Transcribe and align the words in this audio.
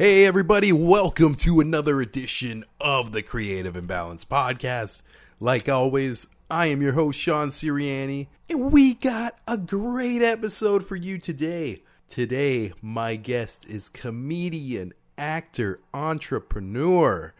Hey, 0.00 0.24
everybody, 0.24 0.72
welcome 0.72 1.34
to 1.34 1.60
another 1.60 2.00
edition 2.00 2.64
of 2.80 3.12
the 3.12 3.20
Creative 3.20 3.76
Imbalance 3.76 4.24
Podcast. 4.24 5.02
Like 5.38 5.68
always, 5.68 6.26
I 6.50 6.68
am 6.68 6.80
your 6.80 6.94
host, 6.94 7.20
Sean 7.20 7.50
Siriani, 7.50 8.28
and 8.48 8.72
we 8.72 8.94
got 8.94 9.38
a 9.46 9.58
great 9.58 10.22
episode 10.22 10.86
for 10.86 10.96
you 10.96 11.18
today. 11.18 11.82
Today, 12.08 12.72
my 12.80 13.16
guest 13.16 13.66
is 13.66 13.90
comedian, 13.90 14.94
actor, 15.18 15.80
entrepreneur, 15.92 17.34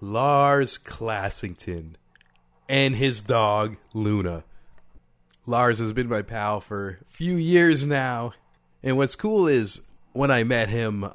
Lars 0.00 0.78
Classington, 0.78 1.96
and 2.68 2.94
his 2.94 3.20
dog, 3.20 3.78
Luna. 3.94 4.44
Lars 5.44 5.80
has 5.80 5.92
been 5.92 6.08
my 6.08 6.22
pal 6.22 6.60
for 6.60 7.00
a 7.02 7.12
few 7.12 7.34
years 7.34 7.84
now, 7.84 8.32
and 8.80 8.96
what's 8.96 9.16
cool 9.16 9.48
is 9.48 9.80
when 10.12 10.30
I 10.30 10.44
met 10.44 10.68
him, 10.68 11.10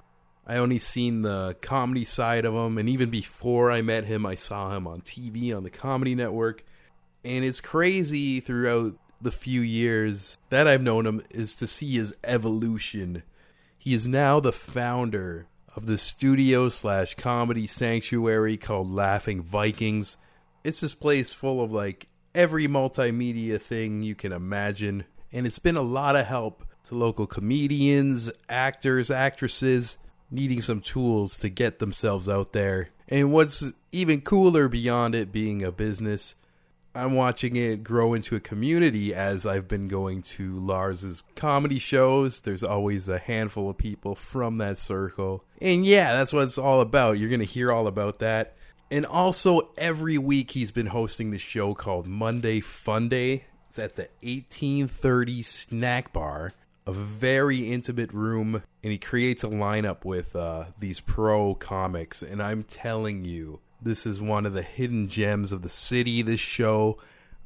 I 0.51 0.57
only 0.57 0.79
seen 0.79 1.21
the 1.21 1.55
comedy 1.61 2.03
side 2.03 2.43
of 2.43 2.53
him, 2.53 2.77
and 2.77 2.89
even 2.89 3.09
before 3.09 3.71
I 3.71 3.81
met 3.81 4.03
him, 4.03 4.25
I 4.25 4.35
saw 4.35 4.75
him 4.75 4.85
on 4.85 4.97
TV 4.97 5.55
on 5.55 5.63
the 5.63 5.69
Comedy 5.69 6.13
Network. 6.13 6.65
And 7.23 7.45
it's 7.45 7.61
crazy 7.61 8.41
throughout 8.41 8.97
the 9.21 9.31
few 9.31 9.61
years 9.61 10.37
that 10.49 10.67
I've 10.67 10.81
known 10.81 11.05
him 11.05 11.21
is 11.29 11.55
to 11.55 11.67
see 11.67 11.93
his 11.93 12.13
evolution. 12.25 13.23
He 13.79 13.93
is 13.93 14.09
now 14.09 14.41
the 14.41 14.51
founder 14.51 15.47
of 15.73 15.85
the 15.85 15.97
studio 15.97 16.67
slash 16.67 17.15
comedy 17.15 17.65
sanctuary 17.65 18.57
called 18.57 18.91
Laughing 18.91 19.41
Vikings. 19.41 20.17
It's 20.65 20.81
this 20.81 20.95
place 20.95 21.31
full 21.31 21.63
of 21.63 21.71
like 21.71 22.09
every 22.35 22.67
multimedia 22.67 23.61
thing 23.61 24.03
you 24.03 24.15
can 24.15 24.33
imagine, 24.33 25.05
and 25.31 25.47
it's 25.47 25.59
been 25.59 25.77
a 25.77 25.81
lot 25.81 26.17
of 26.17 26.25
help 26.25 26.65
to 26.89 26.95
local 26.95 27.25
comedians, 27.25 28.29
actors, 28.49 29.09
actresses 29.09 29.95
needing 30.31 30.61
some 30.61 30.81
tools 30.81 31.37
to 31.39 31.49
get 31.49 31.79
themselves 31.79 32.27
out 32.29 32.53
there. 32.53 32.89
And 33.07 33.31
what's 33.31 33.63
even 33.91 34.21
cooler 34.21 34.67
beyond 34.67 35.13
it 35.13 35.31
being 35.31 35.63
a 35.63 35.71
business, 35.71 36.35
I'm 36.95 37.13
watching 37.13 37.55
it 37.55 37.83
grow 37.83 38.13
into 38.13 38.35
a 38.35 38.39
community 38.39 39.13
as 39.13 39.45
I've 39.45 39.67
been 39.67 39.87
going 39.87 40.23
to 40.23 40.57
Lars's 40.57 41.23
comedy 41.35 41.79
shows. 41.79 42.41
There's 42.41 42.63
always 42.63 43.07
a 43.07 43.17
handful 43.17 43.69
of 43.69 43.77
people 43.77 44.15
from 44.15 44.57
that 44.57 44.77
circle. 44.77 45.43
And 45.61 45.85
yeah, 45.85 46.13
that's 46.13 46.33
what 46.33 46.43
it's 46.43 46.57
all 46.57 46.81
about. 46.81 47.19
You're 47.19 47.29
going 47.29 47.39
to 47.39 47.45
hear 47.45 47.71
all 47.71 47.87
about 47.87 48.19
that. 48.19 48.55
And 48.89 49.05
also, 49.05 49.69
every 49.77 50.17
week 50.17 50.51
he's 50.51 50.71
been 50.71 50.87
hosting 50.87 51.31
this 51.31 51.41
show 51.41 51.73
called 51.73 52.07
Monday 52.07 52.59
Fun 52.59 53.07
Day. 53.07 53.45
It's 53.69 53.79
at 53.79 53.95
the 53.95 54.09
1830 54.21 55.41
Snack 55.43 56.11
Bar 56.11 56.51
a 56.87 56.91
very 56.91 57.71
intimate 57.71 58.11
room 58.11 58.63
and 58.83 58.91
he 58.91 58.97
creates 58.97 59.43
a 59.43 59.47
lineup 59.47 60.03
with 60.03 60.35
uh, 60.35 60.65
these 60.79 60.99
pro 60.99 61.55
comics. 61.55 62.21
And 62.23 62.41
i'm 62.41 62.63
telling 62.63 63.25
you 63.25 63.59
this 63.81 64.05
is 64.05 64.21
one 64.21 64.45
of 64.45 64.53
the 64.53 64.61
hidden 64.61 65.07
gems 65.07 65.51
of 65.51 65.61
the 65.61 65.69
city 65.69 66.21
this 66.21 66.39
show. 66.39 66.97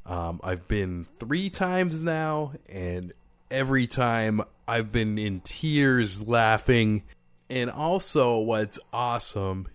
Um, 0.04 0.40
i've 0.42 0.66
been 0.68 1.06
three 1.18 1.50
times 1.50 2.02
now 2.02 2.52
and 2.68 3.12
every 3.50 3.86
time 3.86 4.42
i've 4.66 4.90
been 4.92 5.18
in 5.18 5.40
tears 5.40 6.26
laughing. 6.26 7.02
And 7.48 7.70
also 7.70 8.38
what's 8.38 8.78
awesome 8.92 9.68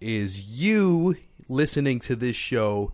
is 0.00 0.40
you 0.40 1.16
listening 1.48 2.00
to 2.00 2.16
this 2.16 2.34
show 2.34 2.92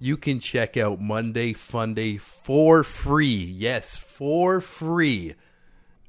you 0.00 0.16
can 0.16 0.40
check 0.40 0.76
out 0.76 1.00
monday 1.00 1.52
Funday 1.52 2.18
for 2.18 2.82
free. 2.82 3.44
Yes 3.44 3.98
for 3.98 4.60
free 4.60 5.34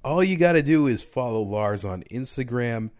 all 0.03 0.23
you 0.23 0.37
got 0.37 0.53
to 0.53 0.63
do 0.63 0.87
is 0.87 1.03
follow 1.03 1.41
Lars 1.41 1.83
on 1.85 2.03
Instagram 2.11 2.91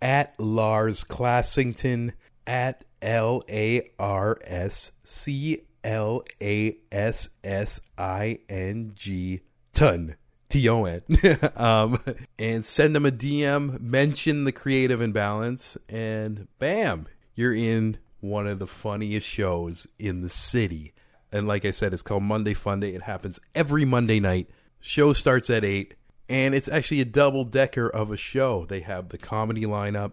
at 0.00 0.38
Lars 0.38 1.04
Classington 1.04 2.12
at 2.46 2.84
L 3.02 3.42
A 3.48 3.90
R 3.98 4.38
S 4.44 4.92
C 5.04 5.62
L 5.84 6.22
A 6.40 6.76
S 6.90 7.28
S 7.44 7.80
I 7.96 8.38
N 8.48 8.92
G 8.94 9.40
ton. 9.72 10.16
T 10.48 10.66
O 10.68 10.84
N. 10.84 11.02
um, 11.56 12.00
and 12.38 12.64
send 12.64 12.96
them 12.96 13.04
a 13.04 13.10
DM, 13.10 13.78
mention 13.80 14.44
the 14.44 14.52
creative 14.52 15.00
imbalance, 15.00 15.76
and 15.90 16.48
bam, 16.58 17.06
you're 17.34 17.54
in 17.54 17.98
one 18.20 18.46
of 18.46 18.58
the 18.58 18.66
funniest 18.66 19.26
shows 19.26 19.86
in 19.98 20.22
the 20.22 20.28
city. 20.28 20.94
And 21.30 21.46
like 21.46 21.66
I 21.66 21.70
said, 21.70 21.92
it's 21.92 22.02
called 22.02 22.22
Monday 22.22 22.54
Fun 22.54 22.80
Day. 22.80 22.94
It 22.94 23.02
happens 23.02 23.38
every 23.54 23.84
Monday 23.84 24.20
night. 24.20 24.48
Show 24.80 25.12
starts 25.12 25.50
at 25.50 25.64
8 25.64 25.94
and 26.28 26.54
it's 26.54 26.68
actually 26.68 27.00
a 27.00 27.06
double 27.06 27.44
decker 27.44 27.88
of 27.88 28.10
a 28.10 28.16
show. 28.16 28.66
They 28.66 28.80
have 28.80 29.08
the 29.08 29.18
comedy 29.18 29.64
lineup, 29.64 30.12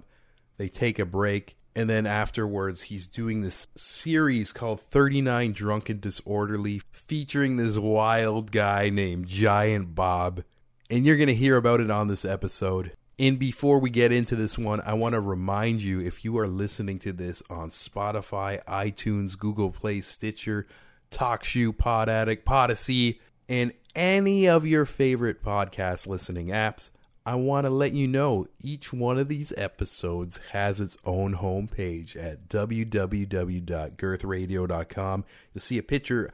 they 0.58 0.70
take 0.70 1.00
a 1.00 1.06
break, 1.06 1.58
and 1.76 1.90
then 1.90 2.08
afterwards 2.08 2.84
he's 2.84 3.08
doing 3.08 3.42
this 3.42 3.68
series 3.76 4.54
called 4.54 4.82
39 4.82 5.52
Drunken 5.52 6.00
Disorderly 6.00 6.82
featuring 6.92 7.58
this 7.58 7.78
wild 7.78 8.52
guy 8.52 8.90
named 8.90 9.28
Giant 9.28 9.94
Bob. 9.94 10.44
And 10.90 11.06
you're 11.06 11.18
going 11.18 11.28
to 11.28 11.36
hear 11.36 11.58
about 11.58 11.82
it 11.82 11.92
on 11.92 12.08
this 12.08 12.24
episode. 12.24 12.94
And 13.18 13.40
before 13.40 13.80
we 13.80 13.90
get 13.90 14.12
into 14.12 14.36
this 14.36 14.58
one, 14.58 14.82
I 14.82 14.94
want 14.94 15.14
to 15.14 15.22
remind 15.22 15.82
you 15.82 16.00
if 16.00 16.24
you 16.24 16.38
are 16.38 16.48
listening 16.48 17.00
to 17.00 17.14
this 17.14 17.42
on 17.50 17.72
Spotify, 17.72 18.64
iTunes, 18.66 19.38
Google 19.38 19.72
Play, 19.72 20.02
Stitcher, 20.02 20.68
TalkShoe, 21.12 21.78
Pod 21.78 22.10
Addict, 22.10 22.46
Podyssey, 22.46 23.20
and 23.48 23.72
any 23.96 24.48
of 24.48 24.68
your 24.68 24.86
favorite 24.86 25.44
podcast 25.44 26.08
listening 26.08 26.48
apps, 26.48 26.90
I 27.26 27.36
want 27.36 27.66
to 27.66 27.70
let 27.72 27.94
you 27.94 28.08
know 28.08 28.48
each 28.62 28.94
one 28.94 29.18
of 29.18 29.28
these 29.28 29.52
episodes 29.58 30.40
has 30.52 30.80
its 30.80 30.96
own 31.06 31.38
homepage 31.38 32.16
at 32.16 32.48
www.girthradio.com. 32.50 35.26
You'll 35.54 35.60
see 35.60 35.80
a 35.80 35.84
picture 35.84 36.32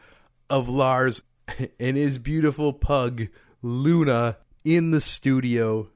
of 0.49 0.67
Lars 0.67 1.23
and 1.79 1.95
his 1.95 2.17
beautiful 2.17 2.73
pug, 2.73 3.29
Luna, 3.61 4.35
in 4.65 4.91
the 4.91 4.99
studio. 4.99 5.87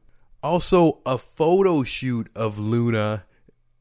Also, 0.42 1.00
a 1.06 1.18
photo 1.18 1.84
shoot 1.84 2.30
of 2.34 2.58
Luna, 2.58 3.26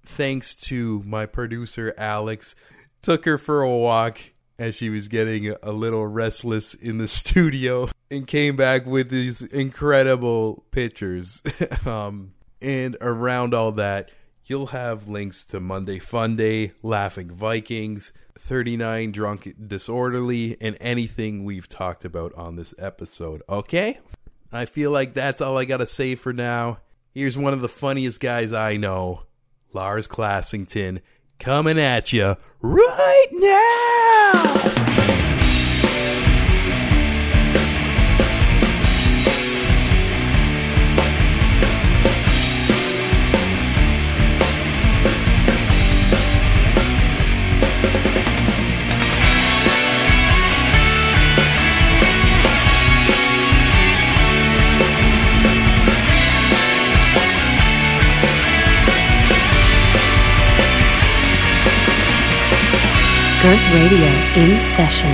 thanks 0.04 0.56
to 0.56 1.04
my 1.06 1.26
producer, 1.26 1.94
Alex. 1.96 2.56
Took 3.02 3.24
her 3.24 3.38
for 3.38 3.62
a 3.62 3.70
walk 3.70 4.18
as 4.58 4.74
she 4.74 4.88
was 4.88 5.08
getting 5.08 5.54
a 5.62 5.72
little 5.72 6.06
restless 6.06 6.74
in 6.74 6.98
the 6.98 7.08
studio 7.08 7.88
and 8.10 8.26
came 8.26 8.56
back 8.56 8.86
with 8.86 9.10
these 9.10 9.42
incredible 9.42 10.64
pictures. 10.70 11.42
um, 11.86 12.34
and 12.60 12.96
around 13.00 13.54
all 13.54 13.72
that, 13.72 14.10
you'll 14.46 14.66
have 14.66 15.08
links 15.08 15.44
to 15.46 15.60
Monday 15.60 15.98
Fun 15.98 16.36
Day, 16.36 16.72
Laughing 16.82 17.28
Vikings, 17.28 18.12
39 18.38 19.12
Drunk 19.12 19.54
Disorderly, 19.66 20.56
and 20.60 20.76
anything 20.80 21.44
we've 21.44 21.68
talked 21.68 22.04
about 22.04 22.34
on 22.34 22.56
this 22.56 22.74
episode. 22.78 23.42
Okay? 23.48 23.98
I 24.52 24.66
feel 24.66 24.90
like 24.90 25.14
that's 25.14 25.40
all 25.40 25.58
I 25.58 25.64
gotta 25.64 25.86
say 25.86 26.14
for 26.14 26.32
now. 26.32 26.78
Here's 27.12 27.38
one 27.38 27.52
of 27.52 27.60
the 27.60 27.68
funniest 27.68 28.20
guys 28.20 28.52
I 28.52 28.76
know, 28.76 29.22
Lars 29.72 30.06
Classington 30.06 31.00
coming 31.44 31.78
at 31.78 32.10
you 32.10 32.36
right 32.62 33.26
now. 33.32 34.83
Girth 63.44 63.70
Radio 63.74 64.06
in 64.42 64.58
session. 64.58 65.10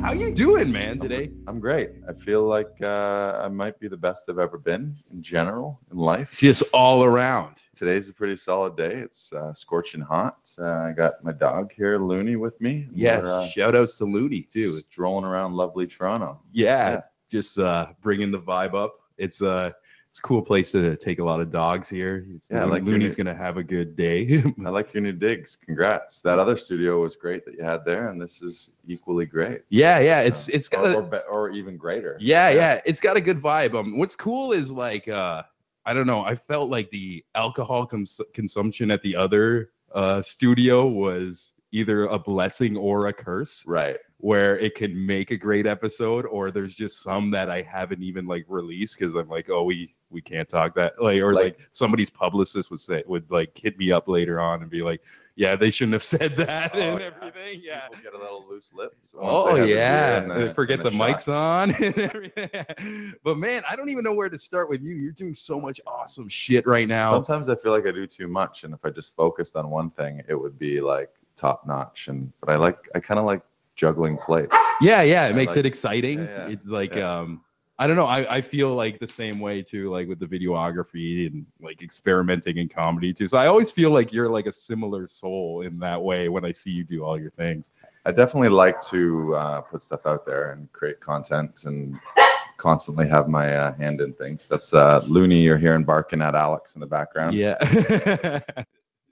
How 0.00 0.12
you 0.14 0.32
doing, 0.34 0.72
man, 0.72 0.98
today? 0.98 1.28
I'm 1.46 1.60
great. 1.60 1.90
I 2.08 2.14
feel 2.14 2.44
like 2.44 2.70
uh, 2.80 3.42
I 3.44 3.48
might 3.48 3.78
be 3.78 3.86
the 3.86 3.96
best 3.98 4.30
I've 4.30 4.38
ever 4.38 4.56
been 4.56 4.94
in 5.12 5.22
general 5.22 5.80
in 5.92 5.98
life. 5.98 6.38
Just 6.38 6.62
all 6.72 7.04
around. 7.04 7.56
Today's 7.76 8.08
a 8.08 8.14
pretty 8.14 8.36
solid 8.36 8.74
day. 8.74 8.94
It's 8.94 9.34
uh, 9.34 9.52
scorching 9.52 10.00
hot. 10.00 10.50
Uh, 10.58 10.64
I 10.64 10.92
got 10.96 11.22
my 11.22 11.32
dog 11.32 11.70
here, 11.70 11.98
Looney, 11.98 12.36
with 12.36 12.58
me. 12.62 12.88
Yeah, 12.94 13.18
We're, 13.20 13.26
uh, 13.40 13.46
shout 13.48 13.74
outs 13.76 13.98
to 13.98 14.06
Looney 14.06 14.40
too. 14.50 14.78
strolling 14.78 15.26
around 15.26 15.52
lovely 15.52 15.86
Toronto. 15.86 16.40
Yeah, 16.52 16.90
Yeah. 16.92 17.00
just 17.30 17.58
uh, 17.58 17.88
bringing 18.00 18.30
the 18.30 18.40
vibe 18.40 18.72
up. 18.74 18.94
It's 19.18 19.42
uh, 19.42 19.72
it's 20.10 20.18
a 20.20 20.22
cool 20.22 20.40
place 20.42 20.72
to 20.72 20.96
take 20.96 21.18
a 21.18 21.24
lot 21.24 21.40
of 21.40 21.50
dogs 21.50 21.88
here. 21.88 22.26
Yeah, 22.50 22.64
like 22.64 22.82
Looney's 22.82 23.16
new- 23.18 23.24
gonna 23.24 23.36
have 23.36 23.56
a 23.58 23.62
good 23.62 23.94
day. 23.94 24.42
I 24.66 24.70
like 24.70 24.94
your 24.94 25.02
new 25.02 25.12
digs. 25.12 25.56
Congrats. 25.56 26.22
That 26.22 26.38
other 26.38 26.56
studio 26.56 27.02
was 27.02 27.14
great 27.14 27.44
that 27.44 27.54
you 27.54 27.62
had 27.62 27.84
there, 27.84 28.08
and 28.08 28.20
this 28.20 28.40
is 28.42 28.72
equally 28.86 29.26
great. 29.26 29.62
yeah, 29.68 29.98
yeah. 29.98 30.20
It's 30.20 30.48
it's 30.48 30.68
got 30.68 30.86
or, 30.86 30.90
a, 30.90 30.94
or, 30.96 31.02
be- 31.02 31.26
or 31.30 31.50
even 31.50 31.76
greater. 31.76 32.16
Yeah, 32.20 32.48
yeah, 32.50 32.80
it's 32.86 33.00
got 33.00 33.16
a 33.16 33.20
good 33.20 33.40
vibe. 33.40 33.74
Um, 33.74 33.98
what's 33.98 34.16
cool 34.16 34.52
is 34.52 34.72
like, 34.72 35.06
uh, 35.08 35.42
I 35.84 35.92
don't 35.92 36.06
know. 36.06 36.22
I 36.22 36.34
felt 36.34 36.68
like 36.70 36.90
the 36.90 37.24
alcohol 37.34 37.86
cons- 37.86 38.20
consumption 38.32 38.90
at 38.90 39.02
the 39.02 39.14
other 39.14 39.70
uh, 39.94 40.20
studio 40.22 40.86
was 40.86 41.52
either 41.72 42.06
a 42.06 42.18
blessing 42.18 42.76
or 42.78 43.08
a 43.08 43.12
curse, 43.12 43.62
Right. 43.66 43.96
where 44.16 44.58
it 44.58 44.74
could 44.74 44.94
make 44.96 45.30
a 45.30 45.36
great 45.36 45.66
episode, 45.66 46.24
or 46.24 46.50
there's 46.50 46.74
just 46.74 47.02
some 47.02 47.30
that 47.32 47.50
I 47.50 47.60
haven't 47.60 48.02
even 48.02 48.26
like 48.26 48.46
released 48.48 48.98
because 48.98 49.14
I'm 49.14 49.28
like, 49.28 49.50
oh, 49.50 49.64
we 49.64 49.94
we 50.10 50.20
can't 50.20 50.48
talk 50.48 50.74
that, 50.74 51.00
like, 51.02 51.20
or 51.20 51.32
like, 51.34 51.58
Like- 51.58 51.68
somebody's 51.72 52.10
publicist 52.10 52.70
would 52.70 52.80
say 52.80 53.02
would 53.06 53.30
like 53.30 53.56
hit 53.56 53.78
me 53.78 53.92
up 53.92 54.08
later 54.08 54.40
on 54.40 54.62
and 54.62 54.70
be 54.70 54.82
like, 54.82 55.00
yeah, 55.36 55.54
they 55.54 55.70
shouldn't 55.70 55.92
have 55.92 56.02
said 56.14 56.36
that 56.36 56.72
Oh, 56.74 56.78
and 56.80 56.98
yeah. 57.00 57.06
everything, 57.06 57.60
yeah. 57.62 57.88
People 57.88 58.02
get 58.02 58.14
a 58.14 58.18
little 58.18 58.44
loose 58.48 58.72
lips. 58.74 59.14
Oh 59.16 59.56
the 59.56 59.68
yeah, 59.68 60.20
They 60.20 60.52
forget 60.52 60.80
and 60.80 60.86
the, 60.86 60.90
mics 60.90 61.28
on 61.32 61.70
and 61.82 61.96
everything. 61.98 63.14
But 63.22 63.38
man, 63.38 63.62
I 63.70 63.76
don't 63.76 63.88
even 63.90 64.02
know 64.02 64.14
where 64.14 64.28
to 64.28 64.38
start 64.38 64.68
with 64.68 64.82
you. 64.82 64.96
You're 64.96 65.12
doing 65.12 65.34
so 65.34 65.60
much 65.60 65.80
awesome 65.86 66.28
shit 66.28 66.66
right 66.66 66.88
now. 66.88 67.10
Sometimes 67.10 67.48
I 67.48 67.54
feel 67.54 67.72
like 67.72 67.86
I 67.86 67.92
do 67.92 68.06
too 68.06 68.26
much, 68.28 68.64
and 68.64 68.74
if 68.74 68.80
I 68.84 68.90
just 68.90 69.14
focused 69.14 69.54
on 69.56 69.70
one 69.70 69.90
thing, 69.90 70.22
it 70.28 70.34
would 70.34 70.58
be 70.58 70.80
like 70.80 71.10
top 71.36 71.66
notch. 71.66 72.08
And 72.08 72.32
but 72.40 72.48
I 72.50 72.56
like 72.56 72.78
I 72.94 73.00
kind 73.00 73.20
of 73.20 73.26
like 73.26 73.42
juggling 73.76 74.18
plates. 74.18 74.56
yeah, 74.80 75.02
yeah, 75.02 75.26
it 75.26 75.30
I 75.30 75.32
makes 75.34 75.50
like- 75.50 75.58
it 75.58 75.66
exciting. 75.66 76.18
Yeah, 76.20 76.46
yeah, 76.48 76.52
It's 76.52 76.66
like 76.66 76.96
um 76.96 77.42
I 77.80 77.86
don't 77.86 77.96
know. 77.96 78.06
I, 78.06 78.36
I 78.36 78.40
feel 78.40 78.74
like 78.74 78.98
the 78.98 79.06
same 79.06 79.38
way 79.38 79.62
too, 79.62 79.88
like 79.88 80.08
with 80.08 80.18
the 80.18 80.26
videography 80.26 81.28
and 81.28 81.46
like 81.60 81.80
experimenting 81.80 82.56
in 82.56 82.68
comedy 82.68 83.12
too. 83.12 83.28
So 83.28 83.38
I 83.38 83.46
always 83.46 83.70
feel 83.70 83.90
like 83.90 84.12
you're 84.12 84.28
like 84.28 84.46
a 84.46 84.52
similar 84.52 85.06
soul 85.06 85.62
in 85.62 85.78
that 85.78 86.02
way 86.02 86.28
when 86.28 86.44
I 86.44 86.50
see 86.50 86.70
you 86.70 86.82
do 86.82 87.04
all 87.04 87.20
your 87.20 87.30
things. 87.30 87.70
I 88.04 88.10
definitely 88.10 88.48
like 88.48 88.80
to 88.86 89.34
uh, 89.36 89.60
put 89.60 89.82
stuff 89.82 90.06
out 90.06 90.26
there 90.26 90.52
and 90.52 90.70
create 90.72 90.98
content 90.98 91.64
and 91.66 92.00
constantly 92.56 93.06
have 93.08 93.28
my 93.28 93.54
uh, 93.54 93.74
hand 93.74 94.00
in 94.00 94.12
things. 94.12 94.46
That's 94.46 94.74
uh, 94.74 95.04
Looney. 95.06 95.40
You're 95.40 95.56
hearing 95.56 95.84
barking 95.84 96.20
at 96.20 96.34
Alex 96.34 96.74
in 96.74 96.80
the 96.80 96.86
background. 96.86 97.36
Yeah. 97.36 98.40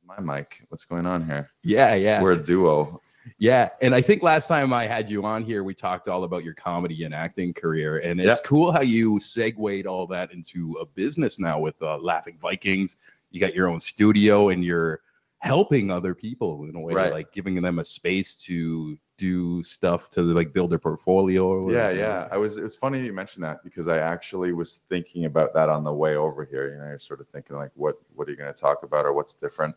My 0.04 0.18
mic. 0.20 0.64
What's 0.68 0.84
going 0.84 1.06
on 1.06 1.24
here? 1.24 1.50
yeah, 1.62 1.94
yeah. 1.94 2.20
We're 2.20 2.32
a 2.32 2.36
duo. 2.36 3.00
Yeah, 3.38 3.70
and 3.82 3.94
I 3.94 4.00
think 4.00 4.22
last 4.22 4.46
time 4.46 4.72
I 4.72 4.86
had 4.86 5.08
you 5.08 5.24
on 5.24 5.42
here, 5.42 5.64
we 5.64 5.74
talked 5.74 6.08
all 6.08 6.24
about 6.24 6.44
your 6.44 6.54
comedy 6.54 7.04
and 7.04 7.14
acting 7.14 7.52
career, 7.52 7.98
and 7.98 8.20
it's 8.20 8.40
Yeah. 8.40 8.46
cool 8.46 8.72
how 8.72 8.82
you 8.82 9.18
segued 9.20 9.86
all 9.86 10.06
that 10.08 10.32
into 10.32 10.76
a 10.80 10.86
business 10.86 11.38
now 11.38 11.58
with 11.58 11.80
uh, 11.82 11.98
Laughing 11.98 12.38
Vikings. 12.40 12.96
You 13.30 13.40
got 13.40 13.54
your 13.54 13.68
own 13.68 13.80
studio, 13.80 14.50
and 14.50 14.64
you're 14.64 15.00
helping 15.38 15.90
other 15.90 16.14
people 16.14 16.64
in 16.64 16.74
a 16.76 16.80
way, 16.80 16.94
Right. 16.94 17.12
like 17.12 17.32
giving 17.32 17.60
them 17.60 17.78
a 17.78 17.84
space 17.84 18.36
to 18.44 18.98
do 19.18 19.62
stuff 19.62 20.10
to 20.10 20.22
like 20.22 20.52
build 20.52 20.70
their 20.70 20.78
portfolio. 20.78 21.46
Or 21.46 21.72
Yeah, 21.72 21.90
yeah. 21.90 22.28
I 22.30 22.36
was. 22.36 22.58
It 22.58 22.62
was 22.62 22.76
funny 22.76 23.04
you 23.04 23.12
mentioned 23.12 23.44
that 23.44 23.62
because 23.64 23.88
I 23.88 23.98
actually 23.98 24.52
was 24.52 24.78
thinking 24.88 25.24
about 25.24 25.52
that 25.54 25.68
on 25.68 25.84
the 25.84 25.92
way 25.92 26.16
over 26.16 26.44
here. 26.44 26.70
You 26.72 26.78
know, 26.78 26.86
you're 26.86 26.98
sort 26.98 27.20
of 27.20 27.28
thinking 27.28 27.56
like, 27.56 27.70
what 27.74 27.96
what 28.14 28.28
are 28.28 28.30
you 28.30 28.36
going 28.36 28.52
to 28.52 28.58
talk 28.60 28.82
about 28.82 29.04
or 29.04 29.12
what's 29.12 29.34
different? 29.34 29.74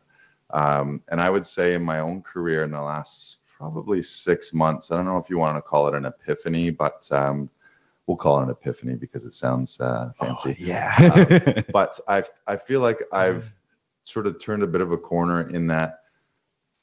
Um, 0.51 1.01
and 1.09 1.21
I 1.21 1.29
would 1.29 1.45
say 1.45 1.73
in 1.73 1.83
my 1.83 1.99
own 1.99 2.21
career 2.21 2.63
in 2.63 2.71
the 2.71 2.81
last 2.81 3.39
probably 3.57 4.01
six 4.01 4.53
months, 4.53 4.91
I 4.91 4.95
don't 4.95 5.05
know 5.05 5.17
if 5.17 5.29
you 5.29 5.37
want 5.37 5.57
to 5.57 5.61
call 5.61 5.87
it 5.87 5.93
an 5.95 6.05
epiphany, 6.05 6.69
but 6.71 7.07
um, 7.11 7.49
we'll 8.07 8.17
call 8.17 8.39
it 8.39 8.43
an 8.43 8.49
epiphany 8.49 8.95
because 8.95 9.25
it 9.25 9.33
sounds 9.33 9.79
uh, 9.79 10.11
Oh, 10.19 10.25
fancy. 10.25 10.55
yeah. 10.59 11.61
but 11.73 11.99
I 12.07 12.23
I 12.47 12.55
feel 12.55 12.79
like 12.81 12.99
I've 13.11 13.53
sort 14.05 14.25
of 14.27 14.41
turned 14.41 14.63
a 14.63 14.67
bit 14.67 14.81
of 14.81 14.91
a 14.91 14.97
corner 14.97 15.47
in 15.49 15.67
that 15.67 15.99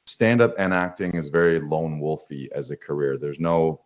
stand 0.05 0.41
up 0.41 0.55
and 0.59 0.73
acting 0.73 1.15
is 1.17 1.29
very 1.29 1.59
lone 1.59 2.01
wolfy 2.01 2.49
as 2.53 2.71
a 2.71 2.77
career. 2.77 3.17
There's 3.19 3.41
no 3.41 3.81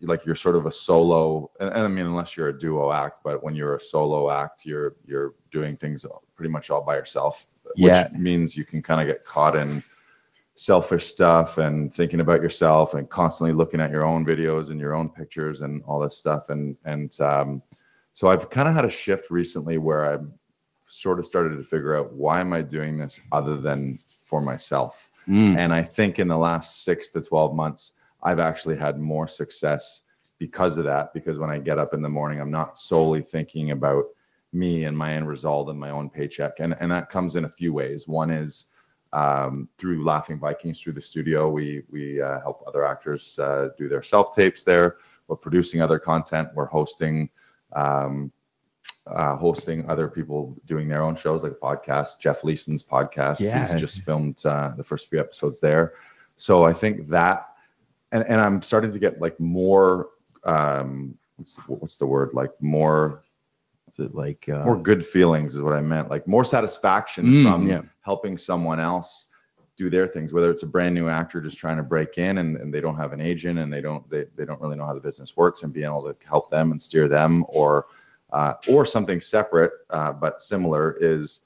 like 0.00 0.24
you're 0.24 0.34
sort 0.36 0.56
of 0.56 0.66
a 0.66 0.72
solo 0.72 1.50
and, 1.60 1.68
and 1.70 1.82
I 1.82 1.88
mean 1.88 2.06
unless 2.06 2.36
you're 2.36 2.48
a 2.48 2.58
duo 2.58 2.90
act, 2.92 3.22
but 3.22 3.44
when 3.44 3.54
you're 3.54 3.76
a 3.76 3.80
solo 3.80 4.30
act, 4.30 4.64
you're 4.66 4.96
you're 5.06 5.34
doing 5.52 5.76
things 5.76 6.04
pretty 6.34 6.50
much 6.50 6.70
all 6.70 6.82
by 6.82 6.96
yourself, 6.96 7.46
Yeah. 7.76 8.08
which 8.08 8.20
means 8.20 8.56
you 8.56 8.64
can 8.64 8.82
kind 8.82 9.00
of 9.00 9.06
get 9.06 9.24
caught 9.24 9.56
in 9.56 9.82
selfish 10.54 11.06
stuff 11.06 11.58
and 11.58 11.94
thinking 11.94 12.20
about 12.20 12.42
yourself 12.42 12.94
and 12.94 13.08
constantly 13.08 13.54
looking 13.54 13.80
at 13.80 13.90
your 13.90 14.04
own 14.04 14.24
videos 14.24 14.70
and 14.70 14.78
your 14.78 14.94
own 14.94 15.08
pictures 15.08 15.62
and 15.62 15.82
all 15.84 15.98
this 15.98 16.16
stuff 16.16 16.50
and 16.50 16.76
and 16.84 17.18
um, 17.20 17.62
so 18.12 18.28
I've 18.28 18.50
kind 18.50 18.68
of 18.68 18.74
had 18.74 18.84
a 18.84 18.90
shift 18.90 19.30
recently 19.30 19.78
where 19.78 20.04
I'm 20.04 20.34
sort 20.86 21.18
of 21.18 21.26
started 21.26 21.56
to 21.56 21.62
figure 21.62 21.96
out 21.96 22.12
why 22.12 22.40
am 22.40 22.52
I 22.52 22.60
doing 22.60 22.98
this 22.98 23.20
other 23.32 23.56
than 23.56 23.98
for 24.26 24.42
myself. 24.42 25.08
Mm. 25.26 25.56
And 25.56 25.72
I 25.72 25.82
think 25.82 26.18
in 26.18 26.28
the 26.28 26.36
last 26.36 26.84
six 26.84 27.08
to 27.10 27.22
12 27.22 27.54
months, 27.54 27.92
I've 28.22 28.38
actually 28.38 28.76
had 28.76 29.00
more 29.00 29.26
success 29.26 30.02
because 30.38 30.76
of 30.76 30.84
that. 30.84 31.14
Because 31.14 31.38
when 31.38 31.50
I 31.50 31.58
get 31.58 31.78
up 31.78 31.94
in 31.94 32.02
the 32.02 32.08
morning, 32.08 32.40
I'm 32.40 32.50
not 32.50 32.76
solely 32.76 33.22
thinking 33.22 33.70
about 33.70 34.04
me 34.52 34.84
and 34.84 34.96
my 34.96 35.14
end 35.14 35.26
result 35.26 35.68
and 35.70 35.78
my 35.78 35.90
own 35.90 36.10
paycheck. 36.10 36.60
And, 36.60 36.76
and 36.80 36.90
that 36.90 37.08
comes 37.08 37.36
in 37.36 37.44
a 37.44 37.48
few 37.48 37.72
ways. 37.72 38.06
One 38.06 38.30
is 38.30 38.66
um, 39.12 39.68
through 39.78 40.04
Laughing 40.04 40.38
Vikings, 40.38 40.80
through 40.80 40.94
the 40.94 41.02
studio, 41.02 41.48
we, 41.48 41.82
we 41.90 42.20
uh, 42.20 42.40
help 42.40 42.64
other 42.66 42.84
actors 42.84 43.38
uh, 43.38 43.68
do 43.76 43.88
their 43.88 44.02
self 44.02 44.34
tapes 44.34 44.62
there. 44.62 44.96
We're 45.28 45.36
producing 45.36 45.80
other 45.80 45.98
content. 45.98 46.48
We're 46.54 46.66
hosting 46.66 47.28
um, 47.72 48.32
uh, 49.06 49.36
hosting 49.36 49.88
other 49.88 50.08
people 50.08 50.56
doing 50.66 50.88
their 50.88 51.02
own 51.02 51.16
shows 51.16 51.42
like 51.42 51.52
a 51.52 51.54
podcast. 51.54 52.20
Jeff 52.20 52.44
Leeson's 52.44 52.84
podcast. 52.84 53.40
Yeah. 53.40 53.66
He's 53.66 53.80
just 53.80 54.00
filmed 54.02 54.44
uh, 54.44 54.72
the 54.76 54.84
first 54.84 55.10
few 55.10 55.18
episodes 55.18 55.60
there. 55.60 55.94
So 56.36 56.64
I 56.64 56.72
think 56.72 57.08
that, 57.08 57.48
and, 58.12 58.24
and 58.24 58.40
I'm 58.40 58.62
starting 58.62 58.92
to 58.92 58.98
get 58.98 59.20
like 59.20 59.38
more, 59.40 60.10
um, 60.44 61.16
what's, 61.36 61.56
what's 61.66 61.96
the 61.96 62.06
word? 62.06 62.30
Like 62.32 62.52
more, 62.60 63.24
Is 63.90 63.98
it 63.98 64.14
like 64.14 64.48
uh, 64.48 64.64
more 64.64 64.80
good 64.80 65.04
feelings 65.04 65.54
is 65.54 65.62
what 65.62 65.74
I 65.74 65.80
meant. 65.80 66.08
Like 66.08 66.26
more 66.26 66.44
satisfaction 66.44 67.26
Mm, 67.26 67.42
from 67.42 67.68
yeah. 67.68 67.82
helping 68.00 68.38
someone 68.38 68.80
else 68.80 69.26
do 69.76 69.90
their 69.90 70.06
things, 70.06 70.32
whether 70.32 70.50
it's 70.50 70.62
a 70.62 70.66
brand 70.66 70.94
new 70.94 71.08
actor 71.08 71.40
just 71.40 71.58
trying 71.58 71.76
to 71.78 71.82
break 71.82 72.18
in 72.18 72.38
and, 72.38 72.56
and 72.56 72.72
they 72.72 72.80
don't 72.80 72.96
have 72.96 73.12
an 73.12 73.20
agent 73.20 73.58
and 73.58 73.72
they 73.72 73.80
don't, 73.80 74.08
they, 74.08 74.26
they 74.36 74.44
don't 74.44 74.60
really 74.60 74.76
know 74.76 74.86
how 74.86 74.94
the 74.94 75.00
business 75.00 75.36
works 75.36 75.62
and 75.62 75.72
being 75.72 75.86
able 75.86 76.02
to 76.02 76.16
help 76.26 76.50
them 76.50 76.72
and 76.72 76.80
steer 76.80 77.08
them 77.08 77.44
or, 77.48 77.86
uh, 78.32 78.54
or 78.68 78.84
something 78.84 79.20
separate 79.20 79.72
uh, 79.90 80.12
but 80.12 80.40
similar 80.42 80.96
is 81.00 81.42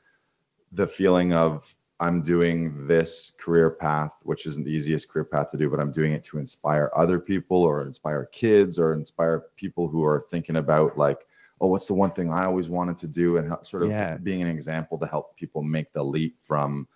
the 0.73 0.87
feeling 0.87 1.33
of 1.33 1.75
I'm 1.99 2.21
doing 2.21 2.87
this 2.87 3.33
career 3.39 3.71
path, 3.71 4.17
which 4.23 4.45
isn't 4.47 4.65
the 4.65 4.71
easiest 4.71 5.09
career 5.09 5.25
path 5.25 5.51
to 5.53 5.57
do, 5.57 5.71
but 5.71 5.81
I'm 5.81 5.93
doing 5.93 6.13
it 6.13 6.23
to 6.25 6.39
inspire 6.39 6.91
other 6.95 7.19
people 7.19 7.57
or 7.63 7.83
inspire 7.83 8.27
kids 8.27 8.79
or 8.79 8.93
inspire 8.93 9.47
people 9.57 9.89
who 9.89 10.05
are 10.05 10.27
thinking 10.29 10.57
about 10.57 10.99
like, 10.99 11.27
oh, 11.61 11.69
what's 11.69 11.87
the 11.87 11.95
one 11.95 12.11
thing 12.11 12.31
I 12.31 12.45
always 12.45 12.69
wanted 12.69 12.99
to 12.99 13.09
do, 13.09 13.39
and 13.39 13.49
how, 13.49 13.63
sort 13.63 13.83
of 13.83 13.91
Yeah. 13.91 14.17
being 14.19 14.43
an 14.43 14.49
example 14.49 14.99
to 14.99 15.07
help 15.07 15.37
people 15.37 15.63
make 15.63 15.93
the 15.93 16.03
leap 16.03 16.41
from 16.41 16.87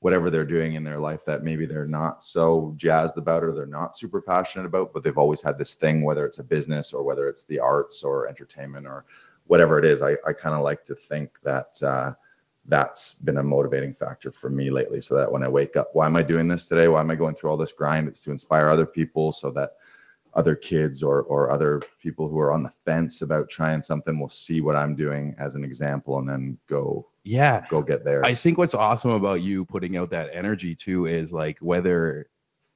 whatever 0.00 0.30
they're 0.30 0.46
doing 0.46 0.74
in 0.74 0.84
their 0.84 0.98
life 0.98 1.24
that 1.26 1.42
maybe 1.42 1.66
they're 1.66 1.86
not 1.86 2.24
so 2.24 2.72
jazzed 2.76 3.18
about 3.18 3.44
or 3.44 3.52
they're 3.52 3.66
not 3.66 3.96
super 3.96 4.20
passionate 4.20 4.64
about, 4.64 4.92
but 4.94 5.02
they've 5.02 5.18
always 5.18 5.42
had 5.42 5.58
this 5.58 5.74
thing, 5.74 6.02
whether 6.02 6.24
it's 6.24 6.38
a 6.38 6.44
business 6.44 6.92
or 6.94 7.02
whether 7.02 7.28
it's 7.28 7.44
the 7.44 7.58
arts 7.58 8.02
or 8.02 8.26
entertainment 8.26 8.86
or 8.86 9.04
whatever 9.46 9.78
it 9.78 9.84
is. 9.84 10.00
I, 10.00 10.12
I 10.26 10.32
kind 10.32 10.54
of 10.54 10.62
like 10.62 10.84
to 10.84 10.94
think 10.94 11.38
that 11.42 11.82
uh, 11.82 12.14
that's 12.66 13.14
been 13.14 13.38
a 13.38 13.42
motivating 13.42 13.92
factor 13.92 14.32
for 14.32 14.48
me 14.48 14.70
lately. 14.70 15.02
So 15.02 15.14
that 15.16 15.30
when 15.30 15.42
I 15.42 15.48
wake 15.48 15.76
up, 15.76 15.90
why 15.92 16.06
am 16.06 16.16
I 16.16 16.22
doing 16.22 16.48
this 16.48 16.66
today? 16.66 16.88
Why 16.88 17.00
am 17.00 17.10
I 17.10 17.14
going 17.14 17.34
through 17.34 17.50
all 17.50 17.56
this 17.58 17.72
grind? 17.72 18.08
It's 18.08 18.22
to 18.22 18.30
inspire 18.30 18.68
other 18.68 18.86
people 18.86 19.32
so 19.32 19.50
that 19.50 19.76
other 20.34 20.54
kids 20.54 21.02
or 21.02 21.22
or 21.22 21.50
other 21.50 21.82
people 22.00 22.28
who 22.28 22.38
are 22.38 22.52
on 22.52 22.62
the 22.62 22.72
fence 22.84 23.22
about 23.22 23.48
trying 23.48 23.82
something 23.82 24.18
will 24.18 24.28
see 24.28 24.60
what 24.60 24.76
I'm 24.76 24.94
doing 24.94 25.34
as 25.38 25.54
an 25.54 25.64
example 25.64 26.18
and 26.18 26.28
then 26.28 26.58
go 26.68 27.06
yeah. 27.24 27.66
go 27.68 27.82
get 27.82 28.04
there. 28.04 28.24
I 28.24 28.34
think 28.34 28.58
what's 28.58 28.74
awesome 28.74 29.10
about 29.10 29.42
you 29.42 29.64
putting 29.64 29.96
out 29.96 30.10
that 30.10 30.30
energy 30.32 30.74
too 30.74 31.06
is 31.06 31.32
like 31.32 31.58
whether 31.58 32.28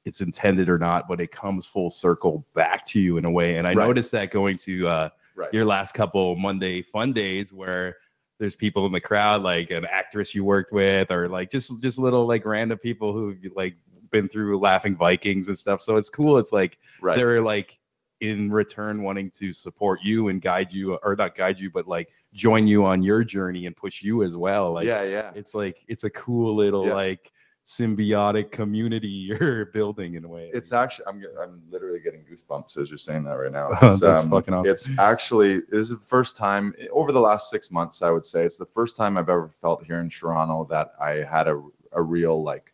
it's 0.04 0.20
intended 0.20 0.68
or 0.68 0.78
not, 0.78 1.08
but 1.08 1.20
it 1.20 1.32
comes 1.32 1.64
full 1.64 1.90
circle 1.90 2.46
back 2.54 2.84
to 2.86 3.00
you 3.00 3.16
in 3.16 3.24
a 3.24 3.30
way. 3.30 3.56
And 3.56 3.66
I 3.66 3.72
Right. 3.74 3.86
noticed 3.86 4.10
that 4.12 4.30
going 4.30 4.58
to 4.58 4.86
uh, 4.86 5.08
right. 5.34 5.52
your 5.52 5.64
last 5.64 5.94
couple 5.94 6.36
Monday 6.36 6.82
fun 6.82 7.12
days 7.12 7.52
where 7.52 7.96
there's 8.38 8.54
people 8.54 8.84
in 8.84 8.92
the 8.92 9.00
crowd, 9.00 9.42
like 9.42 9.70
an 9.70 9.86
actress 9.86 10.34
you 10.34 10.44
worked 10.44 10.72
with, 10.72 11.10
or 11.10 11.28
like 11.28 11.50
just 11.50 11.80
just 11.80 11.98
little 11.98 12.26
like 12.26 12.44
random 12.44 12.78
people 12.78 13.12
who've 13.12 13.38
like 13.54 13.76
been 14.14 14.28
through 14.28 14.58
Laughing 14.60 14.96
Vikings 14.96 15.48
and 15.48 15.58
stuff. 15.58 15.80
So 15.80 15.96
it's 15.96 16.08
cool. 16.08 16.38
It's 16.38 16.52
like 16.52 16.78
right. 17.02 17.16
they're 17.16 17.42
like 17.42 17.78
in 18.20 18.50
return 18.50 19.02
wanting 19.02 19.28
to 19.28 19.52
support 19.52 20.00
you 20.02 20.28
and 20.28 20.40
guide 20.40 20.72
you, 20.72 20.94
or 21.02 21.16
not 21.16 21.36
guide 21.36 21.58
you, 21.58 21.68
but 21.68 21.88
like 21.88 22.08
join 22.32 22.66
you 22.66 22.84
on 22.84 23.02
your 23.02 23.24
journey 23.24 23.66
and 23.66 23.76
push 23.76 24.02
you 24.02 24.22
as 24.22 24.36
well. 24.36 24.72
Like 24.72 24.86
yeah, 24.86 25.02
yeah. 25.02 25.32
it's 25.34 25.54
like 25.54 25.84
it's 25.88 26.04
a 26.04 26.10
cool 26.10 26.54
little 26.54 26.86
Yeah. 26.86 26.94
like 26.94 27.32
symbiotic 27.64 28.52
community 28.52 29.08
you're 29.28 29.66
building 29.66 30.14
in 30.14 30.24
a 30.24 30.28
way. 30.28 30.48
It's 30.54 30.72
actually 30.72 31.06
I'm 31.08 31.24
I'm 31.42 31.60
literally 31.68 31.98
getting 31.98 32.24
goosebumps 32.24 32.78
as 32.78 32.90
you're 32.90 32.98
saying 32.98 33.24
that 33.24 33.34
right 33.34 33.50
now. 33.50 33.70
That's 33.80 33.96
It's, 33.96 34.04
um, 34.04 34.30
fucking 34.30 34.54
awesome. 34.54 34.72
It's 34.72 34.90
actually 34.98 35.60
this 35.70 35.80
is 35.80 35.88
the 35.88 35.96
first 35.98 36.36
time 36.36 36.72
over 36.92 37.10
the 37.10 37.20
last 37.20 37.50
six 37.50 37.72
months 37.72 38.00
I 38.00 38.10
would 38.10 38.24
say 38.24 38.44
it's 38.44 38.56
the 38.56 38.66
first 38.66 38.96
time 38.96 39.18
I've 39.18 39.28
ever 39.28 39.48
felt 39.48 39.84
here 39.84 39.98
in 39.98 40.08
Toronto 40.08 40.66
that 40.70 40.92
I 41.00 41.24
had 41.24 41.48
a 41.48 41.60
a 41.90 42.02
real 42.02 42.42
like 42.42 42.73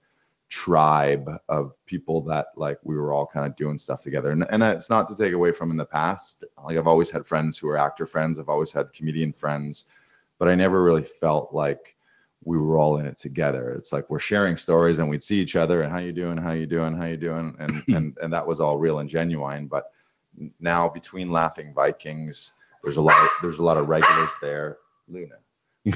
tribe 0.50 1.30
of 1.49 1.73
people 1.87 2.21
that 2.21 2.49
like 2.57 2.78
we 2.83 2.97
were 2.97 3.12
all 3.12 3.26
kind 3.26 3.47
of 3.47 3.57
doing 3.57 3.78
stuff 3.78 4.02
together. 4.02 4.33
And, 4.33 4.45
and 4.50 4.62
it's 4.62 4.90
not 4.90 5.09
to 5.09 5.16
take 5.16 5.33
away 5.33 5.52
from 5.52 5.71
in 5.71 5.76
the 5.76 5.85
past 5.85 6.45
like 6.64 6.76
i've 6.76 6.88
always 6.88 7.11
had 7.11 7.25
friends 7.25 7.57
who 7.57 7.69
are 7.69 7.78
actor 7.78 8.04
friends 8.04 8.38
i've 8.38 8.49
always 8.49 8.73
had 8.73 8.92
comedian 8.92 9.33
friends 9.33 9.87
but 10.38 10.49
i 10.49 10.54
never 10.54 10.83
really 10.83 11.04
felt 11.04 11.54
like 11.54 11.97
we 12.45 12.59
were 12.59 12.78
all 12.78 12.97
in 12.99 13.07
it 13.07 13.19
together. 13.19 13.73
It's 13.73 13.92
like 13.92 14.09
we're 14.09 14.19
sharing 14.19 14.57
stories 14.57 14.99
and 14.99 15.09
we'd 15.09 15.23
see 15.23 15.38
each 15.38 15.57
other 15.57 15.83
and 15.83 15.92
how 15.92 15.99
you 15.99 16.12
doing? 16.12 16.38
How 16.38 16.52
you 16.52 16.66
doing? 16.66 16.97
How 16.97 17.04
you 17.04 17.19
doing? 17.19 17.54
And 17.59 17.83
hmm. 17.83 17.95
and 17.95 18.19
and 18.23 18.33
that 18.33 18.47
was 18.47 18.61
all 18.61 18.78
real 18.78 19.00
and 19.00 19.09
genuine 19.09 19.66
but 19.66 19.92
now 20.59 20.88
between 20.88 21.30
laughing 21.30 21.75
vikings 21.75 22.54
there's 22.83 22.97
a 22.97 23.02
lot 23.02 23.23
of, 23.23 23.30
there's 23.42 23.59
a 23.59 23.62
lot 23.62 23.76
of 23.76 23.88
regulars 23.88 24.30
there. 24.40 24.78
Luna 25.07 25.37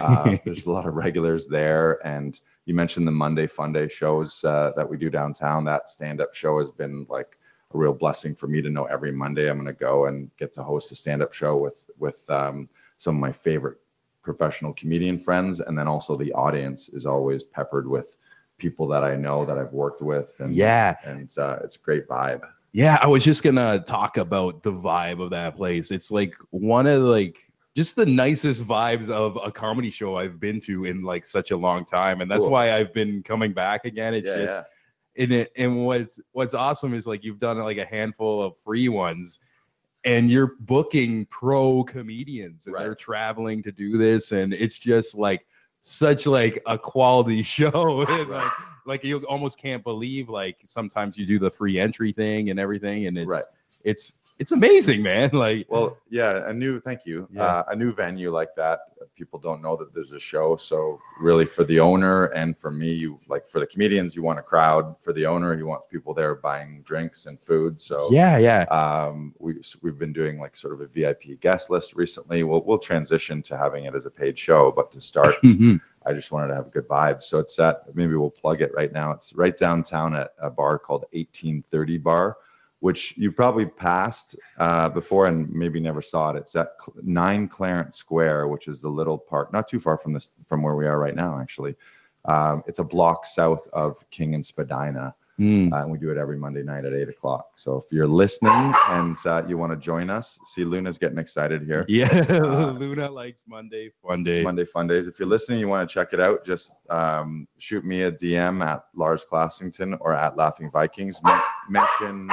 uh, 0.00 0.36
there's 0.44 0.66
a 0.66 0.70
lot 0.70 0.86
of 0.86 0.94
regulars 0.94 1.46
there, 1.46 2.04
and 2.06 2.40
you 2.64 2.74
mentioned 2.74 3.06
the 3.06 3.12
Monday 3.12 3.46
Fun 3.46 3.72
Day 3.72 3.88
shows 3.88 4.44
uh, 4.44 4.72
that 4.76 4.88
we 4.88 4.96
do 4.96 5.10
downtown. 5.10 5.64
That 5.64 5.90
stand-up 5.90 6.34
show 6.34 6.58
has 6.58 6.70
been 6.70 7.06
like 7.08 7.38
a 7.74 7.78
real 7.78 7.92
blessing 7.92 8.34
for 8.34 8.46
me 8.46 8.62
to 8.62 8.70
know 8.70 8.84
every 8.84 9.12
Monday 9.12 9.50
I'm 9.50 9.56
going 9.56 9.66
to 9.66 9.72
go 9.72 10.06
and 10.06 10.30
get 10.36 10.52
to 10.54 10.62
host 10.62 10.92
a 10.92 10.96
stand-up 10.96 11.32
show 11.32 11.56
with 11.56 11.90
with 11.98 12.28
um, 12.30 12.68
some 12.96 13.16
of 13.16 13.20
my 13.20 13.32
favorite 13.32 13.78
professional 14.22 14.72
comedian 14.72 15.18
friends, 15.18 15.60
and 15.60 15.78
then 15.78 15.86
also 15.86 16.16
the 16.16 16.32
audience 16.32 16.88
is 16.88 17.06
always 17.06 17.44
peppered 17.44 17.86
with 17.88 18.16
people 18.56 18.86
that 18.88 19.04
I 19.04 19.16
know 19.16 19.44
that 19.44 19.58
I've 19.58 19.72
worked 19.72 20.00
with, 20.00 20.34
and 20.40 20.54
yeah, 20.54 20.96
and 21.04 21.30
uh, 21.38 21.58
it's 21.62 21.76
a 21.76 21.80
great 21.80 22.08
vibe. 22.08 22.42
Yeah, 22.72 22.98
I 23.00 23.06
was 23.06 23.22
just 23.22 23.42
gonna 23.42 23.80
talk 23.80 24.16
about 24.16 24.62
the 24.62 24.72
vibe 24.72 25.22
of 25.22 25.30
that 25.30 25.56
place. 25.56 25.90
It's 25.90 26.10
like 26.10 26.34
one 26.50 26.86
of 26.86 27.02
like 27.02 27.38
just 27.75 27.97
the 27.97 28.07
nicest 28.07 28.62
vibes 28.66 29.11
of 29.11 29.37
a 29.45 29.50
comedy 29.50 29.90
show 29.90 30.16
I've 30.16 30.38
been 30.38 30.61
to 30.61 30.85
in 30.85 31.02
like 31.02 31.26
such 31.26 31.50
a 31.50 31.57
long 31.57 31.85
time, 31.85 32.21
and 32.21 32.31
that's 32.31 32.43
Cool. 32.45 32.52
why 32.52 32.73
I've 32.73 32.93
been 32.93 33.23
coming 33.23 33.52
back 33.52 33.85
again. 33.85 34.14
It's 34.14 34.28
yeah, 34.28 34.37
just 34.37 34.54
yeah. 35.16 35.23
and 35.25 35.33
it 35.33 35.52
and 35.57 35.85
what's 35.85 36.21
what's 36.33 36.54
awesome 36.54 36.95
is 36.95 37.07
like 37.07 37.25
you've 37.25 37.38
done 37.38 37.59
like 37.59 37.78
a 37.78 37.85
handful 37.87 38.43
of 38.43 38.54
free 38.64 38.88
ones 38.88 39.40
and 40.04 40.31
you're 40.31 40.54
booking 40.61 41.25
pro 41.26 41.83
comedians 41.85 42.66
and 42.66 42.76
they're 42.76 42.95
traveling 42.95 43.62
to 43.62 43.73
do 43.73 43.97
this 43.97 44.33
and 44.33 44.52
it's 44.52 44.78
just 44.78 45.16
like 45.16 45.47
such 45.81 46.26
like 46.26 46.62
a 46.66 46.76
quality 46.78 47.43
show 47.57 48.02
and 48.09 48.28
like 48.28 48.52
like 48.87 49.04
you 49.04 49.19
almost 49.25 49.59
can't 49.59 49.83
believe 49.83 50.28
like 50.28 50.59
sometimes 50.66 51.16
you 51.16 51.25
do 51.26 51.38
the 51.38 51.50
free 51.50 51.78
entry 51.78 52.12
thing 52.12 52.50
and 52.50 52.61
everything 52.61 53.07
and 53.07 53.16
it's 53.16 53.26
Right. 53.26 53.45
it's 53.83 54.12
it's 54.38 54.52
amazing 54.52 55.02
man 55.02 55.30
like 55.32 55.66
Well, 55.68 55.96
yeah, 56.10 56.48
a 56.48 56.52
new 56.52 56.80
thank 56.80 57.06
you. 57.06 57.28
Yeah. 57.32 57.42
Uh, 57.44 57.64
a 57.68 57.76
new 57.76 57.92
venue 57.92 58.30
like 58.30 58.54
that. 58.56 58.80
People 59.16 59.38
don't 59.38 59.62
know 59.62 59.76
that 59.76 59.94
there's 59.94 60.12
a 60.12 60.18
show. 60.18 60.56
So 60.56 60.98
really, 61.20 61.46
for 61.46 61.62
the 61.64 61.78
owner 61.78 62.26
and 62.26 62.56
for 62.58 62.70
me, 62.70 62.92
you 62.92 63.20
like 63.28 63.46
for 63.46 63.60
the 63.60 63.66
comedians, 63.66 64.16
you 64.16 64.22
want 64.22 64.38
a 64.38 64.42
crowd. 64.42 64.96
For 65.00 65.12
the 65.12 65.24
owner, 65.26 65.54
you 65.54 65.66
want 65.66 65.88
people 65.88 66.14
there 66.14 66.34
buying 66.34 66.82
drinks 66.82 67.26
and 67.26 67.38
food. 67.40 67.80
So 67.80 68.08
yeah 68.10 68.38
yeah 68.38 68.62
um, 68.64 69.34
we 69.38 69.54
we've 69.82 69.98
been 69.98 70.12
doing 70.12 70.38
like 70.40 70.56
sort 70.56 70.74
of 70.74 70.80
a 70.80 70.86
VIP 70.88 71.38
guest 71.40 71.70
list 71.70 71.94
recently. 71.94 72.42
We'll 72.42 72.64
we'll 72.64 72.78
transition 72.78 73.42
to 73.44 73.56
having 73.56 73.84
it 73.84 73.94
as 73.94 74.06
a 74.06 74.10
paid 74.10 74.38
show, 74.38 74.72
but 74.72 74.90
to 74.92 75.00
start, 75.00 75.36
Mhm. 75.44 75.80
I 76.06 76.12
just 76.12 76.32
wanted 76.32 76.48
to 76.48 76.54
have 76.56 76.66
a 76.66 76.70
good 76.70 76.86
vibe. 76.88 77.22
So 77.22 77.38
it's 77.38 77.58
at 77.58 77.94
maybe 77.94 78.14
we'll 78.14 78.30
plug 78.30 78.60
it 78.62 78.72
right 78.74 78.92
now. 78.92 79.12
It's 79.12 79.32
right 79.34 79.56
downtown 79.56 80.14
at 80.14 80.32
a 80.38 80.50
bar 80.50 80.78
called 80.78 81.04
1830 81.12 81.98
Bar, 81.98 82.36
which 82.84 83.16
you 83.16 83.32
probably 83.32 83.64
passed 83.64 84.36
uh, 84.58 84.90
before 84.90 85.26
and 85.26 85.50
maybe 85.50 85.80
never 85.80 86.02
saw 86.02 86.32
it. 86.32 86.36
It's 86.36 86.54
at 86.54 86.72
Nine 87.02 87.48
Clarence 87.48 87.96
Square, 87.96 88.48
which 88.48 88.68
is 88.68 88.82
the 88.82 88.90
little 88.90 89.16
park, 89.16 89.54
not 89.54 89.66
too 89.66 89.80
far 89.80 89.96
from 89.96 90.12
this 90.12 90.32
from 90.46 90.62
where 90.62 90.76
we 90.76 90.86
are 90.86 90.98
right 90.98 91.14
now, 91.14 91.40
actually. 91.40 91.76
Um, 92.26 92.62
it's 92.66 92.80
a 92.80 92.84
block 92.84 93.24
south 93.24 93.66
of 93.72 94.04
King 94.10 94.34
and 94.34 94.44
Spadina. 94.44 95.14
Mm. 95.40 95.72
Uh, 95.72 95.76
and 95.76 95.90
we 95.90 95.98
do 95.98 96.10
it 96.10 96.18
every 96.18 96.36
Monday 96.36 96.62
night 96.62 96.84
at 96.84 96.92
eight 96.92 97.08
o'clock. 97.08 97.52
So 97.56 97.76
if 97.76 97.84
you're 97.90 98.06
listening 98.06 98.52
and 98.88 99.16
uh, 99.24 99.42
you 99.48 99.56
want 99.56 99.72
to 99.72 99.78
join 99.78 100.10
us, 100.10 100.38
see 100.44 100.64
Luna's 100.64 100.98
getting 100.98 101.18
excited 101.18 101.62
here. 101.62 101.84
yeah 101.88 102.06
Uh, 102.28 102.70
luna 102.70 103.10
likes 103.10 103.44
monday 103.48 103.90
fun 104.00 104.22
day 104.22 104.42
Monday 104.42 104.64
Fun 104.64 104.86
Days. 104.86 105.08
If 105.08 105.18
you're 105.18 105.26
listening, 105.26 105.58
you 105.58 105.68
want 105.68 105.88
to 105.88 105.92
check 105.92 106.12
it 106.12 106.20
out, 106.20 106.44
just 106.44 106.70
um, 106.90 107.48
shoot 107.58 107.84
me 107.84 108.02
a 108.02 108.12
DM 108.12 108.64
at 108.64 108.84
Lars 108.94 109.24
Classington 109.24 109.96
or 110.00 110.12
at 110.12 110.36
Laughing 110.36 110.70
Vikings. 110.70 111.20
Men- 111.24 111.40
mention 111.68 112.30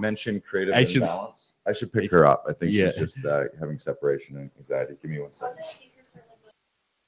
mention 0.00 0.40
creative 0.40 0.74
I 0.74 0.84
should- 0.84 1.02
imbalance. 1.02 1.52
I 1.66 1.72
should 1.72 1.92
pick 1.92 2.10
her 2.10 2.24
up. 2.26 2.44
I 2.48 2.52
think 2.54 2.72
Yeah. 2.72 2.86
she's 2.90 3.14
just 3.14 3.24
uh, 3.24 3.44
having 3.58 3.78
separation 3.78 4.36
and 4.38 4.50
anxiety. 4.58 4.96
Give 5.02 5.10
me 5.10 5.20
one 5.20 5.32
second. 5.32 5.62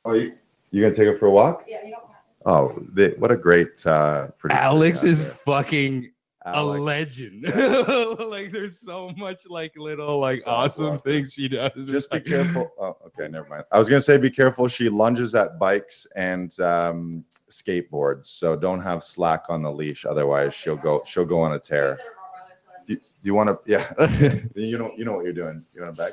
Oh, 0.04 0.14
you 0.14 0.34
you 0.70 0.82
gonna 0.82 0.94
take 0.94 1.06
her 1.06 1.16
for 1.16 1.26
a 1.26 1.30
walk? 1.30 1.64
Yeah, 1.66 1.84
you 1.84 1.92
don't 1.92 2.00
have 2.06 2.16
Oh, 2.44 2.82
they, 2.92 3.10
what 3.10 3.30
a 3.30 3.36
great 3.36 3.86
uh, 3.86 4.28
producer 4.38 4.60
alex 4.60 5.02
you 5.02 5.08
have 5.10 5.18
is 5.18 5.24
there. 5.26 5.34
fucking 5.34 6.12
Alex. 6.44 6.78
a 6.78 6.82
legend. 6.82 7.42
like 8.30 8.50
there's 8.52 8.78
so 8.80 9.10
much 9.16 9.46
like 9.48 9.76
little 9.76 10.18
like 10.18 10.44
Dog 10.44 10.48
awesome 10.70 10.86
walker. 10.86 11.10
things 11.10 11.32
she 11.34 11.48
does. 11.48 11.88
Just 11.88 12.10
be 12.10 12.20
careful. 12.32 12.72
Oh, 12.80 12.96
okay, 13.06 13.28
never 13.28 13.48
mind. 13.48 13.64
I 13.70 13.78
was 13.78 13.88
gonna 13.88 14.00
say 14.00 14.16
be 14.18 14.30
careful. 14.30 14.66
She 14.68 14.88
lunges 14.88 15.34
at 15.36 15.58
bikes 15.58 16.06
and 16.16 16.58
um, 16.60 17.24
skateboards, 17.50 18.26
so 18.26 18.56
don't 18.56 18.80
have 18.82 19.04
slack 19.04 19.44
on 19.48 19.62
the 19.62 19.70
leash. 19.70 20.04
Otherwise, 20.04 20.52
she'll 20.52 20.76
go. 20.76 21.02
She'll 21.06 21.24
go 21.26 21.40
on 21.40 21.52
a 21.54 21.58
tear. 21.60 21.90
Consider 21.90 22.02
Rottweiler, 22.02 22.02
so 22.02 22.02
I'm- 22.02 22.02
Do, 22.02 22.10
do 22.10 22.11
you 23.22 23.34
want 23.34 23.48
to? 23.48 23.58
Yeah. 23.70 23.92
you 24.54 24.78
know. 24.78 24.92
You 24.96 25.04
know 25.04 25.12
what 25.12 25.24
you're 25.24 25.32
doing. 25.32 25.64
You 25.74 25.82
want 25.82 25.94
a 25.94 26.02
bag? 26.02 26.12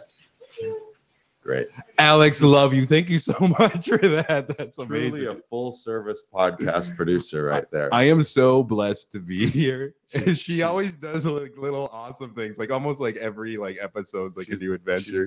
Great. 1.50 1.68
Alex, 1.98 2.44
love 2.44 2.76
you. 2.76 2.86
Thank 2.86 3.10
you 3.10 3.18
so 3.18 3.34
much 3.60 3.88
for 3.90 3.98
that. 3.98 4.56
That's 4.56 4.78
Truly 4.78 5.08
amazing. 5.10 5.28
a 5.30 5.36
full 5.50 5.74
service 5.74 6.24
podcast 6.32 6.96
producer 6.96 7.44
right 7.46 7.66
there. 7.72 7.92
I 7.92 8.04
am 8.04 8.22
so 8.22 8.62
blessed 8.62 9.12
to 9.14 9.20
be 9.20 9.48
here. 9.50 9.96
she 10.36 10.62
always 10.62 10.94
does 10.94 11.26
like 11.26 11.58
little 11.58 11.90
awesome 11.92 12.36
things, 12.36 12.60
like 12.60 12.70
almost 12.70 13.00
like 13.00 13.16
every 13.16 13.58
like 13.58 13.80
episode's 13.82 14.38
like 14.38 14.50
a 14.50 14.58
new 14.58 14.74
adventure. 14.76 15.06
She's 15.06 15.20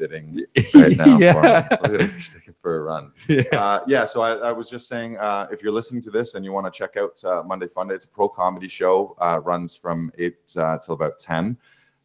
babysitting 0.00 0.40
right 0.74 0.96
now. 0.96 1.18
yeah. 1.18 1.32
For 1.34 1.42
me. 1.42 1.92
Look 1.92 2.00
at 2.00 2.10
her. 2.10 2.20
She's 2.20 2.32
taking 2.32 2.54
for 2.62 2.78
a 2.78 2.82
run. 2.82 3.12
yeah. 3.28 3.42
uh, 3.52 3.84
yeah, 3.86 4.06
so 4.06 4.22
I, 4.22 4.32
I 4.32 4.52
was 4.52 4.70
just 4.70 4.88
saying, 4.88 5.18
uh, 5.18 5.46
if 5.52 5.62
you're 5.62 5.72
listening 5.72 6.00
to 6.04 6.10
this 6.10 6.36
and 6.36 6.42
you 6.42 6.52
want 6.52 6.72
to 6.72 6.76
check 6.76 6.96
out 6.96 7.22
uh, 7.22 7.42
Monday 7.42 7.68
Fun 7.68 7.88
Day, 7.88 7.96
it's 7.96 8.06
a 8.06 8.08
pro 8.08 8.30
comedy 8.30 8.68
show, 8.68 9.14
uh, 9.20 9.40
runs 9.44 9.76
from 9.76 10.10
8 10.16 10.34
uh, 10.56 10.78
till 10.78 10.94
about 10.94 11.18
10. 11.18 11.58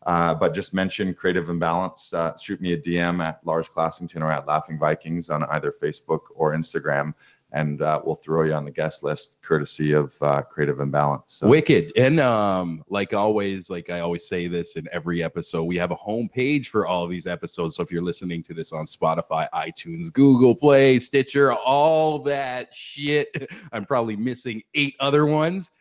Uh, 0.06 0.34
but 0.34 0.54
just 0.54 0.74
mention 0.74 1.14
Creative 1.14 1.48
Imbalance. 1.50 2.14
Uh, 2.14 2.36
shoot 2.38 2.60
me 2.60 2.74
a 2.74 2.78
DM 2.78 3.24
at 3.24 3.40
Lars 3.46 3.70
Classington 3.70 4.22
or 4.24 4.32
at 4.32 4.48
Laughing 4.48 4.80
Vikings 4.80 5.30
on 5.30 5.44
either 5.44 5.72
Facebook 5.72 6.22
or 6.34 6.54
Instagram, 6.54 7.14
and 7.52 7.82
uh, 7.82 8.02
we'll 8.04 8.16
throw 8.16 8.44
you 8.44 8.54
on 8.54 8.66
the 8.66 8.72
guest 8.72 9.04
list 9.04 9.38
courtesy 9.42 9.92
of 9.92 10.16
uh, 10.22 10.42
Creative 10.42 10.80
Imbalance. 10.80 11.34
So, 11.34 11.48
Wicked. 11.48 11.92
And 11.96 12.20
um, 12.20 12.84
like 12.88 13.14
always, 13.14 13.70
like 13.70 13.90
I 13.90 14.00
always 14.00 14.28
say 14.28 14.48
this 14.48 14.76
in 14.76 14.88
every 14.92 15.22
episode, 15.22 15.66
we 15.66 15.76
have 15.78 15.92
a 15.92 15.96
homepage 15.96 16.68
for 16.68 16.88
all 16.88 17.04
of 17.04 17.10
these 17.10 17.28
episodes. 17.28 17.76
So 17.76 17.84
if 17.84 17.92
you're 17.92 18.02
listening 18.02 18.42
to 18.44 18.54
this 18.54 18.72
on 18.72 18.86
Spotify, 18.86 19.50
iTunes, 19.54 20.12
Google 20.12 20.56
Play, 20.56 20.98
Stitcher, 20.98 21.54
all 21.54 22.20
that 22.20 22.74
shit, 22.74 23.52
I'm 23.72 23.86
probably 23.86 24.16
missing 24.16 24.64
eight 24.74 24.96
other 25.00 25.26
ones. 25.26 25.72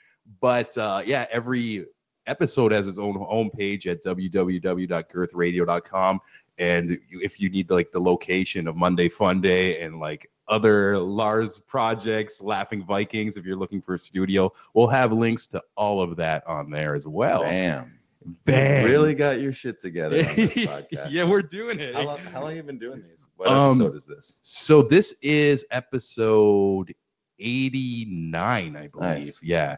But 0.41 0.77
uh, 0.77 1.03
yeah, 1.07 1.27
every 1.31 1.87
episode 2.31 2.73
has 2.73 2.89
its 2.89 2.99
own 2.99 3.15
homepage 3.17 3.87
at 3.87 4.03
www.girthradio.com. 4.05 6.21
And 6.59 6.99
if 7.11 7.41
you 7.41 7.49
need 7.51 7.71
like 7.71 7.91
the 7.91 8.01
location 8.01 8.69
of 8.69 8.77
Monday 8.77 9.09
Fun 9.09 9.41
Day 9.41 9.81
and 9.81 9.99
like 9.99 10.31
other 10.49 10.99
Lars 10.99 11.61
projects, 11.61 12.41
Laughing 12.41 12.85
Vikings, 12.85 13.37
if 13.37 13.45
you're 13.47 13.57
looking 13.57 13.81
for 13.81 13.95
a 13.95 13.99
studio, 13.99 14.53
we'll 14.75 14.89
have 14.89 15.13
links 15.13 15.47
to 15.49 15.63
all 15.77 16.03
of 16.03 16.17
that 16.17 16.47
on 16.47 16.71
there 16.71 16.95
as 16.95 17.07
well. 17.07 17.43
bam. 17.43 17.97
Bang. 18.45 18.85
Really 18.85 19.15
got 19.15 19.41
your 19.41 19.53
shit 19.53 19.81
together 19.81 20.19
on 20.19 20.37
this 20.37 20.51
podcast. 20.55 21.11
yeah, 21.11 21.25
we're 21.25 21.41
doing 21.41 21.81
it. 21.81 21.95
How 21.95 22.03
long, 22.03 22.19
how 22.19 22.43
long 22.43 22.55
you 22.55 22.63
been 22.63 22.79
doing 22.79 23.03
these? 23.09 23.27
What 23.37 23.49
Um, 23.49 23.81
episode 23.81 23.97
is 23.97 24.05
this? 24.05 24.39
So 24.43 24.83
this 24.83 25.15
is 25.23 25.65
episode 25.71 26.95
89, 27.39 28.77
I 28.77 28.87
believe. 28.89 29.01
Nice. 29.01 29.41
Yeah. 29.43 29.77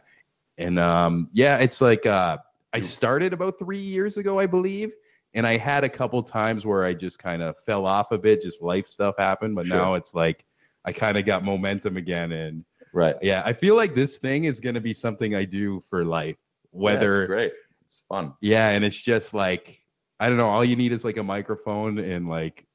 And 0.63 0.79
um 0.79 1.29
yeah, 1.33 1.57
it's 1.57 1.81
like 1.81 2.05
uh 2.05 2.37
I 2.73 2.79
started 2.79 3.33
about 3.33 3.59
3 3.59 3.77
years 3.79 4.17
ago, 4.17 4.39
I 4.39 4.47
believe, 4.47 4.93
and 5.35 5.45
I 5.45 5.57
had 5.57 5.83
a 5.83 5.89
couple 5.89 6.21
times 6.23 6.65
where 6.65 6.85
I 6.85 6.93
just 6.93 7.19
kind 7.19 7.41
of 7.43 7.57
fell 7.59 7.85
off 7.85 8.11
a 8.11 8.17
bit, 8.17 8.41
just 8.41 8.61
life 8.63 8.87
stuff 8.87 9.15
happened, 9.17 9.55
but 9.55 9.67
Sure. 9.67 9.77
now 9.77 9.93
it's 9.95 10.13
like 10.15 10.45
I 10.85 10.91
kind 10.91 11.17
of 11.17 11.25
got 11.25 11.43
momentum 11.43 11.97
again 11.97 12.31
and 12.31 12.65
Right. 12.93 13.15
yeah, 13.21 13.41
I 13.45 13.53
feel 13.53 13.75
like 13.75 13.95
this 13.95 14.17
thing 14.19 14.43
is 14.45 14.59
going 14.59 14.75
to 14.75 14.81
be 14.81 14.93
something 14.93 15.33
I 15.33 15.45
do 15.45 15.79
for 15.89 16.05
life. 16.05 16.37
Yeah, 16.71 16.79
Whether 16.85 17.21
it's 17.23 17.27
great. 17.27 17.53
It's 17.85 18.03
fun. 18.09 18.33
yeah, 18.41 18.69
and 18.69 18.83
it's 18.85 19.01
just 19.01 19.33
like 19.33 19.79
I 20.19 20.29
don't 20.29 20.37
know. 20.37 20.47
All 20.49 20.63
you 20.63 20.75
need 20.75 20.91
is 20.93 21.03
like 21.03 21.17
a 21.17 21.23
microphone 21.23 21.97
and 21.99 22.29
like 22.29 22.65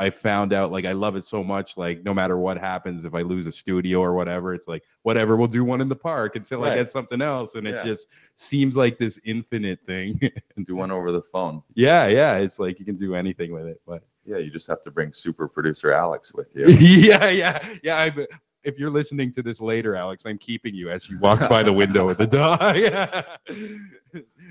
I 0.00 0.08
found 0.08 0.54
out 0.54 0.72
like 0.72 0.86
I 0.86 0.92
love 0.92 1.14
it 1.14 1.24
so 1.24 1.44
much. 1.44 1.76
Like 1.76 2.02
no 2.04 2.14
matter 2.14 2.38
what 2.38 2.56
happens, 2.56 3.04
if 3.04 3.14
I 3.14 3.20
lose 3.20 3.46
a 3.46 3.52
studio 3.52 4.00
or 4.00 4.14
whatever, 4.14 4.54
it's 4.54 4.66
like 4.66 4.82
whatever. 5.02 5.36
We'll 5.36 5.46
do 5.46 5.62
one 5.62 5.82
in 5.82 5.90
the 5.90 5.94
park 5.94 6.36
until 6.36 6.64
I 6.64 6.74
get 6.74 6.88
something 6.88 7.20
else, 7.20 7.54
and 7.54 7.66
it 7.66 7.84
just 7.84 8.08
seems 8.34 8.78
like 8.78 8.96
this 8.96 9.20
infinite 9.26 9.80
thing. 9.86 10.18
and 10.56 10.66
Do 10.70 10.74
one 10.74 10.90
over 10.90 11.12
the 11.12 11.20
phone. 11.20 11.62
yeah, 11.74 12.06
yeah. 12.06 12.36
It's 12.36 12.58
like 12.58 12.78
you 12.78 12.86
can 12.86 12.96
do 12.96 13.14
anything 13.14 13.52
with 13.52 13.66
it, 13.66 13.82
but 13.86 14.02
Yeah, 14.24 14.38
you 14.38 14.50
just 14.50 14.66
have 14.68 14.80
to 14.82 14.90
bring 14.90 15.12
super 15.12 15.46
producer 15.46 15.92
Alex 15.92 16.32
with 16.32 16.48
you. 16.56 16.66
yeah, 16.70 17.28
yeah, 17.28 17.68
yeah. 17.82 17.98
I, 17.98 18.26
if 18.64 18.78
you're 18.78 18.90
listening 18.90 19.32
to 19.32 19.42
this 19.42 19.60
later, 19.60 19.96
Alex, 19.96 20.24
I'm 20.24 20.38
keeping 20.38 20.74
you 20.74 20.90
as 20.90 21.04
she 21.04 21.16
walks 21.16 21.46
by 21.46 21.62
the 21.62 21.72
window 21.72 22.06
with 22.06 22.16
the 22.18 22.26
dog. 22.40 22.76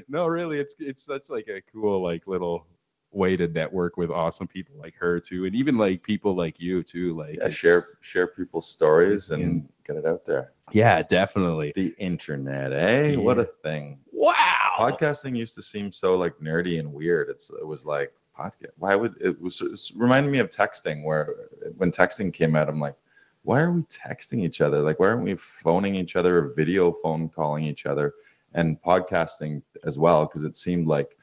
no, 0.08 0.28
really, 0.28 0.60
it's 0.60 0.76
it's 0.80 1.04
such 1.04 1.30
like 1.30 1.48
a 1.48 1.62
cool 1.72 2.04
like 2.04 2.28
little 2.28 2.68
way 3.12 3.36
to 3.36 3.48
network 3.48 3.98
with 3.98 4.12
awesome 4.12 4.48
people 4.48 4.76
like 4.80 4.96
her 4.96 5.20
too, 5.20 5.46
and 5.46 5.56
even 5.56 5.78
like 5.78 6.04
people 6.04 6.36
like 6.36 6.60
you 6.60 6.84
too. 6.84 7.16
Like 7.16 7.38
Yeah, 7.42 7.50
share 7.50 7.82
share 8.02 8.28
people's 8.28 8.70
stories 8.70 9.32
and 9.32 9.64
Yeah. 9.64 9.94
get 9.94 9.96
it 9.98 10.06
out 10.06 10.26
there. 10.26 10.54
Yeah, 10.72 11.02
definitely. 11.02 11.72
The 11.76 11.96
internet, 11.98 12.72
eh? 12.74 13.16
What 13.16 13.40
a 13.40 13.46
thing. 13.46 14.00
Wow. 14.12 14.36
Podcasting 14.78 15.36
used 15.36 15.56
to 15.56 15.62
seem 15.64 15.92
so 15.92 16.16
like 16.16 16.36
nerdy 16.38 16.80
and 16.80 16.94
weird. 16.94 17.30
It's 17.30 17.50
it 17.50 17.66
was 17.66 17.86
like 17.86 18.14
podcast. 18.38 18.72
Why 18.78 18.96
would 18.96 19.16
it 19.20 19.40
was 19.42 19.62
it 19.62 19.80
reminded 19.98 20.32
me 20.32 20.40
of 20.40 20.50
texting 20.50 21.04
where 21.04 21.36
when 21.78 21.92
texting 21.92 22.32
came 22.32 22.56
out, 22.56 22.70
I'm 22.70 22.80
like, 22.80 22.96
why 23.44 23.62
are 23.62 23.72
we 23.72 23.82
texting 23.84 24.44
each 24.44 24.62
other? 24.62 24.82
Like 24.82 25.00
why 25.00 25.08
aren't 25.08 25.24
we 25.24 25.36
phoning 25.36 25.96
each 25.96 26.16
other 26.16 26.38
or 26.38 26.54
video 26.54 26.92
phone 26.92 27.30
calling 27.30 27.64
each 27.64 27.86
other 27.88 28.14
and 28.54 28.80
podcasting 28.82 29.62
as 29.84 29.98
well? 29.98 30.26
Because 30.28 30.44
it 30.44 30.56
seemed 30.56 30.88
like 30.88 31.18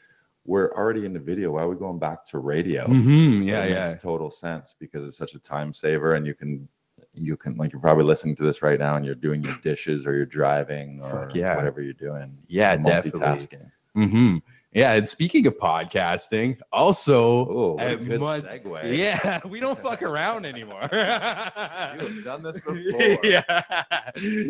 we're 0.47 0.73
already 0.73 1.05
in 1.05 1.13
the 1.13 1.21
video. 1.21 1.53
Why 1.53 1.63
are 1.63 1.69
we 1.69 1.77
going 1.77 1.99
back 1.99 2.25
to 2.27 2.39
radio? 2.39 2.87
hmm 2.87 3.43
Yeah, 3.43 3.65
it 3.65 3.71
yeah. 3.71 3.91
makes 3.91 4.03
total 4.03 4.31
sense 4.31 4.75
because 4.79 5.05
it's 5.05 5.19
such 5.19 5.35
a 5.35 5.39
time 5.41 5.73
saver 5.75 6.15
and 6.15 6.27
you 6.27 6.35
can 6.35 6.69
you 7.13 7.37
can 7.37 7.57
like 7.57 7.73
you're 7.73 7.81
probably 7.81 8.05
listening 8.05 8.35
to 8.37 8.43
this 8.43 8.63
right 8.63 8.79
now 8.79 8.97
and 8.97 9.05
you're 9.05 9.15
doing 9.15 9.43
your 9.43 9.57
dishes 9.63 10.07
or 10.07 10.15
you're 10.15 10.27
driving 10.27 11.01
or 11.03 11.29
yeah. 11.35 11.57
whatever 11.57 11.81
you're 11.83 11.93
doing 11.93 12.37
Yeah, 12.49 12.77
multitasking 12.77 13.71
hmm 13.95 14.37
Yeah, 14.73 14.93
and 14.95 15.09
speaking 15.09 15.47
of 15.47 15.55
podcasting, 15.59 16.59
also, 16.73 17.47
oh 17.49 17.73
what 17.75 17.93
a 17.93 17.97
good 17.97 18.21
segue 18.21 18.97
yeah, 18.97 19.41
we 19.49 19.61
don't 19.61 19.79
fuck 19.79 20.03
around 20.03 20.45
anymore. 20.47 20.89
you 20.93 20.99
have 20.99 22.23
done 22.25 22.43
this 22.43 22.61
before 22.67 23.19
yeah, 23.25 23.63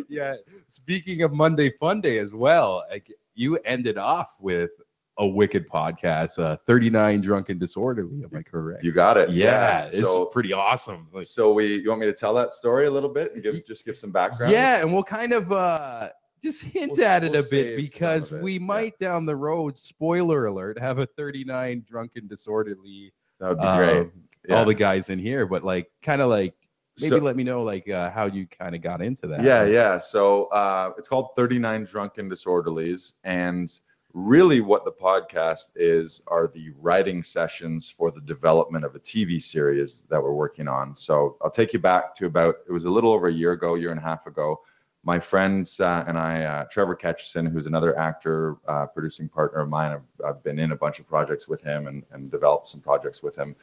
yeah. 0.09 0.35
Speaking 0.69 1.23
of 1.23 1.33
Monday 1.33 1.71
Fun 1.79 2.01
Day 2.01 2.19
as 2.19 2.35
well, 2.35 2.85
like 2.91 3.11
you 3.35 3.57
ended 3.65 3.99
off 3.99 4.37
with 4.41 4.71
a 5.19 5.27
wicked 5.27 5.69
podcast, 5.69 6.39
uh, 6.39 6.57
39 6.67 7.21
Drunk 7.23 7.49
and 7.49 7.59
Disorderly. 7.59 8.23
Am 8.25 8.31
I 8.37 8.43
correct? 8.43 8.85
you 8.85 8.93
got 8.93 9.17
it 9.17 9.31
yeah, 9.31 9.87
it's 9.87 9.99
so 10.01 10.27
pretty 10.27 10.53
awesome. 10.53 11.09
Like, 11.13 11.27
so 11.27 11.53
we 11.53 11.77
you 11.83 11.89
want 11.89 12.01
me 12.01 12.07
to 12.07 12.13
tell 12.13 12.35
that 12.35 12.53
story 12.53 12.87
a 12.87 12.91
little 12.91 13.09
bit 13.09 13.33
and 13.35 13.43
give 13.43 13.65
just 13.67 13.85
give 13.85 13.97
some 13.97 14.11
background 14.13 14.53
yeah, 14.53 14.81
and 14.81 14.93
we'll 14.93 15.03
kind 15.05 15.33
of 15.33 15.51
uh 15.53 16.11
just 16.43 16.63
hint 16.63 16.93
We'll- 16.99 17.07
at 17.07 17.25
it 17.25 17.33
we'll 17.33 17.45
a 17.47 17.49
bit 17.51 17.77
because 17.77 18.29
some 18.29 18.37
of 18.39 18.41
it, 18.43 18.45
we 18.45 18.53
yeah. 18.55 18.59
might 18.59 18.99
down 18.99 19.25
the 19.25 19.35
road, 19.37 19.77
spoiler 19.79 20.47
alert, 20.47 20.79
have 20.79 20.99
a 20.99 21.07
39 21.07 21.85
Drunk 21.89 22.13
and 22.17 22.29
Disorderly. 22.29 23.13
that 23.41 23.49
would 23.49 23.59
be 23.59 23.65
um, 23.65 23.77
great 23.79 24.07
Yeah. 24.49 24.59
All 24.59 24.65
the 24.67 24.75
guys 24.75 25.09
in 25.09 25.19
here, 25.19 25.47
but 25.47 25.65
like 25.65 25.91
kind 26.03 26.21
of 26.21 26.29
like 26.29 26.55
maybe 27.01 27.09
So- 27.09 27.17
let 27.19 27.37
me 27.37 27.43
know 27.45 27.63
like 27.63 27.89
uh, 27.89 28.11
how 28.11 28.27
you 28.27 28.47
kind 28.47 28.75
of 28.75 28.83
got 28.83 29.01
into 29.01 29.27
that. 29.29 29.43
Yeah, 29.43 29.65
yeah. 29.65 29.97
So 29.99 30.45
uh, 30.47 30.93
it's 30.99 31.09
called 31.09 31.31
39 31.37 31.85
Drunken 31.85 32.29
Disorderlies. 32.31 33.15
And 33.25 33.73
really, 34.17 34.63
what 34.63 34.87
the 34.87 34.93
podcast 34.93 35.73
is 35.77 36.23
are 36.29 36.51
the 36.55 36.71
writing 36.81 37.23
sessions 37.23 37.91
for 37.91 38.11
the 38.11 38.23
development 38.23 38.83
of 38.83 38.95
a 38.95 38.99
TV 38.99 39.41
series 39.41 40.07
that 40.09 40.23
we're 40.23 40.33
working 40.33 40.69
on. 40.69 40.97
So 40.97 41.37
I'll 41.43 41.51
take 41.51 41.75
you 41.75 41.79
back 41.79 42.15
to 42.15 42.27
about, 42.27 42.57
it 42.67 42.73
was 42.73 42.87
a 42.87 42.91
little 42.91 43.13
over 43.13 43.29
a 43.29 43.33
year 43.33 43.53
ago, 43.53 43.75
year 43.75 43.91
and 43.91 44.01
a 44.01 44.03
half 44.03 44.27
ago. 44.27 44.63
My 45.05 45.21
friends 45.21 45.81
uh, 45.81 46.05
and 46.09 46.17
I, 46.17 46.45
uh, 46.45 46.65
Trevor 46.71 46.97
Ketchison, 46.97 47.53
who's 47.53 47.67
another 47.67 47.97
actor, 47.99 48.57
uh, 48.67 48.87
producing 48.87 49.29
partner 49.29 49.61
of 49.61 49.69
mine, 49.69 49.93
I've, 49.93 50.27
I've 50.27 50.43
been 50.43 50.59
in 50.59 50.73
a 50.73 50.77
bunch 50.77 50.99
of 50.99 51.07
projects 51.07 51.47
with 51.47 51.63
him 51.63 51.87
and, 51.87 52.03
and 52.11 52.31
developed 52.31 52.69
some 52.69 52.81
projects 52.81 53.23
with 53.23 53.37
him. 53.37 53.55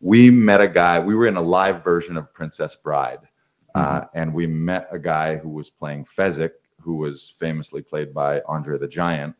We 0.00 0.30
met 0.30 0.62
a 0.62 0.68
guy, 0.68 0.98
we 0.98 1.14
were 1.14 1.26
in 1.26 1.36
a 1.36 1.42
live 1.42 1.84
version 1.84 2.16
of 2.16 2.32
Princess 2.32 2.74
Bride. 2.74 3.20
Uh, 3.74 4.06
and 4.14 4.32
we 4.32 4.46
met 4.46 4.88
a 4.90 4.98
guy 4.98 5.36
who 5.36 5.50
was 5.50 5.68
playing 5.68 6.06
Fezzik, 6.06 6.52
who 6.80 6.96
was 6.96 7.34
famously 7.38 7.82
played 7.82 8.14
by 8.14 8.40
Andre 8.48 8.78
the 8.78 8.88
Giant. 8.88 9.36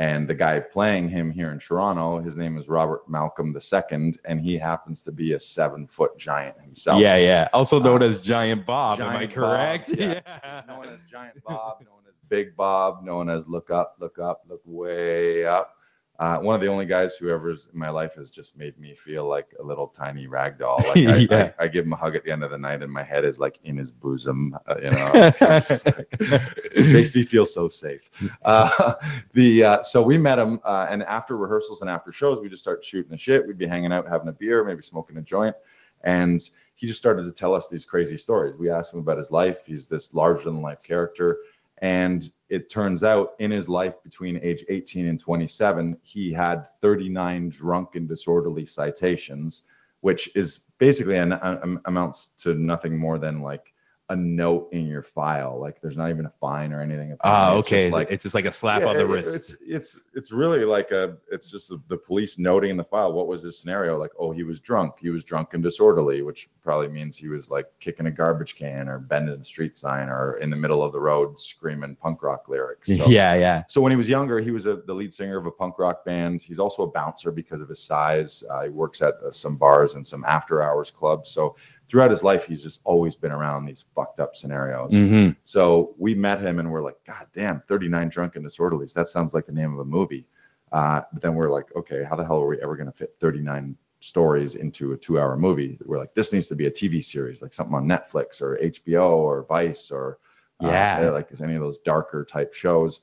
And 0.00 0.26
the 0.26 0.34
guy 0.34 0.58
playing 0.60 1.10
him 1.10 1.30
here 1.30 1.50
in 1.52 1.58
Toronto, 1.58 2.20
his 2.20 2.34
name 2.34 2.56
is 2.56 2.70
Robert 2.70 3.02
Malcolm 3.06 3.54
II, 3.54 4.14
and 4.24 4.40
he 4.40 4.56
happens 4.56 5.02
to 5.02 5.12
be 5.12 5.34
a 5.34 5.38
seven 5.40 5.86
foot 5.86 6.16
giant 6.16 6.58
himself. 6.58 7.02
Yeah, 7.02 7.16
yeah. 7.16 7.48
Also 7.52 7.78
known 7.78 8.02
Uh, 8.02 8.06
as 8.06 8.18
Giant 8.20 8.64
Bob. 8.64 8.98
am 8.98 9.08
I 9.08 9.26
Giant 9.26 9.34
Bob, 9.34 9.34
correct? 9.34 9.90
yeah. 9.98 10.62
known 10.66 10.86
as 10.86 11.00
Giant 11.02 11.42
Bob, 11.44 11.80
known 11.82 12.00
as 12.08 12.14
Big 12.30 12.56
Bob, 12.56 13.04
known 13.04 13.28
as 13.28 13.46
Look 13.46 13.70
Up, 13.70 13.96
Look 14.00 14.18
Up, 14.18 14.40
Look 14.48 14.62
Way 14.64 15.44
Up. 15.44 15.76
Uh, 16.20 16.38
one 16.38 16.54
of 16.54 16.60
the 16.60 16.66
only 16.66 16.84
guys 16.84 17.16
who 17.16 17.30
ever's 17.30 17.70
in 17.72 17.78
my 17.78 17.88
life 17.88 18.14
has 18.14 18.30
just 18.30 18.54
made 18.58 18.78
me 18.78 18.94
feel 18.94 19.26
like 19.26 19.46
a 19.58 19.62
little 19.62 19.88
tiny 19.88 20.26
rag 20.26 20.58
doll. 20.58 20.76
Like 20.88 20.96
I, 20.98 21.16
Yeah. 21.16 21.52
I, 21.58 21.64
I 21.64 21.68
give 21.68 21.86
him 21.86 21.94
a 21.94 21.96
hug 21.96 22.14
at 22.14 22.24
the 22.24 22.30
end 22.30 22.44
of 22.44 22.50
the 22.50 22.58
night, 22.58 22.82
and 22.82 22.92
my 22.92 23.02
head 23.02 23.24
is 23.24 23.40
like 23.40 23.58
in 23.64 23.78
his 23.78 23.90
bosom. 23.90 24.54
Uh, 24.68 24.74
you 24.82 24.90
know, 24.90 25.12
like- 25.40 26.06
it 26.20 26.92
makes 26.92 27.14
me 27.14 27.22
feel 27.22 27.46
so 27.46 27.68
safe. 27.68 28.10
Uh, 28.44 28.94
the 29.32 29.64
uh, 29.64 29.82
so 29.82 30.02
we 30.02 30.18
met 30.18 30.38
him, 30.38 30.60
uh, 30.64 30.86
and 30.90 31.02
after 31.04 31.38
rehearsals 31.38 31.80
and 31.80 31.88
after 31.90 32.12
shows, 32.12 32.38
we 32.38 32.50
just 32.50 32.60
start 32.60 32.84
shooting 32.84 33.10
the 33.10 33.16
shit. 33.16 33.46
We'd 33.46 33.56
be 33.56 33.66
hanging 33.66 33.90
out, 33.90 34.06
having 34.06 34.28
a 34.28 34.32
beer, 34.32 34.62
maybe 34.62 34.82
smoking 34.82 35.16
a 35.16 35.22
joint, 35.22 35.56
and 36.04 36.38
he 36.74 36.86
just 36.86 36.98
started 36.98 37.24
to 37.24 37.32
tell 37.32 37.54
us 37.54 37.68
these 37.68 37.86
crazy 37.86 38.18
stories. 38.18 38.56
We 38.56 38.68
asked 38.68 38.92
him 38.92 39.00
about 39.00 39.16
his 39.16 39.30
life. 39.30 39.64
He's 39.66 39.88
this 39.88 40.12
larger 40.12 40.44
than 40.44 40.60
life 40.60 40.82
character. 40.82 41.38
And 41.82 42.30
it 42.48 42.68
turns 42.68 43.02
out 43.04 43.32
in 43.38 43.50
his 43.50 43.68
life 43.68 43.94
between 44.02 44.38
age 44.42 44.64
18 44.68 45.06
and 45.06 45.18
27, 45.18 45.96
he 46.02 46.32
had 46.32 46.66
39 46.82 47.48
drunk 47.48 47.94
and 47.94 48.08
disorderly 48.08 48.66
citations, 48.66 49.62
which 50.00 50.34
is 50.36 50.64
basically 50.78 51.16
an, 51.16 51.38
um, 51.40 51.80
amounts 51.86 52.32
to 52.38 52.54
nothing 52.54 52.96
more 52.98 53.18
than 53.18 53.40
like 53.40 53.72
a 54.10 54.16
note 54.16 54.68
in 54.72 54.86
your 54.86 55.02
file. 55.04 55.58
Like 55.60 55.80
there's 55.80 55.96
not 55.96 56.10
even 56.10 56.26
a 56.26 56.32
fine 56.40 56.72
or 56.72 56.80
anything. 56.82 57.16
Ah, 57.22 57.56
It's 57.58 57.68
just 57.68 57.72
okay. 57.72 57.90
Like 57.90 58.10
it's 58.10 58.24
just 58.24 58.34
like 58.34 58.44
a 58.44 58.50
slap 58.52 58.80
yeah, 58.82 58.88
on 58.88 58.96
the 58.96 59.04
it- 59.04 59.08
wrist. 59.08 59.34
It's 59.36 59.56
it's 59.62 59.98
it's 60.14 60.32
really 60.32 60.64
like 60.64 60.90
a 60.90 61.16
it's 61.30 61.48
just 61.48 61.68
the, 61.68 61.80
the 61.86 61.96
police 61.96 62.36
noting 62.36 62.70
in 62.72 62.76
the 62.76 62.84
file 62.84 63.12
what 63.12 63.28
was 63.28 63.42
his 63.42 63.56
scenario 63.56 63.96
like 63.96 64.10
oh 64.18 64.32
he 64.32 64.42
was 64.42 64.58
drunk 64.58 64.94
he 65.00 65.10
was 65.10 65.22
drunk 65.22 65.54
and 65.54 65.62
disorderly 65.62 66.22
which 66.22 66.50
probably 66.62 66.88
means 66.88 67.16
he 67.16 67.28
was 67.28 67.50
like 67.50 67.66
kicking 67.78 68.06
a 68.06 68.10
garbage 68.10 68.56
can 68.56 68.88
or 68.88 68.98
bending 68.98 69.40
a 69.40 69.44
street 69.44 69.78
sign 69.78 70.08
or 70.08 70.38
in 70.38 70.50
the 70.50 70.56
middle 70.56 70.82
of 70.82 70.92
the 70.92 71.00
road 71.00 71.38
screaming 71.38 71.94
punk 71.94 72.22
rock 72.22 72.48
lyrics. 72.48 72.88
So, 72.88 72.94
yeah, 73.06 73.34
yeah. 73.34 73.62
so 73.68 73.80
when 73.80 73.92
he 73.92 73.96
was 73.96 74.08
younger, 74.08 74.40
he 74.40 74.50
was 74.50 74.66
a, 74.66 74.76
the 74.76 74.92
lead 74.94 75.14
singer 75.14 75.38
of 75.38 75.46
a 75.46 75.50
punk 75.52 75.78
rock 75.78 76.04
band. 76.04 76.42
He's 76.42 76.58
also 76.58 76.82
a 76.82 76.90
bouncer 76.90 77.30
because 77.30 77.60
of 77.60 77.68
his 77.68 77.80
size. 77.82 78.42
Uh, 78.50 78.64
he 78.64 78.68
works 78.70 79.02
at 79.02 79.14
uh, 79.24 79.30
some 79.30 79.56
bars 79.56 79.94
and 79.94 80.04
some 80.04 80.24
after 80.24 80.62
hours 80.62 80.90
clubs. 80.90 81.30
So 81.30 81.54
throughout 81.90 82.10
his 82.10 82.22
life, 82.22 82.44
he's 82.46 82.62
just 82.62 82.80
always 82.84 83.16
been 83.16 83.32
around 83.32 83.66
these 83.66 83.84
fucked 83.94 84.20
up 84.20 84.36
scenarios. 84.36 84.92
Mhm. 84.92 85.36
So 85.42 85.94
we 85.98 86.14
met 86.14 86.40
him 86.40 86.60
and 86.60 86.70
we're 86.70 86.82
like, 86.82 86.98
God 87.04 87.26
damn, 87.32 87.60
39 87.60 88.08
drunken 88.08 88.44
disorderlies. 88.44 88.94
That 88.94 89.08
sounds 89.08 89.34
like 89.34 89.44
the 89.46 89.52
name 89.52 89.72
of 89.72 89.80
a 89.80 89.84
movie. 89.84 90.26
Uh, 90.70 91.00
but 91.12 91.20
then 91.20 91.34
we're 91.34 91.50
like, 91.50 91.74
okay, 91.74 92.04
how 92.04 92.14
the 92.14 92.24
hell 92.24 92.40
are 92.40 92.46
we 92.46 92.62
ever 92.62 92.76
going 92.76 92.86
to 92.86 92.96
fit 92.96 93.16
39 93.18 93.76
stories 93.98 94.54
into 94.54 94.92
a 94.92 94.96
two 94.96 95.18
hour 95.18 95.36
movie? 95.36 95.78
We're 95.84 95.98
like, 95.98 96.14
this 96.14 96.32
needs 96.32 96.46
to 96.48 96.54
be 96.54 96.66
a 96.66 96.70
TV 96.70 97.02
series, 97.02 97.42
like 97.42 97.52
something 97.52 97.74
on 97.74 97.86
Netflix 97.86 98.40
or 98.40 98.56
HBO 98.62 99.08
or 99.16 99.42
Vice 99.48 99.90
or 99.90 100.18
uh, 100.62 100.68
Yeah. 100.68 101.10
like 101.10 101.28
any 101.40 101.56
of 101.56 101.60
those 101.60 101.78
darker 101.78 102.24
type 102.24 102.54
shows. 102.54 103.00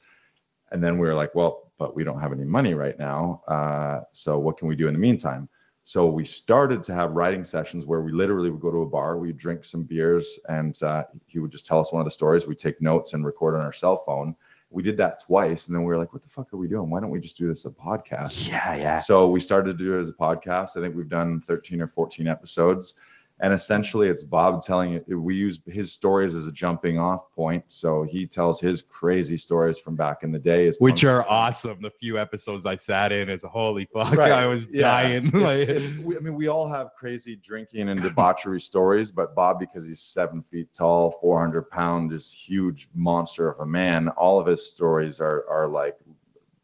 And 0.72 0.82
then 0.82 0.98
we 0.98 1.08
were 1.08 1.14
like, 1.14 1.36
well, 1.36 1.72
but 1.78 1.94
we 1.94 2.06
don't 2.06 2.22
have 2.22 2.32
any 2.32 2.46
money 2.46 2.74
right 2.74 2.98
now. 2.98 3.44
Uh, 3.48 4.02
so 4.14 4.40
what 4.40 4.58
can 4.58 4.68
we 4.70 4.76
do 4.78 4.88
in 4.88 4.94
the 4.94 5.00
meantime? 5.00 5.50
So 5.88 6.06
we 6.06 6.26
started 6.26 6.84
to 6.84 6.94
have 6.94 7.14
writing 7.14 7.46
sessions 7.46 7.86
where 7.86 8.02
we 8.02 8.12
literally 8.12 8.50
would 8.50 8.60
go 8.60 8.72
to 8.72 8.82
a 8.82 8.86
bar, 8.86 9.18
we'd 9.18 9.38
drink 9.38 9.64
some 9.64 9.84
beers, 9.84 10.38
and 10.50 10.78
uh, 10.84 11.06
he 11.28 11.40
would 11.40 11.50
just 11.50 11.66
tell 11.66 11.80
us 11.80 11.94
one 11.94 12.02
of 12.02 12.06
the 12.06 12.12
stories. 12.12 12.46
We'd 12.46 12.60
take 12.60 12.82
notes 12.82 13.14
and 13.14 13.26
record 13.26 13.56
on 13.56 13.62
our 13.62 13.72
cell 13.72 13.96
phone. 13.96 14.36
We 14.70 14.84
did 14.84 14.98
that 14.98 15.24
twice, 15.24 15.68
and 15.68 15.74
then 15.74 15.84
we 15.84 15.88
were 15.88 15.98
like, 15.98 16.12
"What 16.12 16.24
the 16.24 16.30
fuck 16.30 16.52
are 16.54 16.58
we 16.58 16.68
doing? 16.68 16.90
Why 16.90 17.00
don't 17.00 17.10
we 17.10 17.22
just 17.22 17.38
do 17.38 17.48
this 17.48 17.66
as 17.66 17.72
a 17.72 17.76
podcast?" 17.76 18.50
Yeah, 18.50 18.76
yeah. 18.76 18.98
So 18.98 19.30
we 19.30 19.40
started 19.40 19.78
to 19.78 19.86
do 19.86 19.98
it 19.98 20.02
as 20.02 20.10
a 20.10 20.14
podcast. 20.14 20.76
I 20.76 20.82
think 20.82 20.94
we've 20.94 21.08
done 21.08 21.40
13 21.40 21.80
or 21.80 21.88
14 21.88 22.28
episodes. 22.28 22.96
And 23.40 23.54
essentially, 23.54 24.08
it's 24.08 24.24
Bob 24.24 24.64
telling 24.64 24.94
it. 24.94 25.06
We 25.08 25.36
use 25.36 25.60
his 25.68 25.94
stories 25.94 26.34
as 26.34 26.48
a 26.48 26.52
jumping 26.52 26.98
off 26.98 27.32
point. 27.32 27.64
So 27.68 28.02
he 28.02 28.26
tells 28.26 28.60
his 28.60 28.82
crazy 28.82 29.38
stories 29.38 29.78
from 29.78 29.96
back 29.96 30.24
in 30.24 30.32
the 30.32 30.40
day. 30.40 30.72
Which 30.80 31.04
are 31.04 31.24
awesome. 31.30 31.80
The 31.82 31.92
few 31.92 32.18
episodes 32.18 32.66
I 32.66 32.78
sat 32.78 33.12
in 33.12 33.30
is 33.30 33.44
holy 33.44 33.88
fuck. 33.94 34.14
Right, 34.14 34.32
I 34.32 34.48
was 34.48 34.68
yeah. 34.72 34.82
dying. 34.82 35.32
Like, 35.48 35.68
we, 36.04 36.18
I 36.18 36.20
mean, 36.20 36.34
we 36.34 36.48
all 36.48 36.68
have 36.68 36.94
crazy 36.98 37.36
drinking 37.36 37.90
and 37.90 38.02
debauchery 38.02 38.60
stories, 38.60 39.12
but 39.12 39.36
Bob, 39.36 39.60
because 39.60 39.86
he's 39.86 40.02
seven 40.02 40.42
feet 40.42 40.74
tall, 40.74 41.12
400 41.22 41.70
pound, 41.70 42.12
this 42.12 42.34
huge 42.34 42.90
monster 42.96 43.48
of 43.50 43.60
a 43.60 43.66
man, 43.66 44.10
all 44.10 44.40
of 44.40 44.48
his 44.48 44.68
stories 44.68 45.22
are 45.22 45.48
are 45.48 45.68
like 45.68 45.96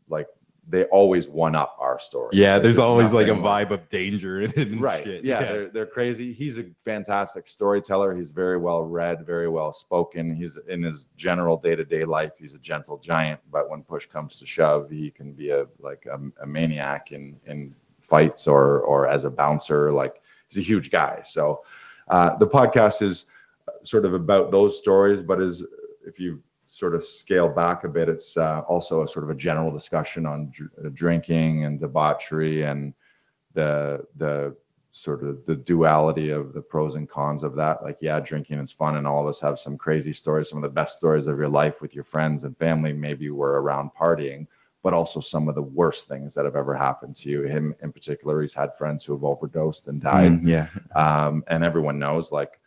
like 0.09 0.27
they 0.67 0.86
always 0.86 1.28
one 1.28 1.56
up 1.56 1.76
our 1.80 1.99
story. 1.99 2.30
Yeah, 2.34 2.58
there's 2.58 2.80
always 2.80 3.13
like 3.13 3.28
a 3.28 3.32
vibe 3.32 3.71
of 3.71 3.89
danger 3.89 4.41
and 4.41 4.82
right. 4.82 5.04
shit. 5.04 5.26
yeah, 5.26 5.39
They're, 5.39 5.69
they're 5.69 5.86
crazy. 5.86 6.32
He's 6.32 6.58
a 6.58 6.65
fantastic 6.86 7.47
storyteller. 7.47 8.15
He's 8.15 8.32
very 8.32 8.58
well 8.58 8.82
read 8.82 9.26
very 9.26 9.49
well 9.49 9.73
spoken. 9.73 10.34
He's 10.34 10.58
in 10.67 10.82
his 10.84 11.08
general 11.17 11.58
day-to-day 11.58 12.06
life 12.06 12.34
he's 12.38 12.54
a 12.54 12.60
gentle 12.60 12.97
giant 12.97 13.39
but 13.52 13.69
when 13.69 13.84
push 13.84 14.06
comes 14.06 14.38
to 14.39 14.45
shove 14.45 14.89
he 14.89 15.12
can 15.12 15.34
be 15.34 15.49
a 15.49 15.65
like 15.80 16.06
a, 16.06 16.19
a 16.41 16.47
maniac 16.47 17.12
in 17.12 17.39
in 17.45 17.76
fights 17.99 18.47
or 18.47 18.82
or 18.82 19.08
as 19.08 19.26
a 19.26 19.30
bouncer 19.30 19.91
like 19.91 20.21
he's 20.47 20.58
a 20.58 20.65
huge 20.65 20.91
guy. 20.91 21.21
So 21.23 21.63
uh, 22.08 22.38
the 22.38 22.47
podcast 22.47 23.02
is 23.02 23.28
sort 23.84 24.06
of 24.06 24.13
about 24.13 24.52
those 24.52 24.78
stories 24.78 25.23
but 25.23 25.41
is 25.41 25.65
if 26.06 26.19
you 26.19 26.41
sort 26.73 26.95
of 26.95 27.03
scale 27.03 27.49
back 27.49 27.83
a 27.83 27.88
bit 27.88 28.09
it's 28.09 28.36
uh, 28.36 28.62
also 28.62 29.03
a 29.03 29.07
sort 29.07 29.23
of 29.23 29.29
a 29.29 29.36
general 29.36 29.71
discussion 29.71 30.25
on 30.25 30.51
dr- 30.51 30.93
drinking 30.95 31.65
and 31.65 31.79
debauchery 31.79 32.63
and 32.63 32.93
the 33.53 34.03
the 34.15 34.55
sort 34.89 35.23
of 35.23 35.43
the 35.45 35.55
duality 35.55 36.29
of 36.29 36.53
the 36.53 36.62
pros 36.62 36.95
and 36.95 37.09
cons 37.09 37.43
of 37.43 37.55
that. 37.55 37.81
Like, 37.81 37.97
yeah, 37.99 38.19
drinking 38.19 38.59
is 38.59 38.71
fun, 38.71 38.95
and 38.97 39.07
all 39.07 39.21
of 39.21 39.27
us 39.27 39.39
have 39.41 39.57
some 39.57 39.75
crazy 39.75 40.13
stories. 40.13 40.49
Some 40.49 40.59
of 40.59 40.63
the 40.63 40.69
best 40.69 40.97
stories 40.97 41.25
of 41.25 41.39
your 41.39 41.49
life 41.49 41.81
with 41.81 41.95
your 41.95 42.03
friends 42.03 42.43
and 42.43 42.55
family 42.57 42.93
maybe 42.93 43.29
were 43.31 43.59
around 43.62 43.89
partying, 43.99 44.45
but 44.83 44.93
also 44.93 45.19
some 45.19 45.47
of 45.47 45.55
the 45.55 45.63
worst 45.63 46.07
things 46.07 46.36
that 46.36 46.45
have 46.45 46.55
ever 46.55 46.75
happened 46.75 47.15
to 47.17 47.29
you. 47.29 47.41
Him 47.41 47.75
in 47.81 47.91
particular, 47.91 48.41
he's 48.41 48.53
had 48.53 48.77
friends 48.77 49.03
who 49.03 49.13
have 49.13 49.23
overdosed 49.23 49.88
and 49.88 49.99
died. 49.99 50.41
Mm, 50.41 50.47
yeah. 50.47 50.67
Um, 50.95 51.43
and 51.47 51.63
everyone 51.63 51.97
knows, 51.97 52.31
like, 52.31 52.59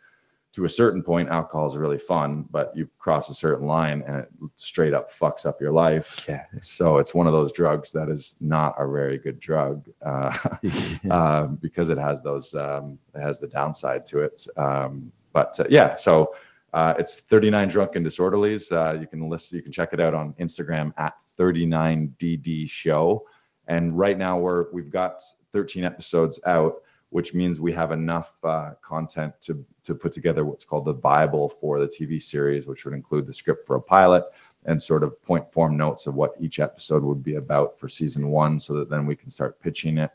to 0.57 0.65
a 0.65 0.69
certain 0.69 1.03
point, 1.03 1.29
alcohol 1.29 1.67
is 1.67 1.77
really 1.77 1.99
fun, 1.99 2.43
but 2.49 2.75
you 2.75 2.89
cross 2.97 3.29
a 3.29 3.33
certain 3.35 3.67
line 3.67 4.03
and 4.07 4.15
it 4.15 4.31
straight 4.55 4.91
up 4.91 5.11
fucks 5.11 5.45
up 5.45 5.61
your 5.61 5.71
life. 5.71 6.25
Yeah. 6.27 6.45
So 6.63 6.97
it's 6.97 7.13
one 7.13 7.27
of 7.27 7.33
those 7.33 7.51
drugs 7.51 7.91
that 7.91 8.09
is 8.09 8.37
not 8.41 8.73
a 8.79 8.87
very 8.87 9.19
good 9.19 9.39
drug 9.39 9.87
uh, 10.03 10.35
um, 11.11 11.59
because 11.61 11.89
it 11.89 11.99
has 11.99 12.23
those, 12.23 12.55
um, 12.55 12.97
it 13.13 13.21
has 13.21 13.39
the 13.39 13.45
downside 13.45 14.03
to 14.07 14.21
it. 14.21 14.47
Um, 14.57 15.11
but 15.31 15.59
uh, 15.59 15.65
yeah, 15.69 15.93
so 15.93 16.33
uh, 16.73 16.95
it's 16.97 17.19
39 17.19 17.69
Drunken 17.69 18.03
Disorderlies. 18.03 18.71
Uh, 18.71 18.99
you 18.99 19.05
can 19.05 19.29
listen, 19.29 19.57
you 19.57 19.61
can 19.61 19.71
check 19.71 19.93
it 19.93 19.99
out 19.99 20.15
on 20.15 20.33
Instagram 20.39 20.91
at 20.97 21.13
39DD 21.37 22.67
Show. 22.67 23.27
And 23.67 23.95
right 23.95 24.17
now 24.17 24.39
we're 24.39 24.71
we've 24.71 24.89
got 24.89 25.21
13 25.51 25.83
episodes 25.83 26.39
out, 26.47 26.81
which 27.09 27.33
means 27.33 27.61
we 27.61 27.71
have 27.71 27.91
enough 27.91 28.33
uh, 28.43 28.71
content 28.81 29.33
to 29.41 29.65
to 29.83 29.95
put 29.95 30.11
together 30.11 30.43
what's 30.45 30.65
called 30.65 30.85
the 30.85 30.93
Bible 30.93 31.49
for 31.49 31.79
the 31.79 31.87
TV 31.87 32.21
series, 32.21 32.67
which 32.67 32.85
would 32.85 32.93
include 32.93 33.25
the 33.25 33.33
script 33.33 33.65
for 33.65 33.77
a 33.77 33.81
pilot 33.81 34.23
and 34.65 34.81
sort 34.81 35.03
of 35.03 35.21
point 35.23 35.51
form 35.51 35.77
notes 35.77 36.07
of 36.07 36.15
what 36.15 36.35
each 36.39 36.59
episode 36.59 37.03
would 37.03 37.23
be 37.23 37.35
about 37.35 37.79
for 37.79 37.87
season 37.87 38.29
one, 38.29 38.59
so 38.59 38.73
that 38.73 38.89
then 38.89 39.05
we 39.05 39.15
can 39.15 39.29
start 39.29 39.59
pitching 39.61 39.97
it. 39.97 40.11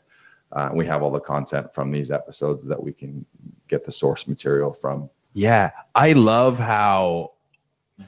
Uh, 0.51 0.69
we 0.71 0.85
have 0.85 1.01
all 1.01 1.09
the 1.09 1.19
content 1.19 1.73
from 1.73 1.89
these 1.89 2.11
episodes 2.11 2.63
that 2.65 2.81
we 2.81 2.93
can 2.93 3.25
get 3.67 3.83
the 3.83 3.91
source 3.91 4.27
material 4.27 4.71
from. 4.71 5.09
Yeah, 5.33 5.71
I 5.95 6.13
love 6.13 6.59
how 6.59 7.31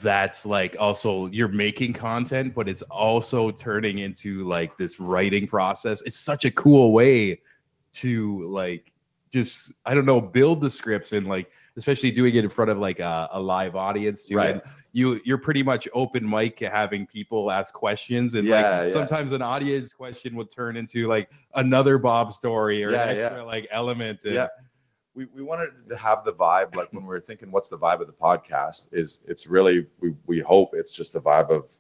that's 0.02 0.46
like 0.46 0.76
also 0.80 1.26
you're 1.28 1.48
making 1.48 1.94
content, 1.94 2.54
but 2.54 2.70
it's 2.70 2.84
also 2.84 3.50
turning 3.50 4.00
into 4.00 4.48
like 4.48 4.78
this 4.78 5.00
writing 5.00 5.48
process. 5.48 6.04
It's 6.04 6.20
such 6.20 6.46
a 6.46 6.52
cool 6.52 6.92
way 6.92 7.42
to 7.96 8.44
like 8.48 8.92
just 9.32 9.74
I 9.86 9.94
don't 9.94 10.06
know 10.06 10.22
build 10.22 10.62
the 10.62 10.70
scripts 10.70 11.12
and 11.12 11.28
like 11.28 11.50
especially 11.78 12.12
doing 12.12 12.36
it 12.36 12.44
in 12.44 12.50
front 12.50 12.72
of 12.72 12.78
like 12.78 13.00
a, 13.00 13.28
a 13.32 13.40
live 13.40 13.76
audience 13.76 14.24
too. 14.24 14.38
Right. 14.38 14.52
And 14.56 14.62
you 14.94 15.20
you're 15.26 15.38
pretty 15.38 15.62
much 15.64 15.88
open 15.94 16.28
mic 16.28 16.56
to 16.58 16.70
having 16.70 17.06
people 17.06 17.52
ask 17.52 17.74
questions 17.74 18.36
and 18.36 18.48
Yeah, 18.48 18.56
like 18.56 18.66
yeah. 18.66 18.88
sometimes 18.94 19.32
an 19.34 19.42
audience 19.42 19.94
question 19.94 20.36
would 20.36 20.50
turn 20.52 20.78
into 20.78 21.08
like 21.08 21.30
another 21.56 21.98
Bob 21.98 22.32
story 22.32 22.84
or 22.84 22.92
Yeah, 22.92 23.04
an 23.04 23.10
extra 23.18 23.46
like 23.46 23.68
element. 23.72 24.24
And, 24.26 24.36
yeah 24.36 24.48
we, 25.16 25.26
we 25.34 25.42
wanted 25.42 25.70
to 25.90 25.98
have 25.98 26.26
the 26.26 26.34
vibe 26.34 26.76
like 26.76 26.92
when 26.92 27.04
we 27.04 27.08
were 27.08 27.22
thinking 27.22 27.50
what's 27.50 27.70
the 27.70 27.78
vibe 27.78 28.02
of 28.02 28.08
the 28.08 28.14
podcast 28.14 28.90
is 28.92 29.22
it's 29.28 29.48
really 29.48 29.88
we, 30.02 30.14
we 30.28 30.40
hope 30.40 30.72
it's 30.74 30.94
just 30.94 31.16
a 31.16 31.22
vibe 31.22 31.50
of 31.50 31.72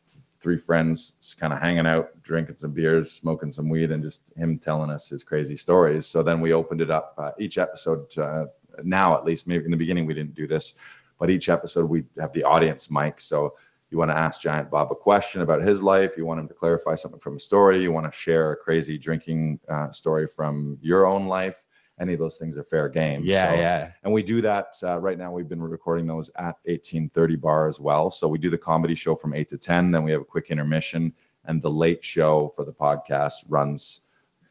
three 0.45 0.60
friends 0.60 1.36
kind 1.39 1.51
of 1.51 1.60
hanging 1.60 1.88
out 1.88 2.21
drinking 2.21 2.55
some 2.55 2.71
beers 2.71 3.12
smoking 3.12 3.51
some 3.51 3.67
weed 3.67 3.89
and 3.89 4.03
just 4.03 4.31
him 4.38 4.60
telling 4.60 4.91
us 4.91 5.10
his 5.10 5.23
crazy 5.23 5.55
stories. 5.55 6.05
So 6.05 6.21
then 6.21 6.39
we 6.39 6.53
opened 6.53 6.81
it 6.81 6.91
up 6.91 7.15
uh, 7.17 7.31
each 7.39 7.58
episode 7.58 8.15
uh, 8.19 8.45
now 8.84 9.17
at 9.17 9.25
least 9.25 9.47
maybe 9.47 9.65
in 9.65 9.71
the 9.71 9.77
beginning 9.77 10.05
we 10.05 10.13
didn't 10.13 10.36
do 10.36 10.47
this 10.47 10.75
but 11.19 11.31
each 11.31 11.49
episode 11.49 11.89
we 11.89 12.03
have 12.19 12.31
the 12.34 12.43
audience 12.43 12.91
mic. 12.91 13.19
So 13.21 13.55
you 13.89 13.97
want 13.97 14.12
to 14.12 14.17
ask 14.17 14.39
giant 14.39 14.69
bob 14.69 14.91
a 14.91 14.95
question 14.95 15.41
about 15.41 15.63
his 15.63 15.81
life 15.81 16.15
you 16.15 16.27
want 16.27 16.39
him 16.39 16.47
to 16.47 16.53
clarify 16.53 16.93
something 16.93 17.19
from 17.19 17.38
a 17.38 17.39
story 17.39 17.81
you 17.81 17.91
want 17.91 18.05
to 18.05 18.15
share 18.15 18.51
a 18.51 18.55
crazy 18.55 18.99
drinking 18.99 19.60
uh, 19.67 19.89
story 19.91 20.27
from 20.27 20.77
your 20.79 21.08
own 21.08 21.25
life 21.25 21.65
any 21.99 22.13
of 22.13 22.19
those 22.19 22.38
things 22.38 22.58
are 22.58 22.63
fair 22.63 22.89
game 22.89 23.21
Yeah, 23.23 23.51
So- 23.51 23.55
yeah. 23.62 23.91
and 24.03 24.12
we 24.13 24.21
do 24.23 24.41
that 24.41 24.75
uh, 24.84 24.99
right 24.99 25.17
now. 25.17 25.31
We've 25.31 25.47
been 25.47 25.62
recording 25.62 26.05
those 26.08 26.29
at 26.38 26.55
1830 26.65 27.36
bar 27.38 27.67
as 27.67 27.79
well. 27.79 28.12
So 28.12 28.27
we 28.27 28.38
do 28.38 28.49
the 28.49 28.58
comedy 28.58 28.95
show 28.95 29.15
from 29.15 29.34
8 29.34 29.47
to 29.49 29.58
10. 29.58 29.91
Then 29.91 30.03
we 30.03 30.12
have 30.12 30.21
a 30.21 30.25
quick 30.25 30.51
intermission. 30.51 31.13
And 31.45 31.62
the 31.62 31.69
late 31.71 32.03
show 32.03 32.51
for 32.55 32.65
the 32.65 32.73
podcast 32.73 33.45
runs 33.47 34.01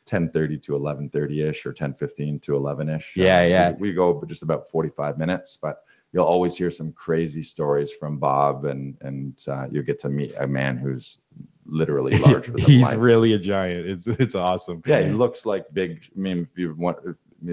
1030 0.09 0.59
to 0.59 0.73
1130 0.73 1.43
ish 1.43 1.67
or 1.67 1.71
1015 1.71 2.39
to 2.41 2.57
11 2.57 2.89
ish. 2.89 3.13
Yeah, 3.17 3.45
yeah. 3.45 3.73
We, 3.73 3.89
we 3.89 3.95
go 3.95 4.23
just 4.27 4.43
about 4.43 4.69
45 4.71 5.19
minutes, 5.19 5.57
but 5.61 5.83
you'll 6.13 6.25
always 6.25 6.57
hear 6.57 6.71
some 6.71 6.93
crazy 6.93 7.43
stories 7.43 7.91
from 7.93 8.19
Bob 8.19 8.65
and, 8.67 8.97
and 9.01 9.43
uh, 9.49 9.67
you'll 9.71 9.83
get 9.85 9.99
to 10.01 10.09
meet 10.09 10.35
a 10.39 10.47
man 10.47 10.77
who's 10.77 11.21
literally 11.67 12.17
larger 12.27 12.53
than 12.53 12.61
He's 12.63 12.83
life. 12.83 12.99
really 12.99 13.33
a 13.33 13.39
giant. 13.39 13.87
It's 13.87 14.07
it's 14.07 14.35
awesome. 14.35 14.83
Yeah, 14.87 15.03
he 15.03 15.13
looks 15.13 15.45
like 15.47 15.65
big. 15.73 16.07
I 16.15 16.19
mean, 16.19 16.47
if 16.53 16.59
you 16.59 16.75
want, 16.75 16.99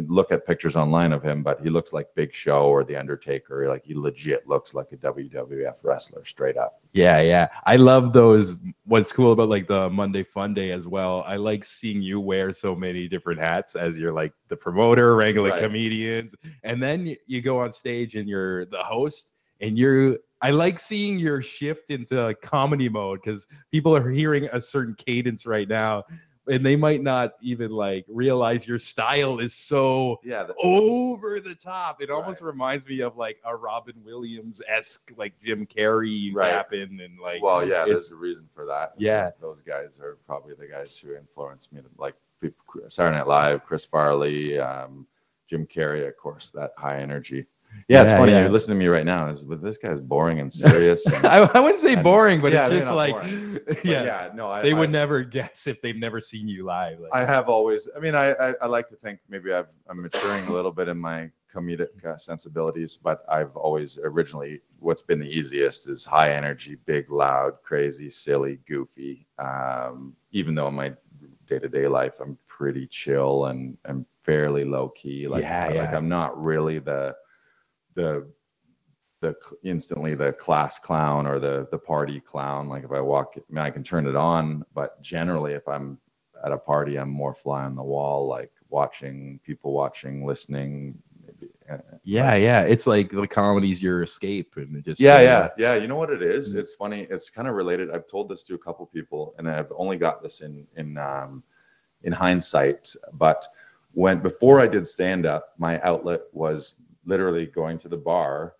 look 0.08 0.32
at 0.32 0.46
pictures 0.46 0.76
online 0.76 1.12
of 1.12 1.22
him, 1.22 1.44
but 1.44 1.62
he 1.62 1.70
looks 1.70 1.94
like 1.94 2.08
Big 2.16 2.34
Show 2.34 2.68
or 2.68 2.84
The 2.84 2.96
Undertaker. 2.96 3.68
Like 3.68 3.84
he 3.84 3.94
legit 3.94 4.48
looks 4.48 4.74
like 4.74 4.92
a 4.92 4.98
WWF 4.98 5.84
wrestler, 5.84 6.26
straight 6.26 6.58
up. 6.58 6.80
Yeah, 6.94 7.22
yeah. 7.22 7.50
I 7.66 7.76
love 7.76 8.14
those. 8.14 8.56
What's 8.86 9.12
cool 9.12 9.32
about 9.32 9.50
like 9.50 9.68
the 9.68 9.90
Monday 9.90 10.24
Fun 10.24 10.54
Day 10.54 10.72
as 10.72 10.88
well. 10.88 11.24
I 11.28 11.36
like 11.36 11.64
seeing 11.64 12.02
you 12.02 12.20
wear 12.20 12.52
so 12.52 12.76
many 12.76 13.08
different 13.08 13.40
hats 13.40 13.76
as 13.76 13.98
you're 13.98 14.14
like 14.14 14.34
the 14.48 14.56
promoter, 14.56 15.16
wrangling 15.16 15.52
Right. 15.52 15.62
comedians, 15.62 16.36
and 16.64 16.82
then 16.82 17.16
you 17.28 17.42
go 17.42 17.60
on 17.60 17.72
stage 17.72 18.16
and 18.16 18.28
you're 18.30 18.66
the 18.66 18.84
host, 18.84 19.34
and 19.60 19.78
you're. 19.78 20.18
I 20.44 20.50
like 20.50 20.80
seeing 20.80 21.20
your 21.20 21.44
shift 21.44 21.92
into 21.92 22.36
comedy 22.42 22.90
mode 22.90 23.20
because 23.24 23.48
people 23.72 23.96
are 23.96 24.10
hearing 24.10 24.50
a 24.52 24.60
certain 24.60 24.96
cadence 24.96 25.46
right 25.46 25.68
now, 25.70 26.04
and 26.52 26.66
they 26.66 26.76
might 26.76 27.02
not 27.02 27.34
even 27.42 27.72
like 27.72 28.06
realize 28.10 28.68
your 28.68 28.78
style 28.78 29.40
is 29.40 29.54
so 29.54 30.20
Yeah, 30.24 30.44
the, 30.44 30.54
over 30.62 31.40
the 31.40 31.56
top. 31.56 32.02
It 32.02 32.10
almost 32.12 32.42
reminds 32.42 32.88
me 32.88 33.00
of 33.00 33.16
like 33.16 33.38
a 33.46 33.56
Robin 33.56 33.96
Williams 34.04 34.62
esque, 34.68 35.12
like 35.18 35.34
Jim 35.42 35.66
Carrey 35.66 36.34
Right. 36.34 36.54
rapping 36.54 37.00
and 37.02 37.18
like. 37.20 37.42
well, 37.42 37.66
yeah, 37.66 37.86
there's 37.86 38.12
a 38.12 38.16
reason 38.18 38.48
for 38.54 38.66
that. 38.66 38.94
Yeah. 38.98 39.32
those 39.40 39.62
guys 39.62 40.00
are 40.02 40.18
probably 40.28 40.54
the 40.56 40.68
guys 40.68 40.98
who 40.98 41.16
influenced 41.16 41.72
me. 41.72 41.82
Like 41.98 42.16
Saturday 42.90 43.18
Night 43.18 43.28
Live, 43.28 43.66
Chris 43.66 43.86
Farley, 43.86 44.60
um, 44.60 45.08
Jim 45.48 45.66
Carrey, 45.66 46.08
of 46.08 46.18
course, 46.18 46.52
that 46.52 46.72
high 46.78 47.00
energy. 47.00 47.46
Yeah, 47.88 48.04
it's 48.04 48.12
Yeah, 48.12 48.18
funny. 48.18 48.32
yeah. 48.32 48.40
You're 48.42 48.50
listening 48.50 48.78
to 48.78 48.86
me 48.86 48.88
right 48.88 49.06
now. 49.06 49.30
Is 49.30 49.44
but 49.44 49.62
this 49.62 49.78
guy's 49.78 50.00
boring 50.02 50.40
and 50.40 50.52
serious. 50.54 51.06
And, 51.06 51.26
I, 51.36 51.38
I 51.54 51.60
wouldn't 51.60 51.80
say 51.80 51.94
and- 51.94 52.04
boring, 52.04 52.40
but 52.42 52.54
yeah, 52.54 52.66
it's 52.68 52.72
just 52.86 52.92
like, 52.92 53.16
yeah, 53.84 54.04
yeah, 54.04 54.30
no, 54.34 54.50
I, 54.50 54.62
they 54.62 54.74
I, 54.74 54.80
would 54.80 54.92
never 54.92 55.24
guess 55.38 55.68
if 55.68 55.82
they've 55.82 55.96
never 55.96 56.22
seen 56.22 56.48
you 56.48 56.64
live. 56.64 57.00
Like, 57.00 57.12
I 57.14 57.26
have 57.26 57.50
always. 57.50 57.88
I 57.96 58.00
mean, 58.00 58.16
I, 58.16 58.32
I, 58.34 58.54
I 58.62 58.68
like 58.68 58.88
to 58.90 58.96
think 58.96 59.20
maybe 59.30 59.52
I've, 59.54 59.68
I'm 59.90 60.02
maturing 60.02 60.46
a 60.48 60.52
little 60.52 60.72
bit 60.72 60.88
in 60.88 60.98
my 60.98 61.30
comedic 61.54 62.06
uh, 62.06 62.16
sensibilities, 62.18 62.96
but 62.98 63.24
I've 63.28 63.56
always 63.58 64.00
originally 64.02 64.62
what's 64.80 65.02
been 65.02 65.20
the 65.20 65.28
easiest 65.30 65.90
is 65.90 66.06
high 66.06 66.32
energy, 66.34 66.76
big, 66.86 67.12
loud, 67.12 67.62
crazy, 67.62 68.10
silly, 68.10 68.60
goofy. 68.68 69.28
Um, 69.38 70.16
even 70.32 70.56
though 70.56 70.68
in 70.68 70.76
my 70.76 70.94
day-to-day 71.48 71.88
life 71.88 72.22
I'm 72.22 72.38
pretty 72.48 72.88
chill 72.88 73.48
and 73.48 73.78
and 73.84 74.06
fairly 74.24 74.64
low 74.64 74.90
key. 74.90 75.28
Like, 75.28 75.42
Yeah, 75.44 75.68
like. 75.68 75.94
I'm 75.94 76.08
not 76.08 76.42
really 76.42 76.80
the 76.80 77.16
the 77.94 78.28
the 79.22 79.36
instantly 79.64 80.16
the 80.16 80.34
class 80.34 80.80
clown 80.80 81.28
or 81.28 81.40
the 81.40 81.68
the 81.72 81.78
party 81.78 82.20
clown. 82.20 82.68
Like 82.68 82.84
if 82.84 82.92
I 82.92 83.00
walk, 83.00 83.36
I 83.38 83.42
mean, 83.50 83.64
I 83.64 83.70
can 83.70 83.84
turn 83.84 84.08
it 84.08 84.16
on, 84.16 84.66
but 84.74 85.02
generally, 85.02 85.54
if 85.54 85.68
I'm 85.68 86.00
at 86.44 86.52
a 86.52 86.58
party, 86.58 86.98
I'm 86.98 87.10
more 87.10 87.36
fly 87.36 87.64
on 87.64 87.76
the 87.76 87.84
wall, 87.84 88.28
like 88.28 88.52
watching 88.70 89.40
people 89.46 89.74
watching, 89.74 90.26
listening. 90.26 90.98
Maybe. 91.24 91.52
uh, 91.70 91.78
yeah, 92.04 92.36
yeah. 92.36 92.62
It's 92.62 92.88
like 92.88 93.12
the 93.12 93.28
comedy's 93.28 93.82
your 93.82 94.02
escape, 94.02 94.54
and 94.56 94.76
it 94.76 94.86
just 94.86 95.00
Yeah, 95.00 95.22
yeah, 95.22 95.50
yeah. 95.58 95.76
You 95.76 95.88
know 95.88 95.98
what 95.98 96.10
it 96.10 96.24
is? 96.24 96.54
Mm. 96.54 96.58
It's 96.58 96.74
funny. 96.74 97.08
It's 97.12 97.30
kind 97.30 97.48
of 97.48 97.54
related. 97.54 97.92
I've 97.92 98.08
told 98.08 98.28
this 98.28 98.44
to 98.46 98.56
a 98.56 98.58
couple 98.58 98.88
people, 98.88 99.36
and 99.38 99.48
I've 99.48 99.72
only 99.78 99.98
got 99.98 100.24
this 100.24 100.42
in 100.42 100.66
in 100.78 100.98
um, 100.98 101.44
in 102.04 102.12
hindsight. 102.12 102.92
But 103.14 103.46
when 103.94 104.20
before 104.20 104.60
I 104.60 104.68
did 104.68 104.88
stand 104.88 105.28
up, 105.28 105.54
my 105.60 105.80
outlet 105.82 106.22
was 106.32 106.78
literally 107.06 107.46
going 107.46 107.78
to 107.80 107.90
the 107.90 107.98
bar 107.98 108.54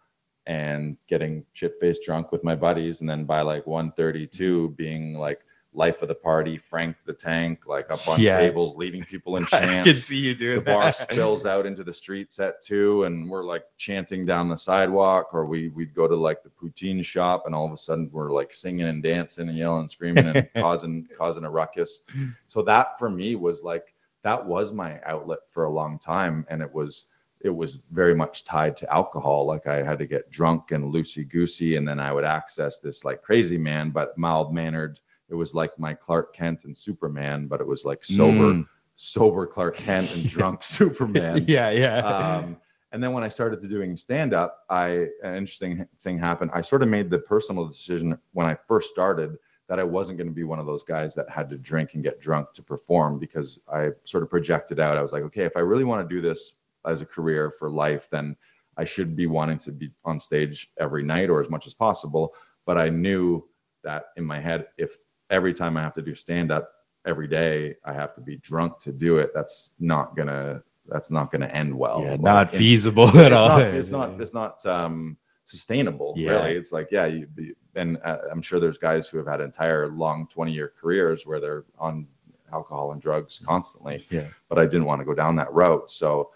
and 0.48 0.98
getting 1.08 1.46
shit 1.54 1.76
faced 1.80 2.04
drunk 2.04 2.32
with 2.32 2.44
my 2.44 2.56
buddies, 2.56 3.02
and 3.02 3.10
then 3.10 3.26
by 3.26 3.42
like 3.42 3.66
1:32, 3.66 4.76
being 4.76 5.14
like 5.14 5.46
life 5.74 6.02
of 6.02 6.10
the 6.10 6.16
party, 6.16 6.58
Frank 6.58 6.98
the 7.06 7.14
Tank, 7.14 7.66
like 7.66 7.90
up 7.92 8.06
on 8.08 8.20
Yeah. 8.20 8.38
tables, 8.38 8.76
leading 8.76 9.04
people 9.06 9.38
in 9.38 9.46
I 9.54 9.60
can 9.62 9.94
see 9.94 10.18
you 10.18 10.36
doing 10.36 10.56
the 10.56 10.62
bar 10.62 10.86
that. 10.86 10.96
spills 10.96 11.46
out 11.46 11.66
into 11.66 11.84
the 11.84 11.94
streets 11.94 12.40
at 12.40 12.62
two, 12.62 13.04
and 13.06 13.30
we're 13.30 13.44
like 13.46 13.64
chanting 13.78 14.26
down 14.26 14.50
the 14.50 14.58
sidewalk, 14.58 15.34
or 15.34 15.46
we 15.46 15.70
we'd 15.70 15.94
go 15.94 16.08
to 16.08 16.16
like 16.16 16.44
the 16.44 16.50
poutine 16.50 17.06
shop, 17.06 17.44
and 17.46 17.56
all 17.56 17.66
of 17.66 17.72
a 17.72 17.78
sudden 17.78 18.10
we're 18.12 18.32
like 18.32 18.52
singing 18.52 18.88
and 18.88 19.04
dancing 19.04 19.48
and 19.48 19.58
yelling, 19.58 19.82
and 19.82 19.92
screaming, 19.92 20.28
and 20.28 20.50
causing 20.56 21.08
causing 21.18 21.46
a 21.46 21.50
ruckus. 21.50 22.04
So 22.48 22.62
that 22.64 22.98
for 23.00 23.10
me 23.10 23.36
was 23.36 23.64
like 23.64 23.94
that 24.24 24.46
was 24.46 24.74
my 24.74 25.00
outlet 25.06 25.40
for 25.50 25.66
a 25.66 25.72
long 25.72 26.00
time, 26.00 26.46
and 26.50 26.62
it 26.62 26.74
was 26.74 27.10
it 27.44 27.50
was 27.50 27.82
very 27.92 28.16
much 28.16 28.46
tied 28.46 28.78
to 28.78 28.94
alcohol. 28.94 29.46
Like 29.46 29.68
I 29.68 29.84
had 29.84 30.00
to 30.00 30.06
get 30.06 30.30
drunk 30.32 30.72
and 30.72 30.94
loosey 30.94 31.28
goosey, 31.28 31.76
and 31.76 31.88
then 31.88 32.00
I 32.00 32.12
would 32.14 32.24
access 32.24 32.80
this 32.80 33.04
like 33.06 33.22
crazy 33.22 33.58
man, 33.58 33.90
but 33.92 34.18
mild 34.18 34.54
mannered. 34.54 35.00
It 35.30 35.36
was 35.36 35.54
like 35.54 35.78
my 35.80 35.94
Clark 35.94 36.34
Kent 36.34 36.66
and 36.66 36.78
Superman, 36.78 37.48
but 37.48 37.62
it 37.62 37.68
was 37.68 37.86
like 37.86 38.04
sober, 38.04 38.54
Mm. 38.54 38.68
sober 38.96 39.48
Clark 39.48 39.78
Kent 39.78 40.14
and 40.16 40.28
drunk 40.28 40.62
Superman. 40.64 41.46
yeah, 41.48 41.70
yeah. 41.70 41.98
Um, 42.00 42.58
and 42.92 43.02
then 43.02 43.14
when 43.14 43.24
I 43.24 43.30
started 43.30 43.62
to 43.62 43.68
doing 43.70 43.96
stand 43.96 44.34
up, 44.34 44.66
I 44.70 45.08
an 45.24 45.36
interesting 45.36 45.88
thing 46.02 46.20
happened. 46.20 46.52
I 46.54 46.62
sort 46.62 46.84
of 46.84 46.90
made 46.90 47.10
the 47.10 47.20
personal 47.20 47.66
decision 47.66 48.18
when 48.34 48.46
I 48.46 48.56
first 48.68 48.90
started 48.90 49.38
that 49.70 49.80
I 49.80 49.84
wasn't 49.86 50.18
going 50.18 50.28
to 50.28 50.34
be 50.34 50.44
one 50.44 50.60
of 50.60 50.66
those 50.66 50.84
guys 50.84 51.16
that 51.16 51.30
had 51.30 51.50
to 51.50 51.58
drink 51.58 51.94
and 51.94 52.04
get 52.04 52.20
drunk 52.20 52.52
to 52.56 52.62
perform 52.62 53.18
because 53.20 53.62
I 53.72 53.92
sort 54.04 54.22
of 54.22 54.30
projected 54.30 54.82
out. 54.82 54.98
I 54.98 55.02
was 55.02 55.14
like, 55.14 55.24
okay, 55.24 55.44
if 55.44 55.56
I 55.56 55.62
really 55.62 55.86
want 55.86 56.08
to 56.08 56.14
do 56.14 56.20
this 56.22 56.56
as 56.86 57.02
a 57.02 57.06
career 57.06 57.52
for 57.52 57.70
life, 57.70 58.08
then 58.12 58.36
I 58.78 58.86
should 58.86 59.16
be 59.16 59.28
wanting 59.28 59.58
to 59.60 59.72
be 59.72 59.92
on 60.06 60.20
stage 60.20 60.72
every 60.80 61.04
night 61.04 61.30
or 61.30 61.40
as 61.40 61.50
much 61.50 61.68
as 61.68 61.74
possible. 61.74 62.34
But 62.66 62.78
I 62.78 62.90
knew 62.90 63.44
that 63.84 64.06
in 64.18 64.24
my 64.26 64.40
head, 64.40 64.68
if 64.78 64.96
every 65.30 65.54
time 65.54 65.78
I 65.78 65.82
have 65.82 65.94
to 65.94 66.02
do 66.02 66.16
stand 66.16 66.52
up 66.52 66.70
every 67.06 67.28
day, 67.28 67.76
I 67.86 67.94
have 67.94 68.14
to 68.14 68.22
be 68.22 68.38
drunk 68.38 68.80
to 68.82 68.92
do 68.92 69.18
it, 69.18 69.32
that's 69.34 69.76
not 69.80 70.16
gonna 70.16 70.62
that's 70.88 71.12
not 71.12 71.32
gonna 71.32 71.48
end 71.48 71.74
well. 71.78 72.02
yeah, 72.04 72.12
Like, 72.12 72.22
not 72.22 72.52
feasible 72.52 73.08
it's 73.10 73.18
at 73.18 73.34
all. 73.34 73.48
not, 73.50 73.62
it's 73.62 73.90
not 73.92 74.10
it's 74.20 74.34
not 74.34 74.66
um 74.66 75.18
sustainable 75.46 76.14
Yeah. 76.18 76.32
really 76.32 76.56
it's 76.56 76.72
like 76.72 76.90
yeah 76.92 77.06
you 77.08 77.28
and 77.76 77.98
uh, 78.06 78.18
i'm 78.32 78.42
sure 78.42 78.60
there's 78.60 78.78
guys 78.78 79.08
who 79.08 79.18
have 79.18 79.28
had 79.28 79.42
entire 79.42 79.88
long 79.90 80.28
20 80.28 80.52
year 80.52 80.72
careers 80.80 81.26
where 81.26 81.40
they're 81.40 81.66
on 81.78 82.08
alcohol 82.54 82.92
and 82.94 83.02
drugs 83.02 83.40
constantly 83.46 84.06
Yeah. 84.10 84.28
but 84.50 84.60
i 84.60 84.66
didn't 84.66 84.86
want 84.86 85.00
to 85.02 85.06
go 85.06 85.14
down 85.14 85.36
that 85.38 85.52
route 85.54 85.90
so 85.90 86.30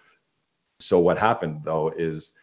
so 0.79 0.99
what 0.99 1.17
happened 1.17 1.61
though 1.63 1.89
is 1.97 2.33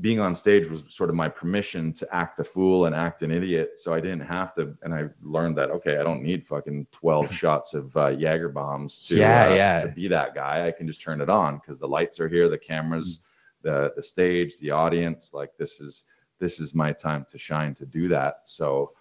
being 0.00 0.20
on 0.20 0.32
stage 0.34 0.68
was 0.68 0.84
sort 0.88 1.10
of 1.10 1.16
my 1.16 1.28
permission 1.28 1.92
to 1.92 2.06
act 2.14 2.36
the 2.36 2.44
fool 2.44 2.86
and 2.86 2.94
act 2.94 3.22
an 3.22 3.32
idiot. 3.32 3.72
So 3.76 3.92
i 3.92 4.00
didn't 4.00 4.20
have 4.20 4.54
to 4.54 4.76
and 4.82 4.94
i 4.94 5.06
learned 5.22 5.58
that 5.58 5.70
okay 5.70 5.98
i 5.98 6.02
don't 6.04 6.22
need 6.22 6.46
fucking 6.46 6.86
12 6.92 7.32
shots 7.42 7.74
of 7.74 7.94
uh, 7.96 8.08
jaeger 8.08 8.48
bombs 8.48 9.06
to, 9.08 9.16
Yeah, 9.18 9.48
uh, 9.48 9.54
yeah. 9.54 9.82
to 9.82 9.88
be 9.88 10.06
that 10.08 10.34
guy. 10.34 10.66
I 10.66 10.70
can 10.70 10.86
just 10.86 11.02
turn 11.02 11.20
it 11.20 11.28
on 11.28 11.56
because 11.58 11.78
the 11.80 11.88
lights 11.88 12.20
are 12.20 12.28
here 12.28 12.48
the 12.48 12.58
cameras 12.58 13.20
the 13.62 13.92
the 13.96 14.02
stage 14.02 14.58
the 14.58 14.70
audience 14.70 15.34
like 15.34 15.56
this 15.58 15.80
is 15.80 16.04
this 16.38 16.60
is 16.60 16.74
my 16.74 16.92
time 16.92 17.26
to 17.28 17.36
shine 17.36 17.74
to 17.74 17.84
do 17.84 18.08
that. 18.08 18.42
So 18.44 18.92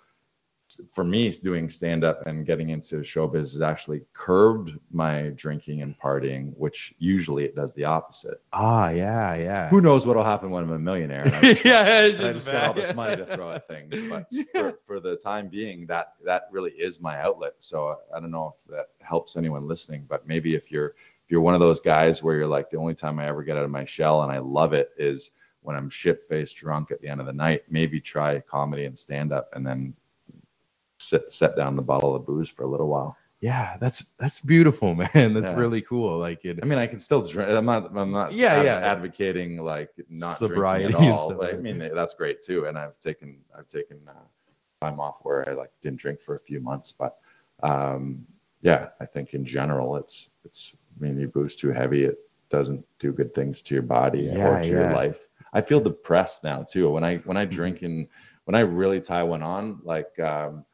for 0.91 1.03
me 1.03 1.31
doing 1.31 1.69
stand 1.69 2.03
up 2.03 2.25
and 2.27 2.45
getting 2.45 2.69
into 2.69 2.97
showbiz 2.97 3.51
has 3.53 3.61
actually 3.61 4.01
curbed 4.13 4.77
my 4.91 5.31
drinking 5.35 5.81
and 5.81 5.97
partying 5.99 6.53
which 6.57 6.93
usually 6.99 7.43
it 7.45 7.55
does 7.55 7.73
the 7.73 7.83
opposite. 7.83 8.41
Ah, 8.53 8.89
yeah, 8.89 9.35
yeah. 9.35 9.69
who 9.69 9.81
knows 9.81 10.05
what'll 10.05 10.23
happen 10.23 10.49
when 10.49 10.63
i'm 10.63 10.71
a 10.71 10.79
millionaire 10.79 11.25
just, 11.41 11.65
yeah, 11.65 12.01
it's 12.01 12.19
and 12.19 12.27
I 12.27 12.33
just 12.33 12.45
just 12.45 12.51
got 12.51 12.67
all 12.67 12.73
this 12.73 12.95
money 12.95 13.17
to 13.17 13.25
throw 13.35 13.51
at 13.51 13.67
things. 13.67 13.95
But 14.09 14.27
for, 14.51 14.79
for 14.85 14.99
the 14.99 15.15
time 15.15 15.49
being 15.49 15.85
that 15.87 16.13
that 16.25 16.47
really 16.51 16.71
is 16.71 17.01
my 17.01 17.19
outlet. 17.21 17.53
So 17.59 17.97
i 18.15 18.19
don't 18.19 18.31
know 18.31 18.53
if 18.55 18.63
that 18.71 18.89
helps 19.01 19.37
anyone 19.37 19.67
listening 19.67 20.05
but 20.07 20.27
maybe 20.27 20.55
if 20.55 20.71
you're 20.71 20.89
if 20.89 21.31
you're 21.31 21.41
one 21.41 21.53
of 21.53 21.59
those 21.59 21.79
guys 21.79 22.23
where 22.23 22.35
you're 22.35 22.47
like 22.47 22.69
the 22.69 22.77
only 22.77 22.95
time 22.95 23.19
i 23.19 23.27
ever 23.27 23.43
get 23.43 23.57
out 23.57 23.63
of 23.63 23.71
my 23.71 23.85
shell 23.85 24.23
and 24.23 24.31
i 24.31 24.39
love 24.39 24.73
it 24.73 24.91
is 24.97 25.31
when 25.61 25.75
i'm 25.75 25.89
shit 25.89 26.23
faced 26.23 26.57
drunk 26.57 26.91
at 26.91 27.01
the 27.01 27.07
end 27.07 27.19
of 27.19 27.27
the 27.27 27.33
night 27.33 27.63
maybe 27.69 27.99
try 27.99 28.39
comedy 28.39 28.85
and 28.85 28.97
stand 28.97 29.31
up 29.31 29.49
and 29.53 29.65
then 29.65 29.93
sit 31.09 31.31
set 31.31 31.55
down 31.55 31.75
the 31.75 31.81
bottle 31.91 32.15
of 32.15 32.25
booze 32.25 32.49
for 32.49 32.63
a 32.63 32.67
little 32.67 32.87
while 32.95 33.15
Yeah, 33.41 33.77
that's 33.79 33.99
that's 34.21 34.41
beautiful, 34.41 34.89
man. 35.01 35.33
That's 35.33 35.51
Yeah. 35.51 35.55
really 35.63 35.81
cool. 35.81 36.17
Like 36.27 36.43
it. 36.43 36.59
I 36.61 36.65
mean, 36.69 36.77
I 36.85 36.87
can 36.87 36.99
still 36.99 37.21
drink. 37.21 37.49
I'm 37.49 37.65
not. 37.73 37.83
I'm 37.95 38.11
not. 38.11 38.33
Yeah, 38.33 38.55
ad- 38.59 38.65
yeah. 38.65 38.77
Advocating 38.93 39.51
like 39.73 39.91
not 40.09 40.37
Sobriety 40.39 40.91
drinking 40.91 41.07
at 41.07 41.19
all. 41.19 41.41
I 41.43 41.53
mean, 41.53 41.79
that's 41.99 42.15
great 42.21 42.37
too. 42.47 42.59
And 42.67 42.77
I've 42.77 42.99
taken. 42.99 43.29
I've 43.57 43.69
taken 43.69 43.97
uh, 44.15 44.25
time 44.81 44.99
off 44.99 45.17
where 45.23 45.39
I 45.49 45.53
like 45.61 45.71
didn't 45.83 45.99
drink 46.03 46.19
for 46.19 46.35
a 46.35 46.39
few 46.49 46.59
months. 46.59 46.91
But 46.91 47.11
um, 47.63 48.25
yeah, 48.61 48.89
I 48.99 49.05
think 49.05 49.33
in 49.33 49.45
general, 49.45 49.95
it's 50.01 50.31
it's. 50.43 50.75
I 50.75 51.03
mean, 51.03 51.17
you 51.17 51.29
boost 51.29 51.59
too 51.63 51.71
heavy, 51.71 52.03
it 52.11 52.17
doesn't 52.49 52.83
do 52.99 53.13
good 53.13 53.31
things 53.33 53.61
to 53.61 53.73
your 53.73 53.87
body 53.99 54.23
Yeah, 54.23 54.47
or 54.47 54.61
to 54.61 54.67
your 54.67 54.81
yeah. 54.91 54.93
life. 55.03 55.21
I 55.53 55.61
feel 55.61 55.79
depressed 55.79 56.43
now 56.43 56.63
too. 56.63 56.89
When 56.89 57.05
I 57.05 57.17
when 57.27 57.37
I 57.37 57.45
drink 57.45 57.83
and 57.83 58.07
when 58.45 58.55
I 58.55 58.61
really 58.81 58.99
tie 58.99 59.23
one 59.23 59.43
on, 59.43 59.79
like 59.93 60.11
um, 60.19 60.65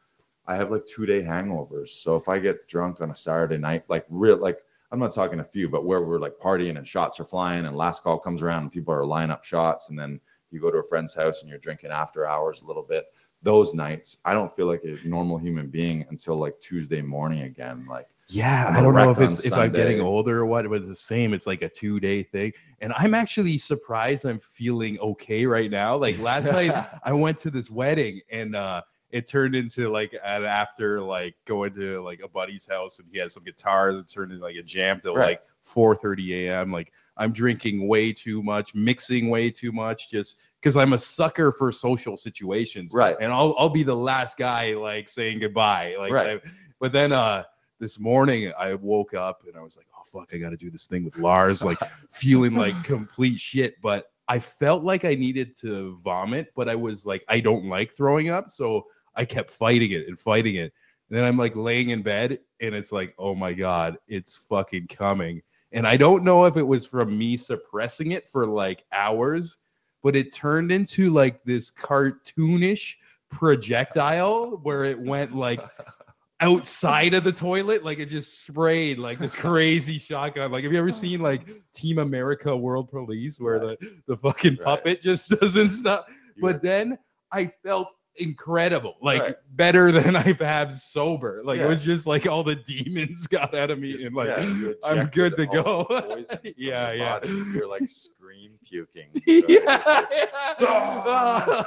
I 0.47 0.55
have 0.55 0.71
like 0.71 0.85
two 0.85 1.05
day 1.05 1.21
hangovers. 1.21 1.89
So 1.89 2.15
if 2.15 2.29
I 2.29 2.39
get 2.39 2.67
drunk 2.67 3.01
on 3.01 3.11
a 3.11 3.15
Saturday 3.15 3.57
night, 3.57 3.83
like 3.87 4.05
real 4.09 4.37
like 4.37 4.59
I'm 4.91 4.99
not 4.99 5.13
talking 5.13 5.39
a 5.39 5.43
few, 5.43 5.67
but 5.67 5.85
where 5.85 6.01
we're 6.03 6.19
like 6.19 6.37
partying 6.37 6.77
and 6.77 6.87
shots 6.87 7.19
are 7.19 7.25
flying 7.25 7.65
and 7.65 7.75
last 7.75 8.03
call 8.03 8.19
comes 8.19 8.43
around 8.43 8.63
and 8.63 8.71
people 8.71 8.93
are 8.93 9.05
lining 9.05 9.31
up 9.31 9.43
shots 9.43 9.89
and 9.89 9.97
then 9.97 10.19
you 10.51 10.61
go 10.61 10.71
to 10.71 10.77
a 10.77 10.83
friend's 10.83 11.13
house 11.13 11.41
and 11.41 11.49
you're 11.49 11.59
drinking 11.59 11.91
after 11.91 12.25
hours 12.25 12.61
a 12.61 12.67
little 12.67 12.83
bit. 12.83 13.05
Those 13.41 13.73
nights, 13.73 14.17
I 14.25 14.33
don't 14.33 14.53
feel 14.55 14.67
like 14.67 14.83
a 14.83 14.97
normal 15.05 15.37
human 15.37 15.67
being 15.67 16.05
until 16.09 16.37
like 16.37 16.59
Tuesday 16.59 17.01
morning 17.01 17.41
again. 17.43 17.85
Like 17.89 18.07
Yeah, 18.29 18.65
I 18.69 18.81
don't 18.81 18.95
know 18.95 19.09
if 19.09 19.19
it's 19.19 19.45
if 19.45 19.53
I'm 19.53 19.71
getting 19.71 20.01
older 20.01 20.39
or 20.39 20.45
what, 20.45 20.67
but 20.69 20.75
it's 20.75 20.87
the 20.87 20.95
same. 20.95 21.33
It's 21.33 21.47
like 21.47 21.61
a 21.61 21.69
two 21.69 21.99
day 21.99 22.23
thing. 22.23 22.53
And 22.79 22.93
I'm 22.95 23.13
actually 23.13 23.57
surprised 23.57 24.25
I'm 24.25 24.39
feeling 24.39 24.99
okay 24.99 25.45
right 25.45 25.69
now. 25.69 25.95
Like 25.97 26.19
last 26.19 26.51
night 26.51 26.87
I 27.03 27.13
went 27.13 27.39
to 27.39 27.51
this 27.51 27.69
wedding 27.69 28.21
and 28.31 28.55
uh 28.55 28.81
it 29.15 29.25
turned 29.27 29.55
into 29.55 29.87
like 29.89 30.11
an 30.25 30.43
after 30.43 30.99
like 31.01 31.35
going 31.45 31.73
to 31.73 32.01
like 32.03 32.19
a 32.21 32.27
buddy's 32.27 32.67
house 32.67 32.99
and 32.99 33.07
he 33.09 33.17
had 33.17 33.31
some 33.31 33.45
guitars. 33.45 33.95
It 33.97 34.09
turned 34.09 34.33
into 34.33 34.43
like 34.43 34.57
a 34.57 34.61
jam 34.61 34.99
till 34.99 35.15
Right. 35.15 35.39
like 35.39 35.41
4:30 35.65 36.47
a.m. 36.47 36.69
Like 36.71 36.91
I'm 37.15 37.31
drinking 37.31 37.87
way 37.87 38.11
too 38.11 38.43
much, 38.43 38.75
mixing 38.75 39.29
way 39.29 39.49
too 39.49 39.71
much, 39.71 40.09
just 40.11 40.41
because 40.59 40.75
I'm 40.75 40.91
a 40.91 40.99
sucker 40.99 41.53
for 41.53 41.71
social 41.71 42.17
situations. 42.17 42.93
Right. 42.93 43.15
And 43.21 43.31
I'll 43.31 43.55
I'll 43.57 43.69
be 43.69 43.83
the 43.83 43.95
last 43.95 44.37
guy 44.37 44.73
like 44.73 45.07
saying 45.07 45.39
goodbye. 45.39 45.95
Like 45.97 46.11
Right. 46.11 46.41
I- 46.43 46.49
but 46.81 46.91
then 46.91 47.13
uh 47.13 47.43
this 47.79 47.97
morning 47.99 48.51
I 48.59 48.73
woke 48.73 49.13
up 49.13 49.43
and 49.47 49.55
I 49.55 49.61
was 49.61 49.77
like, 49.77 49.87
oh 49.97 50.03
fuck, 50.11 50.33
I 50.33 50.37
gotta 50.39 50.57
do 50.57 50.69
this 50.69 50.87
thing 50.87 51.05
with 51.05 51.17
Lars, 51.17 51.63
like 51.63 51.79
feeling 52.09 52.53
like 52.55 52.83
complete 52.83 53.39
shit. 53.39 53.81
But 53.81 54.11
I 54.27 54.39
felt 54.39 54.83
like 54.83 55.05
I 55.05 55.13
needed 55.13 55.55
to 55.57 55.99
vomit, 56.03 56.51
but 56.55 56.67
I 56.67 56.75
was 56.75 57.05
like, 57.05 57.23
I 57.29 57.39
don't 57.39 57.65
like 57.65 57.93
throwing 57.93 58.29
up, 58.29 58.49
so 58.49 58.87
I 59.15 59.25
kept 59.25 59.51
fighting 59.51 59.91
it 59.91 60.07
and 60.07 60.17
fighting 60.17 60.55
it. 60.55 60.73
And 61.09 61.17
then 61.17 61.23
I'm 61.23 61.37
like 61.37 61.55
laying 61.55 61.89
in 61.89 62.01
bed 62.01 62.39
and 62.61 62.73
it's 62.75 62.91
like, 62.91 63.13
oh 63.19 63.35
my 63.35 63.53
god, 63.53 63.97
it's 64.07 64.35
fucking 64.35 64.87
coming. 64.87 65.41
And 65.71 65.87
I 65.87 65.97
don't 65.97 66.23
know 66.23 66.45
if 66.45 66.57
it 66.57 66.63
was 66.63 66.85
from 66.85 67.17
me 67.17 67.37
suppressing 67.37 68.11
it 68.11 68.27
for 68.27 68.47
like 68.47 68.85
hours, 68.91 69.57
but 70.03 70.15
it 70.15 70.33
turned 70.33 70.71
into 70.71 71.09
like 71.09 71.43
this 71.43 71.71
cartoonish 71.71 72.95
projectile 73.29 74.59
where 74.63 74.83
it 74.83 74.99
went 74.99 75.35
like 75.35 75.61
outside 76.41 77.13
of 77.13 77.23
the 77.23 77.31
toilet, 77.31 77.83
like 77.83 77.99
it 77.99 78.07
just 78.07 78.45
sprayed 78.45 78.97
like 78.99 79.19
this 79.19 79.33
crazy 79.35 79.97
shotgun. 79.97 80.51
Like, 80.51 80.63
have 80.63 80.73
you 80.73 80.79
ever 80.79 80.89
oh 80.89 80.91
seen 80.91 81.21
like 81.21 81.47
Team 81.73 81.99
America 81.99 82.55
World 82.55 82.89
Police 82.89 83.39
where 83.39 83.59
the, 83.59 84.01
the 84.07 84.17
fucking 84.17 84.57
Right. 84.57 84.65
puppet 84.65 85.01
just 85.01 85.29
doesn't 85.39 85.69
stop? 85.71 86.07
you 86.35 86.41
But 86.41 86.61
then 86.61 86.97
I 87.31 87.47
felt 87.63 87.89
incredible, 88.17 88.95
like 89.01 89.21
Right. 89.21 89.35
better 89.53 89.91
than 89.93 90.15
I've 90.15 90.39
had 90.39 90.71
sober. 90.71 91.41
Like 91.43 91.59
Yeah. 91.59 91.65
it 91.65 91.67
was 91.69 91.83
just 91.83 92.07
like 92.07 92.25
all 92.27 92.43
the 92.43 92.55
demons 92.55 93.27
got 93.37 93.53
out 93.55 93.71
of 93.71 93.79
me, 93.79 93.93
just- 93.93 94.05
and 94.05 94.15
like 94.15 94.29
yeah, 94.29 94.71
I'm 94.83 95.05
good 95.07 95.35
to 95.37 95.45
go. 95.45 95.85
the 95.89 96.01
poison 96.01 96.37
from 96.37 96.53
Yeah, 96.57 96.91
yeah. 96.93 97.19
body. 97.19 97.29
You're 97.53 97.67
like 97.67 97.87
scream 97.89 98.51
puking. 98.63 99.09
yeah, 99.25 100.05
yeah. 100.11 101.63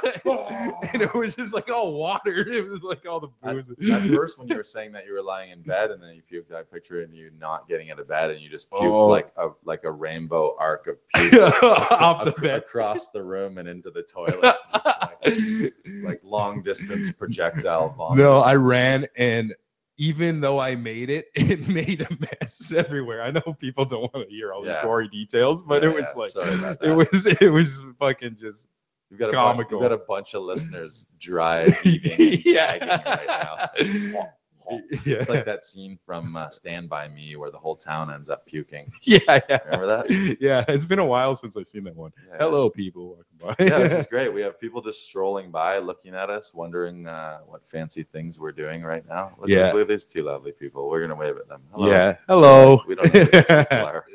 and 0.93 1.01
it 1.01 1.13
was 1.13 1.35
just 1.35 1.53
like 1.53 1.69
all 1.71 1.93
water. 1.93 2.37
It 2.47 2.67
was 2.69 2.81
like 2.83 3.05
all 3.07 3.19
the 3.19 3.27
At, 3.43 3.53
booze. 3.53 3.69
at 3.91 4.01
first, 4.15 4.39
when 4.39 4.47
you 4.47 4.55
were 4.55 4.63
saying 4.63 4.91
that 4.93 5.05
you 5.05 5.13
were 5.13 5.21
lying 5.21 5.51
in 5.51 5.61
bed 5.61 5.91
and 5.91 6.01
then 6.01 6.15
you 6.15 6.21
puked, 6.41 6.53
I 6.55 6.63
picture 6.63 7.01
you 7.11 7.31
not 7.39 7.67
getting 7.67 7.91
out 7.91 7.99
of 7.99 8.07
bed 8.07 8.31
and 8.31 8.39
you 8.41 8.49
just 8.49 8.69
puked 8.71 8.79
Oh. 8.83 9.07
like 9.07 9.31
a 9.37 9.49
like 9.63 9.83
a 9.83 9.91
rainbow 9.91 10.55
arc 10.59 10.87
of 10.87 10.97
puke 11.15 11.63
off 11.63 12.23
the 12.25 12.31
ac- 12.31 12.41
bed. 12.41 12.57
across 12.59 13.09
the 13.09 13.21
room 13.23 13.57
and 13.57 13.67
into 13.67 13.91
the 13.91 14.03
toilet, 14.03 14.41
like, 14.41 15.73
like 16.03 16.21
long 16.39 16.63
distance 16.63 17.11
projectile 17.11 17.89
vomit. 17.97 18.17
no, 18.17 18.39
I 18.39 18.55
ran 18.55 19.07
and 19.17 19.53
even 19.97 20.39
though 20.39 20.59
I 20.59 20.75
made 20.75 21.09
it, 21.09 21.25
it 21.35 21.67
made 21.67 21.99
a 22.01 22.07
mess 22.19 22.71
everywhere. 22.83 23.21
I 23.21 23.31
know 23.31 23.41
people 23.59 23.83
don't 23.85 24.13
want 24.13 24.29
to 24.29 24.33
hear 24.33 24.53
all 24.53 24.61
these 24.63 24.71
Yeah. 24.71 24.83
gory 24.83 25.09
details, 25.09 25.61
but 25.63 25.83
Yeah, 25.83 25.89
it 25.89 25.95
was 25.95 26.05
yeah, 26.13 26.19
like 26.21 26.29
sorry 26.31 26.77
it 26.81 26.95
was 26.95 27.25
it 27.25 27.51
was 27.51 27.83
fucking 27.99 28.37
just 28.39 28.67
You've 29.11 29.19
got 29.19 29.29
a, 29.29 29.31
bu- 29.31 29.37
Comical. 29.37 29.71
you've 29.71 29.81
got 29.81 29.91
a 29.91 29.97
bunch 30.07 30.35
of 30.35 30.43
listeners 30.43 31.07
dry 31.19 31.67
heaving 31.83 32.41
yeah. 32.45 32.77
right 32.85 33.25
now. 33.27 34.29
yeah. 35.05 35.17
It's 35.17 35.29
like 35.29 35.45
that 35.45 35.65
scene 35.65 35.97
from 36.05 36.35
uh, 36.35 36.49
Stand 36.49 36.89
By 36.89 37.07
Me 37.07 37.35
where 37.35 37.51
the 37.51 37.57
whole 37.57 37.75
town 37.75 38.11
ends 38.11 38.29
up 38.29 38.45
puking. 38.45 38.91
yeah, 39.03 39.19
yeah. 39.27 39.59
Remember 39.65 39.85
that? 39.87 40.37
Yeah, 40.39 40.63
it's 40.67 40.85
been 40.85 40.99
a 40.99 41.05
while 41.05 41.35
since 41.35 41.55
I've 41.57 41.67
seen 41.67 41.83
that 41.85 41.95
one. 41.95 42.11
Yeah. 42.29 42.37
Hello, 42.39 42.69
people. 42.69 43.17
Welcome 43.39 43.65
by. 43.65 43.65
yeah, 43.65 43.79
this 43.79 43.93
is 43.93 44.07
great. 44.11 44.33
We 44.33 44.41
have 44.41 44.59
people 44.59 44.81
just 44.81 45.05
strolling 45.05 45.51
by, 45.51 45.77
looking 45.79 46.13
at 46.15 46.29
us, 46.29 46.53
wondering 46.53 47.07
uh, 47.07 47.39
what 47.47 47.67
fancy 47.67 48.03
things 48.03 48.39
we're 48.39 48.51
doing 48.51 48.83
right 48.83 49.07
now. 49.07 49.35
Look, 49.39 49.49
Yeah. 49.49 49.71
look 49.73 49.83
at 49.83 49.87
these 49.87 50.03
two 50.05 50.23
lovely 50.23 50.51
people. 50.51 50.89
We're 50.89 51.01
gonna 51.01 51.15
wave 51.15 51.37
at 51.37 51.47
them. 51.47 51.61
Hello. 51.73 51.89
Yeah. 51.91 52.17
Hello. 52.27 52.81
We 52.87 52.95
don't 52.95 53.13
know 53.13 53.19
who 53.21 53.31
these 53.31 53.45
people 53.45 53.77
are. 53.77 54.05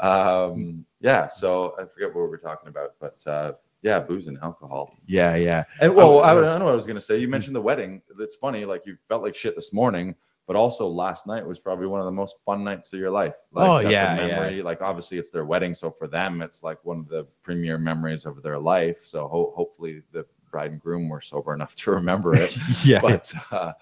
um, 0.00 0.84
yeah. 1.00 1.28
So 1.28 1.74
I 1.78 1.84
forget 1.84 2.08
what 2.14 2.22
we 2.22 2.28
were 2.28 2.38
talking 2.38 2.68
about, 2.68 2.94
but 3.00 3.24
uh, 3.26 3.52
yeah, 3.84 4.00
booze 4.00 4.26
and 4.28 4.38
alcohol. 4.42 4.96
Yeah, 5.06 5.36
yeah. 5.36 5.64
And 5.80 5.94
well, 5.94 6.20
I, 6.24 6.30
I- 6.30 6.34
don't 6.34 6.58
know 6.58 6.64
what 6.64 6.72
I 6.72 6.74
was 6.74 6.86
gonna 6.86 7.00
say. 7.00 7.18
You 7.18 7.28
mentioned 7.28 7.54
the 7.54 7.60
wedding. 7.60 8.02
It's 8.18 8.34
funny, 8.34 8.64
like 8.64 8.86
you 8.86 8.96
felt 9.08 9.22
like 9.22 9.36
shit 9.36 9.54
this 9.54 9.72
morning, 9.72 10.14
but 10.46 10.56
also 10.56 10.88
last 10.88 11.26
night 11.26 11.46
was 11.46 11.60
probably 11.60 11.86
one 11.86 12.00
of 12.00 12.06
the 12.06 12.12
most 12.22 12.36
fun 12.46 12.64
nights 12.64 12.92
of 12.94 12.98
your 12.98 13.10
life. 13.10 13.36
Like, 13.52 13.70
Oh, 13.70 13.74
that's 13.76 13.88
a 13.88 14.26
yeah, 14.26 14.48
yeah. 14.50 14.62
Like 14.64 14.80
obviously 14.82 15.18
it's 15.18 15.30
their 15.30 15.44
wedding, 15.44 15.74
so 15.74 15.90
for 15.90 16.08
them 16.08 16.42
it's 16.42 16.62
like 16.62 16.82
one 16.84 16.98
of 16.98 17.08
the 17.08 17.26
premier 17.42 17.78
memories 17.78 18.24
of 18.26 18.42
their 18.42 18.58
life. 18.58 19.00
So 19.04 19.28
ho- 19.28 19.52
hopefully 19.54 20.02
the 20.12 20.24
bride 20.50 20.70
and 20.72 20.80
groom 20.80 21.08
were 21.08 21.20
sober 21.20 21.52
enough 21.54 21.74
to 21.82 21.90
remember 21.92 22.34
it. 22.34 22.56
Yeah. 22.84 23.00
but 23.02 23.32
uh, 23.52 23.72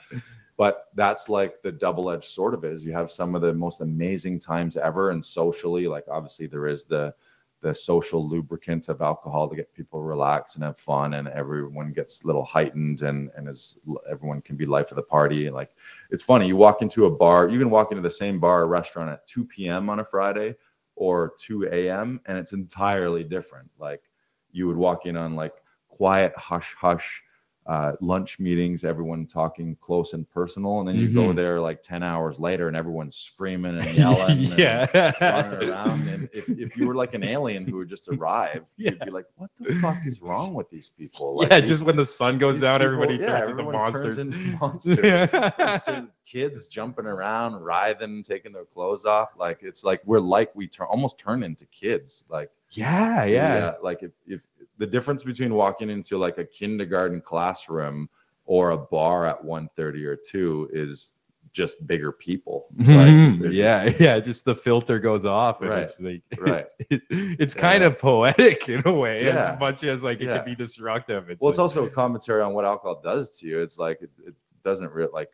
but 0.58 0.86
that's 0.94 1.28
like 1.28 1.62
the 1.62 1.72
double-edged 1.72 2.24
sword 2.28 2.54
of 2.54 2.64
it 2.64 2.72
is 2.72 2.84
you 2.84 2.92
have 2.92 3.10
some 3.10 3.34
of 3.34 3.40
the 3.42 3.54
most 3.54 3.80
amazing 3.80 4.38
times 4.38 4.76
ever 4.76 5.10
and 5.10 5.24
socially 5.24 5.86
like 5.88 6.04
obviously 6.10 6.46
there 6.46 6.66
is 6.66 6.84
the 6.84 7.14
the 7.62 7.74
social 7.74 8.28
lubricant 8.28 8.88
of 8.88 9.00
alcohol 9.00 9.48
to 9.48 9.54
get 9.56 9.72
people 9.72 10.02
relaxed 10.02 10.56
and 10.56 10.64
have 10.64 10.76
fun 10.76 11.14
and 11.14 11.28
everyone 11.28 11.92
gets 11.92 12.22
a 12.22 12.26
little 12.26 12.44
heightened 12.44 13.02
and 13.02 13.30
and 13.36 13.48
is 13.48 13.78
everyone 14.10 14.42
can 14.42 14.56
be 14.56 14.66
life 14.66 14.90
of 14.90 14.96
the 14.96 15.02
party. 15.02 15.48
Like 15.48 15.70
it's 16.10 16.24
funny 16.24 16.46
you 16.46 16.56
walk 16.56 16.82
into 16.82 17.06
a 17.06 17.10
bar 17.10 17.48
you 17.48 17.58
can 17.58 17.70
walk 17.70 17.92
into 17.92 18.02
the 18.02 18.10
same 18.10 18.40
bar 18.40 18.62
or 18.62 18.66
restaurant 18.66 19.10
at 19.10 19.26
2 19.28 19.44
p.m 19.44 19.88
on 19.88 20.00
a 20.00 20.04
friday 20.04 20.54
or 20.96 21.34
2 21.38 21.68
a.m 21.72 22.20
and 22.26 22.36
it's 22.36 22.52
entirely 22.52 23.22
different. 23.22 23.70
Like 23.78 24.02
you 24.50 24.66
would 24.66 24.76
walk 24.76 25.06
in 25.06 25.16
on 25.16 25.36
like 25.36 25.54
quiet 25.88 26.36
hush 26.36 26.74
hush 26.76 27.22
uh, 27.66 27.92
lunch 28.00 28.40
meetings, 28.40 28.82
everyone 28.84 29.24
talking 29.26 29.76
close 29.80 30.14
and 30.14 30.28
personal, 30.30 30.80
and 30.80 30.88
then 30.88 30.96
you 30.96 31.08
go 31.08 31.28
Mhm. 31.28 31.36
there 31.36 31.60
like 31.60 31.80
ten 31.82 32.02
hours 32.02 32.40
later, 32.40 32.66
and 32.66 32.76
everyone's 32.76 33.14
screaming 33.14 33.78
and 33.78 33.88
yelling, 33.96 34.50
and 34.58 35.14
running 35.20 35.70
around. 35.70 36.08
And 36.08 36.28
if, 36.32 36.48
if 36.48 36.76
you 36.76 36.88
were 36.88 36.96
like 36.96 37.14
an 37.14 37.22
alien 37.22 37.64
who 37.66 37.78
had 37.78 37.88
just 37.88 38.08
arrived, 38.08 38.66
you'd 38.76 38.98
be 38.98 39.10
like, 39.10 39.26
"What 39.36 39.50
the 39.60 39.74
fuck 39.76 39.98
is 40.06 40.20
wrong 40.20 40.54
with 40.54 40.70
these 40.70 40.88
people?" 40.88 41.36
Like, 41.36 41.50
yeah, 41.50 41.60
these- 41.60 41.68
just 41.68 41.82
when 41.84 41.94
the 41.96 42.04
sun 42.04 42.38
goes 42.38 42.60
down, 42.60 42.80
people- 42.80 42.94
everybody 42.94 43.22
yeah, 43.22 43.38
turns 43.38 43.48
into 43.50 43.62
everyone 43.62 43.92
turns 43.92 44.04
monsters. 44.04 44.18
into 44.18 44.38
monsters. 44.60 44.98
yeah. 45.04 45.78
So 45.78 46.08
kids 46.26 46.66
jumping 46.68 47.06
around, 47.06 47.54
writhing, 47.62 48.24
taking 48.24 48.52
their 48.52 48.64
clothes 48.64 49.04
off. 49.04 49.30
Like 49.38 49.62
it's 49.62 49.84
like 49.84 50.00
we're 50.04 50.18
like 50.18 50.54
we 50.56 50.66
turn 50.66 50.88
almost 50.90 51.16
turn 51.18 51.44
into 51.44 51.64
kids. 51.66 52.24
Like 52.28 52.50
yeah, 52.74 53.24
yeah. 53.24 53.74
like 53.82 54.02
if, 54.02 54.12
if 54.26 54.46
the 54.82 54.86
difference 54.88 55.22
between 55.22 55.54
walking 55.54 55.88
into 55.90 56.18
like 56.18 56.38
a 56.38 56.44
kindergarten 56.44 57.20
classroom 57.20 58.08
or 58.46 58.70
a 58.70 58.76
bar 58.76 59.26
at 59.26 59.40
1.30 59.44 60.04
or 60.04 60.16
2 60.16 60.70
is 60.72 61.12
just 61.52 61.86
bigger 61.86 62.10
people 62.10 62.66
Mhm. 62.76 63.38
They're 63.40 63.52
yeah, 63.52 63.84
just- 63.88 64.00
yeah. 64.06 64.18
Just 64.18 64.44
the 64.44 64.56
filter 64.56 64.98
goes 64.98 65.24
off, 65.24 65.60
and 65.60 65.70
Right, 65.70 65.82
it's 65.84 66.00
like, 66.00 66.22
right. 66.40 66.66
It's, 66.90 67.06
it's 67.10 67.54
Yeah. 67.54 67.60
kind 67.60 67.84
of 67.84 67.96
poetic 67.96 68.68
in 68.68 68.82
a 68.86 68.92
way, 68.92 69.26
Yeah. 69.26 69.52
as 69.52 69.60
much 69.60 69.84
as 69.84 70.02
like 70.02 70.20
it 70.20 70.24
Yeah. 70.24 70.38
can 70.38 70.46
be 70.46 70.56
destructive. 70.56 71.30
It's 71.30 71.40
well 71.40 71.50
it's 71.50 71.58
like- 71.58 71.62
also 71.62 71.84
a 71.84 71.90
commentary 71.90 72.42
on 72.42 72.52
what 72.54 72.64
alcohol 72.64 73.00
does 73.04 73.38
to 73.38 73.46
you 73.46 73.60
it's 73.60 73.78
like 73.78 74.02
it, 74.02 74.10
it 74.26 74.34
doesn't 74.64 74.90
really 74.90 75.12
like 75.12 75.30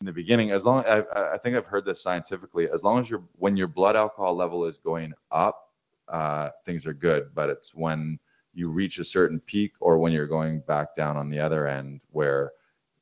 in 0.00 0.06
the 0.06 0.12
beginning 0.12 0.50
as 0.52 0.64
long 0.64 0.82
I, 0.86 0.96
I 1.18 1.34
I 1.34 1.38
think 1.38 1.56
i've 1.56 1.66
heard 1.74 1.84
this 1.86 2.02
scientifically 2.02 2.64
as 2.70 2.82
long 2.84 3.00
as 3.00 3.08
your 3.10 3.22
when 3.42 3.54
your 3.56 3.66
blood 3.78 3.96
alcohol 3.96 4.34
level 4.36 4.64
is 4.66 4.76
going 4.78 5.12
up 5.30 5.56
uh, 6.08 6.50
things 6.66 6.86
are 6.86 6.92
good 7.08 7.22
but 7.34 7.48
it's 7.50 7.74
when 7.74 8.18
you 8.56 8.70
reach 8.70 8.98
a 8.98 9.04
certain 9.04 9.38
peak 9.40 9.72
or 9.80 9.98
when 9.98 10.12
you're 10.12 10.26
going 10.26 10.60
back 10.60 10.94
down 10.94 11.16
on 11.16 11.28
the 11.28 11.38
other 11.38 11.66
end 11.68 12.00
where 12.10 12.52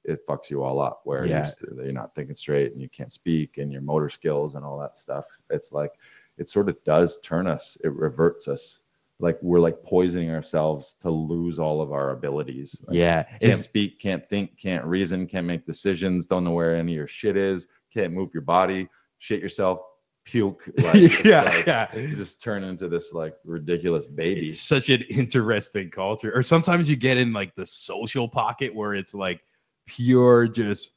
it 0.04 0.26
fucks 0.26 0.50
you 0.50 0.62
all 0.62 0.80
up 0.80 1.00
where 1.04 1.24
Yeah. 1.24 1.48
you're, 1.62 1.84
you're 1.84 1.92
not 1.92 2.14
thinking 2.14 2.34
straight 2.34 2.72
and 2.72 2.82
you 2.82 2.88
can't 2.88 3.12
speak 3.12 3.56
and 3.58 3.72
your 3.72 3.80
motor 3.80 4.08
skills 4.08 4.54
and 4.56 4.64
all 4.64 4.78
that 4.80 4.98
stuff. 4.98 5.26
It's 5.50 5.72
like 5.72 5.92
it 6.36 6.48
sort 6.50 6.68
of 6.68 6.76
does 6.84 7.20
turn 7.20 7.46
us 7.46 7.78
it 7.84 7.92
reverts 7.92 8.48
us. 8.48 8.80
Like 9.20 9.38
we're 9.42 9.60
like 9.60 9.80
poisoning 9.84 10.30
ourselves 10.32 10.96
to 11.02 11.10
lose 11.10 11.60
all 11.60 11.80
of 11.80 11.92
our 11.92 12.10
abilities. 12.10 12.84
Like, 12.88 12.96
yeah, 12.96 13.22
can't 13.40 13.60
speak, 13.60 14.00
can't 14.00 14.26
think, 14.26 14.58
can't 14.58 14.84
reason, 14.84 15.28
can't 15.28 15.46
make 15.46 15.64
decisions, 15.64 16.26
don't 16.26 16.42
know 16.42 16.50
where 16.50 16.74
any 16.74 16.92
of 16.92 16.96
your 16.96 17.06
shit 17.06 17.36
is, 17.36 17.68
can't 17.92 18.12
move 18.12 18.30
your 18.34 18.42
body, 18.42 18.88
shit 19.18 19.40
yourself, 19.40 19.80
puke. 20.24 20.68
Like, 20.78 21.24
yeah, 21.24 21.42
like, 21.42 21.66
yeah. 21.66 21.96
You 21.96 22.16
just 22.16 22.42
turn 22.42 22.64
into 22.64 22.88
this 22.88 23.12
like 23.12 23.34
ridiculous 23.44 24.06
baby. 24.06 24.46
It's 24.46 24.60
such 24.60 24.88
an 24.90 25.02
interesting 25.02 25.90
culture. 25.90 26.32
Or 26.34 26.42
sometimes 26.42 26.88
you 26.88 26.96
get 26.96 27.16
in 27.16 27.32
like 27.32 27.54
the 27.54 27.66
social 27.66 28.28
pocket 28.28 28.74
where 28.74 28.94
it's 28.94 29.14
like 29.14 29.40
pure 29.86 30.48
just 30.48 30.94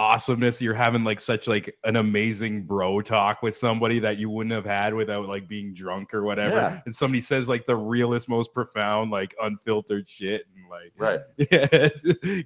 awesomeness. 0.00 0.62
You're 0.62 0.72
having 0.72 1.04
like 1.04 1.20
such 1.20 1.46
like 1.46 1.76
an 1.84 1.96
amazing 1.96 2.62
bro 2.62 3.02
talk 3.02 3.42
with 3.42 3.54
somebody 3.54 3.98
that 3.98 4.16
you 4.16 4.30
wouldn't 4.30 4.54
have 4.54 4.64
had 4.64 4.94
without 4.94 5.28
like 5.28 5.46
being 5.46 5.74
drunk 5.74 6.14
or 6.14 6.22
whatever. 6.22 6.56
Yeah. 6.56 6.80
And 6.86 6.96
somebody 6.96 7.20
says 7.20 7.50
like 7.50 7.66
the 7.66 7.76
realest, 7.76 8.26
most 8.26 8.54
profound, 8.54 9.10
like 9.10 9.34
unfiltered 9.42 10.08
shit. 10.08 10.46
And 10.56 10.64
like 10.70 10.92
Right. 10.96 11.20
yeah, 11.36 11.88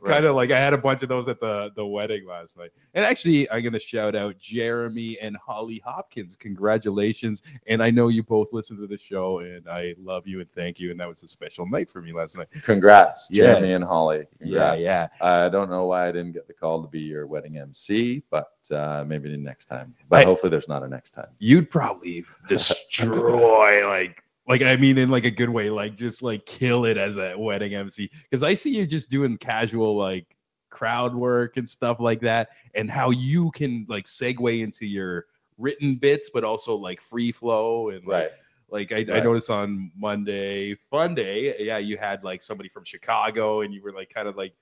kind 0.04 0.24
of 0.24 0.34
like 0.34 0.50
I 0.50 0.58
had 0.58 0.72
a 0.72 0.78
bunch 0.78 1.04
of 1.04 1.08
those 1.08 1.28
at 1.28 1.38
the 1.38 1.70
the 1.76 1.86
wedding 1.86 2.26
last 2.26 2.58
night. 2.58 2.70
And 2.94 3.04
actually, 3.04 3.48
I'm 3.50 3.62
gonna 3.62 3.78
shout 3.78 4.16
out 4.16 4.36
Jeremy 4.38 5.16
and 5.20 5.36
Holly 5.36 5.80
Hopkins. 5.84 6.36
Congratulations! 6.36 7.44
And 7.68 7.82
I 7.82 7.90
know 7.90 8.08
you 8.08 8.24
both 8.24 8.52
listen 8.52 8.76
to 8.80 8.88
the 8.88 8.98
show, 8.98 9.38
and 9.40 9.68
I 9.68 9.94
love 10.02 10.26
you 10.26 10.40
and 10.40 10.50
thank 10.50 10.80
you. 10.80 10.90
And 10.90 10.98
that 10.98 11.08
was 11.08 11.22
a 11.22 11.28
special 11.28 11.68
night 11.68 11.88
for 11.88 12.02
me 12.02 12.12
last 12.12 12.36
night. 12.36 12.48
Congrats, 12.62 13.28
Yeah. 13.30 13.44
Jeremy 13.44 13.74
and 13.74 13.84
Holly. 13.84 14.24
Yeah, 14.40 14.74
yeah. 14.74 15.06
I 15.20 15.48
don't 15.48 15.70
know 15.70 15.86
why 15.86 16.08
I 16.08 16.12
didn't 16.12 16.32
get 16.32 16.48
the 16.48 16.54
call 16.54 16.82
to 16.82 16.88
be 16.88 17.00
your 17.00 17.26
wedding 17.26 17.43
MC, 17.56 18.22
but 18.30 18.48
uh, 18.72 19.04
maybe 19.06 19.30
the 19.30 19.36
next 19.36 19.66
time. 19.66 19.94
But 20.08 20.22
I- 20.22 20.24
hopefully 20.24 20.50
there's 20.50 20.68
not 20.68 20.82
a 20.82 20.88
next 20.88 21.10
time. 21.10 21.28
You'd 21.38 21.70
probably 21.70 22.24
destroy 22.48 23.86
like. 23.88 24.22
Like 24.46 24.60
I 24.60 24.76
mean, 24.76 24.98
in 24.98 25.10
like 25.10 25.24
a 25.24 25.30
good 25.30 25.48
way, 25.48 25.70
like 25.70 25.94
just 25.96 26.22
like 26.22 26.44
kill 26.44 26.84
it 26.84 26.98
as 26.98 27.16
a 27.16 27.34
wedding 27.34 27.74
MC. 27.74 28.10
Because 28.28 28.42
I 28.42 28.52
see 28.52 28.76
you 28.76 28.86
just 28.86 29.10
doing 29.10 29.38
casual 29.38 29.96
like 29.96 30.36
crowd 30.68 31.14
work 31.14 31.56
and 31.56 31.66
stuff 31.66 31.98
like 31.98 32.20
that, 32.20 32.50
and 32.74 32.90
how 32.90 33.08
you 33.08 33.50
can 33.52 33.86
like 33.88 34.04
segue 34.04 34.60
into 34.62 34.84
your 34.84 35.24
written 35.56 35.94
bits, 35.96 36.28
but 36.34 36.44
also 36.44 36.74
like 36.74 37.00
free 37.00 37.32
flow 37.32 37.88
and 37.88 38.06
like, 38.06 38.32
Like 38.68 38.92
I, 38.92 39.16
I 39.16 39.20
noticed 39.20 39.48
on 39.48 39.90
Monday, 39.96 40.74
Fun 40.74 41.14
Day, 41.14 41.54
yeah, 41.64 41.78
you 41.78 41.96
had 41.96 42.22
like 42.22 42.42
somebody 42.42 42.68
from 42.68 42.84
Chicago, 42.84 43.62
and 43.62 43.72
you 43.72 43.80
were 43.80 43.92
like 43.92 44.12
kind 44.12 44.28
of 44.28 44.36
like 44.36 44.52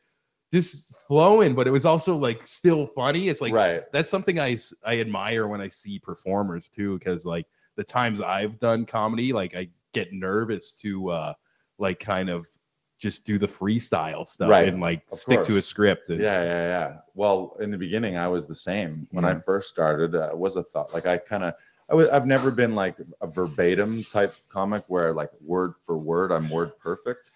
just 0.53 0.95
flowing, 1.09 1.55
but 1.55 1.67
it 1.67 1.71
was 1.71 1.87
also 1.87 2.17
like 2.17 2.47
still 2.47 2.87
funny. 2.89 3.29
It's 3.29 3.41
like 3.41 3.55
right. 3.55 3.83
that's 3.93 4.11
something 4.11 4.39
I 4.39 4.59
I 4.85 5.01
admire 5.01 5.49
when 5.49 5.61
I 5.61 5.69
see 5.69 5.99
performers 5.99 6.69
too, 6.69 6.99
because 6.99 7.25
like 7.25 7.47
the 7.77 7.85
times 7.85 8.21
I've 8.21 8.59
done 8.59 8.85
comedy, 8.85 9.33
like 9.33 9.55
I 9.57 9.69
get 9.93 10.13
nervous 10.13 10.73
to 10.73 11.11
uh 11.11 11.35
like 11.79 11.99
kind 11.99 12.29
of 12.29 12.47
just 12.99 13.25
do 13.25 13.37
the 13.37 13.49
freestyle 13.49 14.29
stuff 14.29 14.49
Right, 14.49 14.69
and 14.69 14.81
like 14.81 15.03
of 15.11 15.19
stick 15.19 15.43
to 15.45 15.57
a 15.57 15.63
script. 15.63 16.11
And, 16.11 16.21
Yeah, 16.21 16.43
yeah, 16.45 16.67
yeah. 16.69 16.97
Well, 17.15 17.57
in 17.61 17.71
the 17.71 17.79
beginning, 17.79 18.17
I 18.17 18.29
was 18.29 18.47
the 18.47 18.55
same. 18.55 19.09
When 19.11 19.25
I 19.25 19.35
first 19.35 19.71
started, 19.71 20.15
uh, 20.15 20.29
it 20.29 20.39
was 20.39 20.55
a 20.55 20.63
thought. 20.63 20.95
Like 20.95 21.07
I 21.07 21.19
kind 21.19 21.43
of, 21.43 21.55
I 21.91 21.97
was, 21.97 22.09
I've 22.11 22.27
never 22.27 22.53
been 22.53 22.77
like 22.77 22.97
a 23.21 23.27
verbatim 23.27 24.05
type 24.05 24.35
comic 24.49 24.85
where 24.87 25.13
like 25.13 25.31
word 25.41 25.75
for 25.85 25.99
word 25.99 26.31
I'm 26.31 26.49
word 26.49 26.79
perfect. 26.79 27.33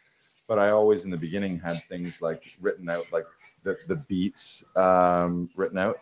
But 0.49 0.59
I 0.59 0.71
always 0.71 1.05
in 1.05 1.11
the 1.11 1.17
beginning 1.17 1.59
had 1.59 1.83
things 1.89 2.23
like 2.23 2.57
written 2.61 2.89
out, 2.89 3.07
like 3.13 3.27
the 3.65 3.77
the 3.89 3.97
beats 3.97 4.65
um, 4.77 5.51
written 5.57 5.79
out. 5.79 5.99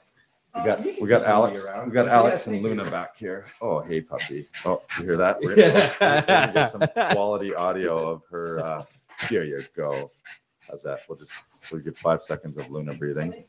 We 0.57 0.63
got 0.63 0.85
we 0.85 1.09
got 1.09 1.25
Alex, 1.25 1.67
we 1.85 1.91
got 1.93 2.07
Alex 2.09 2.47
and 2.47 2.63
Luna 2.63 2.89
back 2.91 3.17
here. 3.17 3.47
Oh, 3.61 3.81
hey 3.81 4.01
puppy. 4.01 4.49
Oh, 4.65 4.83
you 4.99 5.05
hear 5.07 5.17
that? 5.17 5.41
We're 5.41 5.57
gonna, 5.57 5.93
we're 6.01 6.21
gonna 6.23 6.53
get 6.53 6.71
some 6.71 6.83
quality 7.13 7.55
audio 7.55 7.99
of 7.99 8.23
her. 8.31 8.61
Uh, 8.61 8.85
here 9.29 9.43
you 9.45 9.65
go. 9.77 10.11
How's 10.61 10.83
that? 10.85 11.01
We'll 11.09 11.19
just 11.19 11.33
we'll 11.73 11.81
get 11.81 11.97
five 11.99 12.23
seconds 12.23 12.57
of 12.57 12.71
Luna 12.71 12.95
breathing. 12.95 13.45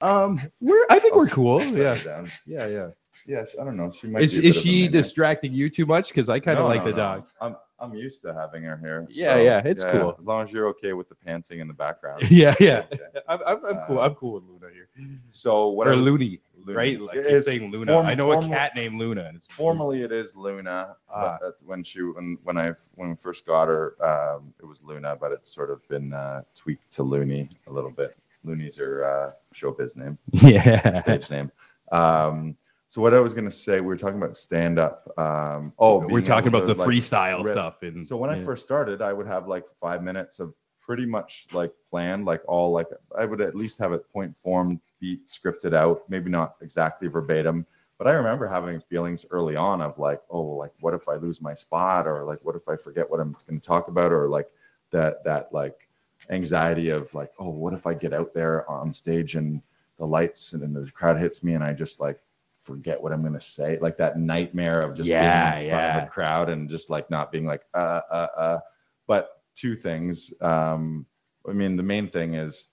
Um, 0.00 0.40
we're 0.60 0.84
I 0.90 0.98
think 0.98 1.14
I'll 1.14 1.20
we're 1.20 1.26
cool. 1.28 1.62
Yeah, 1.62 1.94
down. 2.02 2.30
yeah, 2.46 2.66
yeah. 2.66 2.88
Yes, 3.26 3.54
I 3.60 3.64
don't 3.64 3.76
know. 3.76 3.90
She 3.92 4.08
might. 4.08 4.22
Is 4.22 4.36
be 4.36 4.48
is 4.48 4.56
bit 4.56 4.56
of 4.56 4.56
a 4.56 4.68
she 4.68 4.88
distracting 4.88 5.52
you 5.52 5.70
too 5.70 5.86
much? 5.86 6.08
Because 6.08 6.28
I 6.28 6.38
kind 6.40 6.58
of 6.58 6.64
No, 6.64 6.68
like 6.68 6.80
no, 6.80 6.84
the 6.86 6.90
no. 6.90 6.96
dog. 6.96 7.26
I'm 7.40 7.56
I'm 7.82 7.94
used 7.94 8.22
to 8.22 8.32
having 8.32 8.62
her 8.62 8.76
here. 8.76 9.06
Yeah, 9.10 9.36
yeah, 9.38 9.60
it's 9.64 9.82
yeah, 9.82 9.92
cool. 9.92 10.16
As 10.18 10.24
long 10.24 10.42
as 10.42 10.52
you're 10.52 10.68
okay 10.68 10.92
with 10.92 11.08
the 11.08 11.16
panting 11.16 11.58
in 11.60 11.66
the 11.68 11.74
background. 11.74 12.22
Yeah, 12.30 12.54
yeah. 12.60 12.84
Okay. 12.92 13.02
I'm, 13.28 13.40
I'm, 13.46 13.64
I'm 13.66 13.78
cool. 13.86 13.98
Uh, 13.98 14.02
I'm 14.06 14.14
cool 14.14 14.32
with 14.34 14.44
Luna 14.44 14.72
here. 14.72 14.88
So 15.30 15.68
what 15.68 15.88
or 15.88 15.96
Looney. 15.96 16.40
Right? 16.64 17.00
Like, 17.00 17.18
I 17.18 17.22
keep 17.22 17.26
It's 17.26 17.46
saying 17.46 17.72
Luna. 17.72 17.92
form- 17.92 18.06
I 18.06 18.14
know 18.14 18.32
formal- 18.32 18.52
a 18.52 18.54
cat 18.54 18.76
named 18.76 19.00
Luna. 19.00 19.24
And 19.24 19.36
it's 19.36 19.46
Formally, 19.48 20.02
it 20.02 20.12
is 20.12 20.36
Luna. 20.36 20.94
Ah. 21.12 21.38
that's 21.42 21.62
when 21.64 21.82
she 21.82 22.00
when 22.02 22.38
when 22.44 22.56
I 22.56 22.72
when 22.94 23.10
we 23.10 23.16
first 23.16 23.44
got 23.46 23.66
her, 23.66 23.96
um, 24.02 24.54
it 24.60 24.64
was 24.64 24.82
Luna, 24.84 25.16
but 25.20 25.32
it's 25.32 25.52
sort 25.52 25.70
of 25.70 25.86
been 25.88 26.12
uh, 26.12 26.42
tweaked 26.54 26.88
to 26.92 27.02
Looney 27.02 27.48
a 27.66 27.72
little 27.72 27.90
bit. 27.90 28.16
Looney's 28.44 28.76
her 28.76 29.04
uh, 29.04 29.32
showbiz 29.54 29.96
name, 29.96 30.18
yeah. 30.32 30.96
stage 31.00 31.30
name. 31.30 31.50
Um, 31.90 32.56
so 32.92 33.00
what 33.00 33.14
I 33.14 33.20
was 33.20 33.32
gonna 33.32 33.50
say, 33.50 33.80
we 33.80 33.86
were 33.86 33.96
talking 33.96 34.18
about 34.18 34.36
stand 34.36 34.78
up. 34.78 35.10
Um, 35.18 35.72
oh, 35.78 36.06
We're 36.06 36.20
talking 36.20 36.48
about 36.48 36.66
the 36.66 36.74
like, 36.74 36.86
freestyle 36.86 37.42
riff. 37.42 37.54
stuff. 37.54 37.82
And 37.82 38.06
So 38.06 38.18
when 38.18 38.28
I 38.28 38.44
first 38.44 38.62
started, 38.64 39.00
I 39.00 39.14
would 39.14 39.26
have 39.26 39.48
like 39.48 39.64
five 39.80 40.02
minutes 40.02 40.40
of 40.40 40.52
pretty 40.78 41.06
much 41.06 41.46
like 41.54 41.72
planned, 41.88 42.26
like 42.26 42.42
all 42.46 42.70
like 42.70 42.88
I 43.18 43.24
would 43.24 43.40
at 43.40 43.54
least 43.54 43.78
have 43.78 43.92
it 43.92 44.06
point 44.12 44.36
form, 44.36 44.78
beat 45.00 45.26
scripted 45.26 45.72
out, 45.72 46.02
maybe 46.10 46.28
not 46.28 46.56
exactly 46.60 47.08
verbatim. 47.08 47.64
But 47.96 48.08
I 48.08 48.12
remember 48.12 48.46
having 48.46 48.78
feelings 48.78 49.24
early 49.30 49.56
on 49.56 49.80
of 49.80 49.98
like, 49.98 50.20
oh, 50.28 50.42
like 50.42 50.74
what 50.80 50.92
if 50.92 51.08
I 51.08 51.14
lose 51.14 51.40
my 51.40 51.54
spot, 51.54 52.06
or 52.06 52.24
like 52.24 52.40
what 52.42 52.56
if 52.56 52.68
I 52.68 52.76
forget 52.76 53.08
what 53.08 53.20
I'm 53.20 53.34
going 53.48 53.58
to 53.58 53.66
talk 53.66 53.88
about, 53.88 54.12
or 54.12 54.28
like 54.28 54.50
that 54.90 55.24
that 55.24 55.50
like 55.50 55.88
anxiety 56.28 56.90
of 56.90 57.14
like, 57.14 57.32
oh, 57.38 57.48
what 57.48 57.72
if 57.72 57.86
I 57.86 57.94
get 57.94 58.12
out 58.12 58.34
there 58.34 58.70
on 58.70 58.92
stage 58.92 59.34
and 59.34 59.62
the 59.96 60.06
lights 60.06 60.52
and 60.52 60.60
then 60.60 60.74
the 60.74 60.90
crowd 60.90 61.18
hits 61.18 61.42
me 61.42 61.54
and 61.54 61.64
I 61.64 61.72
just 61.72 61.98
like 61.98 62.20
forget 62.62 63.00
what 63.02 63.12
I'm 63.12 63.20
going 63.22 63.32
to 63.34 63.40
say, 63.40 63.78
like 63.80 63.96
that 63.98 64.18
nightmare 64.18 64.82
of 64.82 64.96
just 64.96 65.08
Yeah, 65.08 65.54
being 65.56 65.64
in 65.66 65.70
front 65.70 65.84
of 65.90 65.96
yeah. 65.96 66.04
a 66.04 66.08
crowd 66.08 66.48
and 66.48 66.68
just 66.70 66.90
like 66.90 67.10
not 67.10 67.30
being 67.32 67.44
like, 67.44 67.62
uh, 67.74 68.00
uh, 68.10 68.26
uh. 68.36 68.58
But 69.06 69.42
two 69.54 69.76
things. 69.76 70.32
Um, 70.40 71.06
I 71.48 71.52
mean, 71.52 71.76
the 71.76 71.82
main 71.82 72.08
thing 72.08 72.34
is 72.34 72.68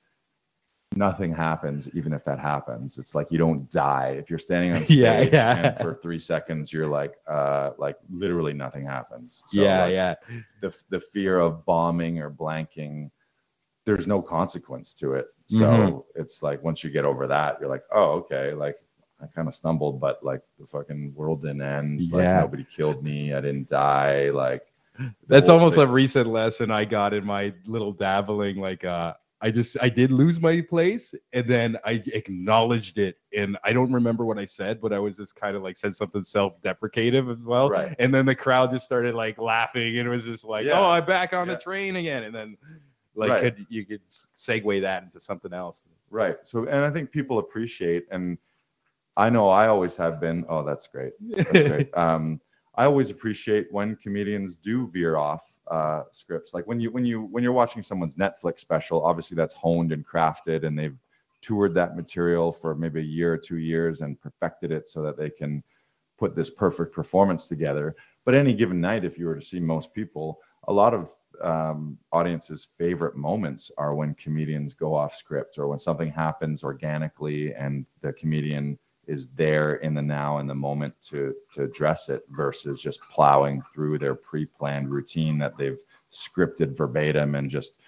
nothing 0.96 1.34
happens, 1.34 1.88
even 1.96 2.14
if 2.14 2.24
that 2.26 2.40
happens. 2.40 2.98
It's 2.98 3.14
like 3.16 3.32
you 3.32 3.38
don't 3.38 3.70
die 3.72 4.16
if 4.20 4.30
you're 4.30 4.40
standing 4.40 4.72
on 4.74 4.84
stage 4.86 4.98
Yeah, 4.98 5.22
yeah. 5.22 5.58
and 5.58 5.78
for 5.78 5.96
three 5.96 6.20
seconds 6.20 6.72
you're 6.74 6.88
like, 6.88 7.16
uh, 7.28 7.72
like 7.78 7.98
literally 8.12 8.54
nothing 8.54 8.86
happens. 8.86 9.44
So, 9.48 9.62
yeah, 9.62 9.84
like, 9.84 9.94
yeah. 9.94 10.16
the 10.62 10.76
the 10.90 11.00
fear 11.00 11.40
of 11.40 11.66
bombing 11.66 12.20
or 12.20 12.30
blanking 12.32 13.12
there's 13.86 14.06
no 14.08 14.22
consequence 14.22 14.94
to 14.94 15.14
it 15.14 15.28
so 15.48 15.64
Mhm. 15.66 16.04
it's 16.22 16.44
like 16.44 16.62
once 16.64 16.84
you 16.84 16.92
get 16.92 17.06
over 17.06 17.26
that 17.26 17.58
you're 17.60 17.70
like 17.70 17.82
oh 17.92 18.12
okay 18.20 18.54
like 18.54 18.78
i 19.22 19.28
kind 19.28 19.48
of 19.48 19.56
stumbled 19.56 20.00
but 20.00 20.24
like 20.24 20.42
the 20.60 20.66
fucking 20.66 21.14
world 21.16 21.42
didn't 21.42 21.62
end 21.62 22.02
like 22.12 22.24
Yeah. 22.24 22.40
nobody 22.42 22.64
killed 22.66 23.04
me 23.04 23.34
i 23.34 23.42
didn't 23.42 23.70
die 23.70 24.30
like 24.30 24.64
That's 25.28 25.48
almost 25.50 25.76
thing- 25.76 25.86
a 25.88 25.92
recent 25.92 26.28
lesson 26.28 26.72
I 26.72 26.84
got 26.84 27.14
in 27.14 27.24
my 27.26 27.54
little 27.66 27.94
dabbling. 27.94 28.58
Like, 28.58 28.84
uh, 28.84 29.14
I 29.42 29.50
just 29.50 29.78
I 29.82 29.88
did 29.88 30.12
lose 30.12 30.42
my 30.42 30.60
place, 30.60 31.16
and 31.32 31.48
then 31.48 31.78
I 31.86 32.04
acknowledged 32.14 32.98
it, 32.98 33.16
and 33.34 33.58
I 33.64 33.72
don't 33.72 33.94
remember 33.94 34.26
what 34.26 34.38
I 34.38 34.44
said, 34.44 34.82
but 34.82 34.92
I 34.92 35.00
was 35.00 35.16
just 35.16 35.38
kind 35.38 35.56
of 35.56 35.64
like 35.64 35.78
said 35.78 35.96
something 35.96 36.22
self-deprecative 36.26 37.30
as 37.30 37.40
well, 37.40 37.70
Right. 37.70 37.96
and 38.00 38.14
then 38.14 38.26
the 38.26 38.36
crowd 38.36 38.72
just 38.72 38.86
started 38.86 39.16
like 39.16 39.38
laughing, 39.38 39.98
and 40.00 40.06
it 40.06 40.12
was 40.12 40.26
just 40.26 40.44
like, 40.44 40.66
Yeah. 40.66 40.78
oh, 40.82 40.88
I'm 40.90 41.06
back 41.06 41.32
on 41.34 41.48
Yeah. 41.48 41.54
the 41.54 41.62
train 41.62 41.96
again, 41.96 42.24
and 42.24 42.36
then 42.36 42.58
like 43.16 43.30
Right. 43.30 43.42
could 43.56 43.66
you 43.70 43.86
could 43.86 44.06
segue 44.36 44.82
that 44.82 45.04
into 45.04 45.22
something 45.22 45.54
else. 45.54 45.84
right 46.12 46.38
so 46.44 46.66
and 46.66 46.84
i 46.84 46.90
think 46.90 47.10
people 47.12 47.38
appreciate 47.40 48.06
and 48.12 48.38
i 49.20 49.30
know 49.30 49.48
i 49.48 49.68
always 49.68 49.96
have 49.96 50.20
been 50.20 50.46
oh 50.50 50.64
that's 50.64 50.88
great 50.88 51.14
That's 51.22 51.64
great. 51.64 51.90
um, 51.98 52.42
I 52.80 52.86
always 52.86 53.10
appreciate 53.10 53.68
when 53.72 53.98
comedians 53.98 54.56
do 54.56 54.88
veer 54.88 55.18
off 55.18 55.52
uh, 55.70 56.04
scripts. 56.14 56.54
Like 56.54 56.66
when 56.66 56.80
you 56.80 56.92
when 56.92 57.06
you 57.06 57.24
when 57.24 57.44
you're 57.44 57.52
watching 57.52 57.84
someone's 57.84 58.16
Netflix 58.16 58.62
special, 58.62 59.04
obviously 59.04 59.36
that's 59.36 59.54
honed 59.54 59.92
and 59.92 60.08
crafted, 60.08 60.66
and 60.66 60.80
they've 60.80 60.98
toured 61.42 61.74
that 61.74 61.98
material 61.98 62.54
for 62.54 62.76
maybe 62.76 63.02
a 63.02 63.04
year 63.04 63.34
or 63.34 63.38
two 63.38 63.58
years 63.58 64.00
and 64.00 64.20
perfected 64.22 64.72
it 64.72 64.88
so 64.88 65.02
that 65.02 65.18
they 65.18 65.30
can 65.30 65.62
put 66.18 66.38
this 66.38 66.50
perfect 66.50 66.94
performance 66.94 67.48
together. 67.48 67.98
But 68.24 68.36
any 68.36 68.54
given 68.54 68.80
night, 68.80 69.04
if 69.04 69.18
you 69.18 69.26
were 69.26 69.36
to 69.36 69.42
see 69.42 69.60
most 69.60 69.94
people, 69.94 70.40
a 70.70 70.74
lot 70.74 70.94
of 70.94 71.12
um, 71.42 71.98
audiences' 72.14 72.68
favorite 72.78 73.18
moments 73.18 73.72
are 73.78 73.94
when 73.94 74.14
comedians 74.16 74.74
go 74.74 74.96
off 74.96 75.16
script 75.16 75.58
or 75.58 75.68
when 75.68 75.80
something 75.80 76.12
happens 76.12 76.64
organically 76.64 77.54
and 77.56 77.86
the 78.02 78.14
comedian 78.14 78.80
is 79.10 79.28
there 79.30 79.76
in 79.78 79.96
the 79.96 80.02
now 80.02 80.38
and 80.38 80.48
the 80.50 80.56
moment 80.56 80.94
to 81.02 81.36
to 81.52 81.64
address 81.64 82.10
it 82.10 82.24
versus 82.30 82.80
just 82.80 83.02
plowing 83.10 83.62
through 83.74 83.98
their 83.98 84.14
pre-planned 84.14 84.90
routine 84.90 85.38
that 85.40 85.58
they've 85.58 85.80
scripted 86.12 86.78
verbatim 86.78 87.34
and 87.36 87.50
just 87.50 87.80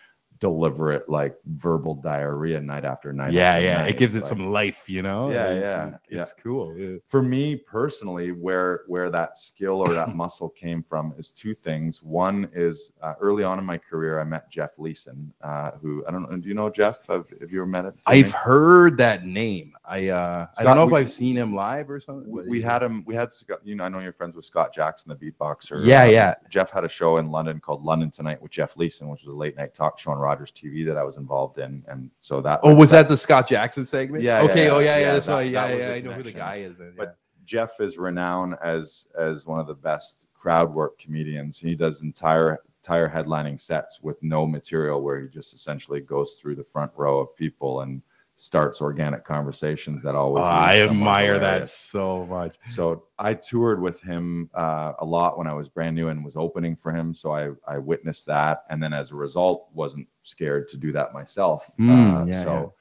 deliver 0.41 0.91
it 0.91 1.07
like 1.07 1.37
verbal 1.45 1.93
diarrhea 1.95 2.59
night 2.59 2.83
after 2.83 3.13
night. 3.13 3.31
yeah, 3.31 3.51
after 3.53 3.65
yeah, 3.65 3.77
night. 3.83 3.89
it 3.91 3.97
gives 3.99 4.15
it 4.15 4.21
Like, 4.23 4.27
some 4.27 4.51
life, 4.51 4.89
you 4.89 5.03
know. 5.03 5.29
Yeah, 5.29 5.49
It's- 5.51 5.99
yeah, 6.09 6.21
it's 6.23 6.33
cool. 6.33 6.75
yeah. 6.77 6.97
for 7.05 7.21
me 7.21 7.55
personally 7.55 8.31
where 8.31 8.81
where 8.87 9.09
that 9.11 9.37
skill 9.37 9.79
or 9.79 9.93
that 9.93 10.15
muscle 10.23 10.49
came 10.49 10.81
from 10.81 11.13
is 11.17 11.31
two 11.31 11.53
things 11.53 12.01
one 12.03 12.49
is 12.53 12.91
uh, 13.03 13.13
early 13.21 13.43
on 13.43 13.59
in 13.59 13.65
my 13.65 13.77
career 13.77 14.19
i 14.19 14.23
met 14.23 14.49
jeff 14.49 14.79
leeson 14.79 15.31
uh, 15.43 15.71
who 15.81 16.03
i 16.07 16.11
don't 16.11 16.29
know 16.29 16.35
do 16.37 16.49
you 16.49 16.55
know 16.55 16.69
jeff 16.69 17.05
have, 17.07 17.25
have 17.39 17.51
you 17.51 17.59
ever 17.59 17.65
met 17.67 17.85
him 17.85 17.93
I've 18.07 18.31
heard 18.31 18.97
that 18.97 19.25
name. 19.25 19.73
I 19.85 20.09
uh, 20.09 20.47
I 20.57 20.63
don't 20.63 20.75
know 20.75 20.87
if 20.87 20.93
I've 20.93 21.09
seen 21.09 21.35
him 21.37 21.53
live 21.55 21.89
or 21.89 21.99
something. 21.99 22.29
we, 22.31 22.43
we 22.47 22.61
had 22.61 22.81
him 22.81 23.03
we 23.05 23.13
had 23.13 23.31
Scott, 23.31 23.59
you 23.63 23.75
know 23.75 23.83
i 23.83 23.89
know 23.89 23.99
you're 23.99 24.11
friends 24.11 24.35
with 24.35 24.45
scott 24.45 24.73
jackson 24.73 25.07
the 25.13 25.15
beatboxer 25.31 25.85
Yeah, 25.85 26.03
Um, 26.05 26.11
yeah. 26.11 26.35
jeff 26.49 26.71
had 26.71 26.83
a 26.83 26.89
show 26.89 27.17
in 27.17 27.29
london 27.29 27.59
called 27.59 27.83
london 27.83 28.09
tonight 28.09 28.41
with 28.41 28.51
jeff 28.51 28.75
leeson 28.77 29.07
which 29.09 29.23
was 29.23 29.31
a 29.33 29.37
late 29.37 29.55
night 29.55 29.73
talk 29.75 29.99
show 29.99 30.11
on 30.11 30.17
rogers 30.31 30.51
tv 30.51 30.85
that 30.85 30.97
i 30.97 31.03
was 31.03 31.17
involved 31.17 31.57
in 31.57 31.83
and 31.87 32.09
so 32.21 32.41
that 32.41 32.59
Oh, 32.63 32.73
was 32.73 32.89
that 32.91 33.07
the 33.07 33.17
Scott 33.17 33.47
Jackson 33.47 33.85
segment? 33.85 34.23
Yeah, 34.23 34.41
yeah, 34.43 34.49
Okay. 34.49 34.69
oh 34.69 34.79
yeah, 34.79 34.85
yeah, 34.85 34.91
yeah. 34.95 34.99
yeah, 35.05 35.13
that's 35.13 35.25
that- 35.25 35.39
Yeah, 35.41 35.67
that 35.67 35.75
was 35.75 35.83
yeah. 35.83 35.91
I 35.93 35.99
know 36.01 36.13
who 36.13 36.23
the 36.23 36.31
guy 36.31 36.55
is. 36.57 36.77
Then, 36.77 36.93
But 36.97 37.17
Jeff 37.45 37.71
is 37.79 37.97
renowned 37.97 38.55
as 38.63 39.07
as 39.17 39.45
one 39.45 39.59
of 39.59 39.67
the 39.67 39.73
best 39.89 40.27
crowd 40.33 40.69
work 40.73 40.93
comedians. 40.99 41.59
He 41.59 41.75
does 41.75 42.01
entire 42.01 42.59
entire 42.81 43.09
headlining 43.09 43.59
sets 43.59 44.01
with 44.01 44.17
no 44.23 44.45
material 44.47 44.97
where 45.03 45.19
he 45.21 45.27
just 45.27 45.53
essentially 45.53 46.01
goes 46.01 46.29
through 46.39 46.55
the 46.55 46.63
front 46.63 46.91
row 46.95 47.19
of 47.19 47.35
people 47.35 47.81
and 47.81 48.01
starts 48.41 48.81
organic 48.81 49.23
conversations 49.23 50.01
that 50.01 50.15
always 50.15 50.41
lead 50.41 50.49
I 50.49 50.79
admire 50.79 51.37
that 51.37 51.67
so 51.67 52.25
much. 52.25 52.55
So 52.65 53.03
I 53.19 53.35
toured 53.35 53.79
with 53.79 54.01
him 54.01 54.49
uh, 54.55 54.93
a 54.97 55.05
lot 55.05 55.37
when 55.37 55.45
I 55.45 55.53
was 55.53 55.69
brand 55.69 55.95
new 55.95 56.07
and 56.07 56.25
was 56.25 56.35
opening 56.35 56.75
for 56.75 56.91
him. 56.91 57.13
So 57.13 57.31
I 57.31 57.51
I 57.67 57.77
witnessed 57.77 58.25
that, 58.25 58.63
and 58.71 58.81
then 58.81 58.93
as 58.93 59.11
a 59.11 59.15
result, 59.15 59.69
wasn't 59.73 60.07
scared 60.23 60.67
to 60.69 60.77
do 60.77 60.91
that 60.91 61.13
myself. 61.13 61.69
Mm, 61.79 62.21
uh, 62.21 62.25
yeah, 62.25 62.43
so 62.43 62.73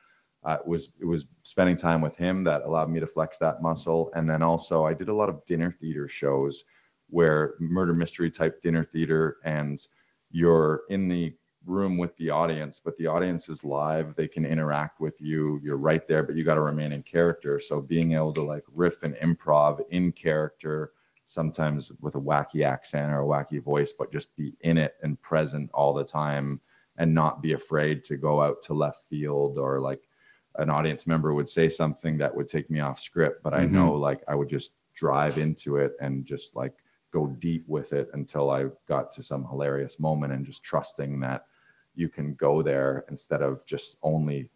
uh, 0.45 0.57
it 0.61 0.67
was 0.67 0.93
it 0.99 1.05
was 1.05 1.27
spending 1.43 1.77
time 1.77 2.01
with 2.01 2.17
him 2.17 2.43
that 2.45 2.63
allowed 2.63 2.89
me 2.89 2.99
to 2.99 3.07
flex 3.07 3.37
that 3.37 3.61
muscle, 3.61 4.11
and 4.15 4.29
then 4.31 4.43
also 4.43 4.87
I 4.87 4.95
did 4.95 5.11
a 5.11 5.15
lot 5.15 5.29
of 5.29 5.45
dinner 5.45 5.71
theater 5.71 6.09
shows 6.09 6.65
where 7.11 7.57
murder 7.61 7.93
mystery 7.93 8.31
type 8.31 8.63
dinner 8.63 8.83
theater, 8.83 9.37
and 9.45 9.87
you're 10.31 10.85
in 10.89 11.07
the 11.07 11.35
room 11.67 11.99
with 11.99 12.17
the 12.17 12.31
audience, 12.31 12.81
but 12.83 12.97
the 12.97 13.07
audience 13.07 13.49
is 13.49 13.65
live. 13.65 14.15
They 14.15 14.29
can 14.29 14.45
interact 14.45 15.01
with 15.01 15.21
you. 15.21 15.61
You're 15.63 15.77
right 15.77 16.07
there, 16.09 16.23
but 16.23 16.35
you 16.35 16.45
got 16.45 16.55
to 16.55 16.63
remain 16.63 16.93
in 16.93 17.03
character. 17.03 17.61
So 17.61 17.81
being 17.81 18.13
able 18.13 18.33
to 18.35 18.43
like 18.43 18.65
riff 18.73 19.03
and 19.03 19.15
improv 19.17 19.81
in 19.91 20.13
character, 20.13 20.93
sometimes 21.25 21.93
with 22.01 22.15
a 22.17 22.21
wacky 22.21 22.65
accent 22.65 23.13
or 23.13 23.23
a 23.23 23.27
wacky 23.27 23.63
voice, 23.63 23.93
but 23.93 24.11
just 24.13 24.35
be 24.37 24.55
in 24.61 24.79
it 24.79 24.97
and 25.03 25.21
present 25.21 25.71
all 25.73 25.93
the 25.93 26.05
time 26.05 26.61
and 26.97 27.15
not 27.15 27.43
be 27.43 27.53
afraid 27.53 28.03
to 28.05 28.17
go 28.17 28.43
out 28.43 28.63
to 28.63 28.75
left 28.75 29.09
field 29.09 29.59
or 29.59 29.81
like 29.81 30.09
an 30.57 30.71
audience 30.71 31.07
member 31.07 31.33
would 31.35 31.49
say 31.49 31.69
something 31.69 32.19
that 32.19 32.35
would 32.35 32.49
take 32.49 32.71
me 32.71 32.81
off 32.81 32.99
script, 32.99 33.43
but 33.43 33.55
I 33.55 33.65
Mhm. 33.65 33.73
know 33.73 33.93
like 33.95 34.23
I 34.27 34.35
would 34.35 34.49
just 34.49 34.73
drive 34.95 35.39
into 35.39 35.77
it 35.77 35.93
and 36.01 36.25
just 36.25 36.57
like 36.57 36.75
go 37.13 37.27
deep 37.27 37.67
with 37.69 37.93
it 37.93 38.09
until 38.13 38.51
I 38.51 38.67
got 38.87 39.11
to 39.13 39.23
some 39.23 39.45
hilarious 39.47 40.01
moment 40.01 40.33
and 40.33 40.45
just 40.45 40.65
trusting 40.65 41.21
that 41.21 41.47
you 42.01 42.09
can 42.09 42.35
go 42.35 42.63
there 42.63 43.05
instead 43.11 43.43
of 43.43 43.65
just 43.67 43.99
only 44.03 44.49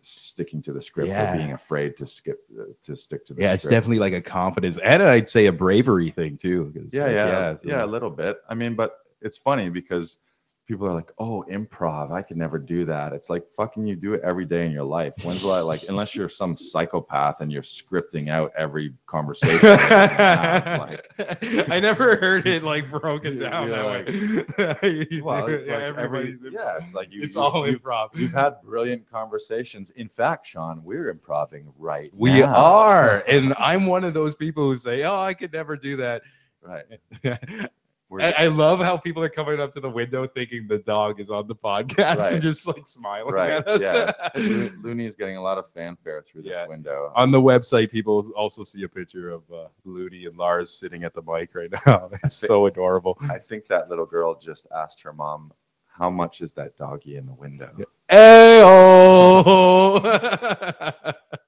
sticking 0.00 0.62
to 0.62 0.72
the 0.72 0.80
script 0.80 1.08
Yeah. 1.08 1.34
or 1.34 1.36
being 1.36 1.52
afraid 1.52 1.96
to 1.98 2.06
skip 2.06 2.38
uh, 2.58 2.64
to 2.84 2.96
stick 2.96 3.26
to 3.26 3.34
the 3.34 3.42
Yeah, 3.42 3.52
it's 3.54 3.64
definitely 3.64 3.98
like 3.98 4.12
a 4.14 4.22
confidence 4.22 4.78
and 4.78 5.02
I'd 5.02 5.28
say 5.28 5.46
a 5.46 5.52
bravery 5.52 6.10
thing 6.10 6.36
too 6.36 6.72
yeah, 6.92 7.02
like, 7.04 7.12
yeah, 7.14 7.56
yeah, 7.64 7.80
so- 7.80 7.86
a 7.86 7.90
little 7.94 8.10
bit. 8.10 8.38
I 8.48 8.54
mean, 8.54 8.74
but 8.74 8.98
it's 9.20 9.36
funny 9.36 9.68
because 9.68 10.18
people 10.66 10.86
are 10.86 10.92
like, 10.92 11.12
"Oh, 11.18 11.44
improv, 11.50 12.10
I 12.12 12.22
could 12.22 12.36
never 12.36 12.58
do 12.58 12.84
that." 12.86 13.12
It's 13.12 13.30
like 13.30 13.48
fucking 13.50 13.86
you 13.86 13.96
do 13.96 14.14
it 14.14 14.20
every 14.22 14.44
day 14.44 14.66
in 14.66 14.72
your 14.72 14.84
life. 14.84 15.14
When's 15.22 15.42
the 15.42 15.64
like 15.64 15.88
unless 15.88 16.14
you're 16.14 16.28
some 16.28 16.56
psychopath 16.56 17.40
and 17.40 17.50
you're 17.52 17.62
scripting 17.62 18.28
out 18.30 18.52
every 18.56 18.92
conversation. 19.06 19.58
have, 19.60 20.78
like, 21.18 21.70
I 21.70 21.80
never 21.80 22.16
heard 22.16 22.46
it 22.46 22.62
like 22.62 22.90
broken 22.90 23.38
down 23.38 23.70
that 23.70 23.86
way. 23.86 25.20
Well, 25.22 25.46
it, 25.46 25.66
yeah, 25.66 25.74
like 25.88 25.96
every, 25.96 26.36
yeah, 26.50 26.78
it's 26.80 26.94
like 26.94 27.12
you. 27.12 27.22
it's 27.22 27.36
you- 27.36 27.40
all 27.42 27.66
you- 27.68 27.78
improv. 27.78 28.12
We've 28.14 28.32
had 28.32 28.60
brilliant 28.62 29.08
conversations. 29.10 29.90
In 29.92 30.08
fact, 30.08 30.46
Sean, 30.46 30.82
we're 30.84 31.08
improving 31.10 31.72
right 31.78 32.10
We 32.14 32.40
now. 32.40 32.54
are, 32.54 33.22
and 33.28 33.54
I'm 33.58 33.86
one 33.86 34.04
of 34.04 34.14
those 34.14 34.34
people 34.34 34.64
who 34.68 34.76
say, 34.76 35.02
"Oh, 35.04 35.16
I 35.16 35.34
could 35.34 35.52
never 35.52 35.76
do 35.76 35.96
that." 35.96 36.22
right. 36.62 36.84
I, 38.20 38.32
I 38.38 38.46
love 38.46 38.78
how 38.78 38.96
people 38.96 39.22
are 39.24 39.28
coming 39.28 39.58
up 39.60 39.72
to 39.72 39.80
the 39.80 39.90
window 39.90 40.26
thinking 40.28 40.68
the 40.68 40.78
dog 40.78 41.18
is 41.18 41.28
on 41.28 41.48
the 41.48 41.56
podcast 41.56 42.16
Right. 42.18 42.32
and 42.34 42.42
just 42.42 42.64
like 42.66 42.86
smiling 42.86 43.34
right. 43.34 43.50
at 43.50 43.66
us. 43.66 43.80
Yeah. 43.80 44.12
Looney 44.80 45.06
is 45.06 45.16
getting 45.16 45.36
a 45.36 45.42
lot 45.42 45.58
of 45.58 45.68
fanfare 45.72 46.22
through 46.22 46.42
this 46.42 46.52
Yeah. 46.56 46.66
window. 46.68 47.12
on 47.16 47.30
the 47.32 47.40
website, 47.40 47.90
people 47.90 48.30
also 48.36 48.62
see 48.62 48.84
a 48.84 48.88
picture 48.88 49.30
of 49.30 49.42
uh, 49.52 49.66
Looney 49.84 50.26
and 50.26 50.36
Lars 50.36 50.70
sitting 50.70 51.02
at 51.02 51.14
the 51.14 51.22
mic 51.22 51.54
right 51.54 51.70
now. 51.86 52.10
It's 52.24 52.38
thi- 52.40 52.46
so 52.46 52.66
adorable. 52.66 53.18
I 53.28 53.38
think 53.38 53.66
that 53.66 53.88
little 53.88 54.06
girl 54.06 54.38
just 54.38 54.66
asked 54.74 55.02
her 55.02 55.12
mom, 55.12 55.52
"How 55.86 56.08
much 56.08 56.40
is 56.42 56.52
that 56.52 56.76
doggy 56.76 57.16
in 57.16 57.26
the 57.26 57.34
window?" 57.34 57.74
Ayo! 58.08 59.52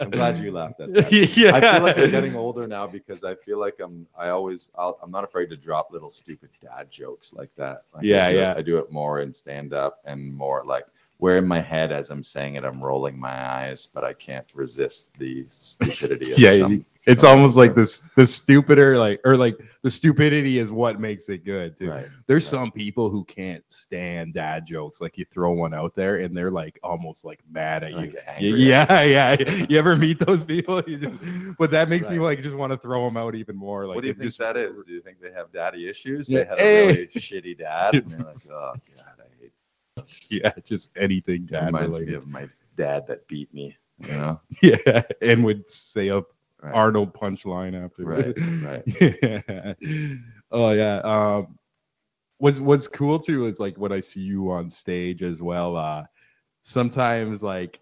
I'm 0.00 0.10
glad 0.10 0.38
you 0.38 0.52
laughed 0.52 0.80
at 0.80 0.92
that. 0.94 1.12
yeah. 1.36 1.54
I 1.54 1.62
feel 1.62 1.80
like 1.80 1.98
I'm 1.98 2.10
getting 2.10 2.34
older 2.34 2.66
now 2.66 2.86
because 2.86 3.24
I 3.24 3.34
feel 3.34 3.58
like 3.58 3.80
I'm. 3.80 4.06
I 4.16 4.28
always. 4.30 4.70
I'll, 4.76 4.98
I'm 5.02 5.10
not 5.10 5.24
afraid 5.24 5.50
to 5.50 5.56
drop 5.56 5.90
little 5.90 6.10
stupid 6.10 6.50
dad 6.60 6.90
jokes 6.90 7.32
like 7.32 7.50
that. 7.56 7.84
Like 7.94 8.04
Yeah, 8.04 8.26
I 8.26 8.32
do 8.32 8.38
it- 8.38 8.40
yeah. 8.40 8.54
I 8.56 8.62
do 8.62 8.78
it 8.78 8.90
more 8.92 9.20
in 9.20 9.32
stand 9.32 9.72
up 9.72 10.00
and 10.04 10.32
more 10.34 10.64
like 10.64 10.86
where 11.18 11.38
in 11.38 11.46
my 11.46 11.60
head 11.60 11.92
as 11.92 12.10
I'm 12.10 12.22
saying 12.22 12.56
it, 12.56 12.64
I'm 12.64 12.82
rolling 12.82 13.18
my 13.18 13.30
eyes, 13.46 13.86
but 13.86 14.04
I 14.04 14.12
can't 14.12 14.46
resist 14.54 15.16
the 15.18 15.44
stupidity. 15.48 16.32
Of 16.32 16.38
Yeah, 16.38 16.50
some, 16.52 16.84
It's 17.04 17.24
almost 17.24 17.56
like 17.56 17.74
this 17.74 18.00
the 18.14 18.24
stupider 18.26 18.96
like 18.96 19.20
or 19.24 19.36
like 19.36 19.58
the 19.82 19.90
stupidity 19.90 20.58
is 20.58 20.70
what 20.70 21.00
makes 21.00 21.28
it 21.28 21.44
good 21.44 21.76
too. 21.76 21.90
Right. 21.90 22.06
There's 22.28 22.44
right. 22.44 22.50
some 22.50 22.70
people 22.70 23.10
who 23.10 23.24
can't 23.24 23.64
stand 23.68 24.34
dad 24.34 24.64
jokes. 24.66 25.00
Like 25.00 25.18
you 25.18 25.24
throw 25.24 25.50
one 25.50 25.74
out 25.74 25.96
there 25.96 26.16
and 26.18 26.36
they're 26.36 26.50
like 26.52 26.78
almost 26.84 27.24
like 27.24 27.40
mad 27.50 27.82
at 27.82 27.92
Like 27.92 28.12
you. 28.12 28.18
angry 28.28 28.62
yeah, 28.64 29.02
yeah. 29.02 29.36
You 29.68 29.78
ever 29.78 29.96
meet 29.96 30.20
those 30.20 30.44
people? 30.44 30.80
You 30.86 30.98
just, 30.98 31.18
but 31.58 31.70
that 31.72 31.88
makes 31.88 32.08
me 32.08 32.18
like 32.20 32.40
just 32.40 32.56
want 32.56 32.72
to 32.72 32.76
throw 32.78 33.04
them 33.04 33.16
out 33.16 33.34
even 33.34 33.56
more. 33.56 33.86
Like 33.86 33.96
what 33.96 34.02
do 34.02 34.08
you 34.08 34.14
think 34.14 34.24
just- 34.26 34.38
that 34.38 34.56
is? 34.56 34.82
Do 34.84 34.92
you 34.92 35.00
think 35.00 35.20
they 35.20 35.32
have 35.32 35.50
daddy 35.52 35.88
issues? 35.88 36.30
Yeah, 36.30 36.40
They 36.40 36.44
had 36.50 36.58
a 36.58 36.62
eh. 36.62 36.86
really 36.86 37.06
shitty 37.08 37.58
dad, 37.58 37.94
and 37.96 38.10
they're 38.10 38.20
like, 38.20 38.36
"Oh 38.50 38.74
God, 38.96 39.14
I 39.18 39.22
hate." 39.40 39.52
Yeah, 40.30 40.52
just 40.64 40.96
anything 40.96 41.42
It 41.44 41.50
dad 41.50 41.66
reminds 41.66 41.98
me 41.98 42.14
of 42.14 42.26
my 42.26 42.48
dad 42.76 43.06
that 43.08 43.26
beat 43.28 43.52
me. 43.52 43.76
You 43.98 44.12
know, 44.12 44.40
Yeah, 44.62 45.02
and 45.20 45.44
would 45.44 45.70
say 45.70 46.08
a 46.08 46.22
right. 46.62 46.74
Arnold 46.74 47.14
punchline 47.14 47.82
after. 47.82 48.04
Right, 48.04 48.34
right. 48.62 48.82
yeah. 49.22 49.74
Oh 50.50 50.70
yeah. 50.70 50.98
Um, 50.98 51.58
what's 52.38 52.60
what's 52.60 52.88
cool 52.88 53.18
too 53.18 53.46
is 53.46 53.60
like 53.60 53.76
when 53.76 53.92
I 53.92 54.00
see 54.00 54.20
you 54.20 54.50
on 54.50 54.70
stage 54.70 55.22
as 55.22 55.42
well. 55.42 55.76
Uh, 55.76 56.04
sometimes 56.62 57.42
like 57.42 57.80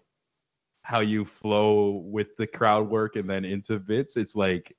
how 0.83 0.99
you 0.99 1.23
flow 1.23 2.03
with 2.05 2.35
the 2.37 2.47
crowd 2.47 2.89
work 2.89 3.15
and 3.15 3.29
then 3.29 3.45
into 3.45 3.79
bits. 3.79 4.17
It's 4.17 4.35
like 4.35 4.75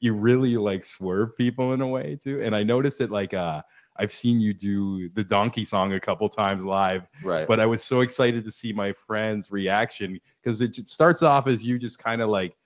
you 0.00 0.14
really 0.14 0.56
like 0.56 0.84
swerve 0.84 1.36
people 1.36 1.72
in 1.72 1.80
a 1.80 1.86
way 1.86 2.18
too. 2.22 2.40
And 2.42 2.54
I 2.54 2.62
noticed 2.62 3.00
it 3.00 3.10
like 3.10 3.34
uh, 3.34 3.62
I've 3.98 4.12
seen 4.12 4.40
you 4.40 4.54
do 4.54 5.08
the 5.10 5.24
donkey 5.24 5.64
song 5.64 5.92
a 5.94 6.00
couple 6.00 6.28
times 6.28 6.64
live 6.64 7.06
right. 7.24 7.48
but 7.48 7.58
I 7.58 7.66
was 7.66 7.82
so 7.82 8.00
excited 8.00 8.44
to 8.44 8.50
see 8.50 8.72
my 8.72 8.92
friend's 8.92 9.50
reaction 9.50 10.20
because 10.42 10.60
it 10.60 10.76
starts 10.88 11.22
off 11.22 11.46
as 11.48 11.66
you 11.66 11.78
just 11.78 11.98
kind 11.98 12.22
of 12.22 12.28
like 12.28 12.56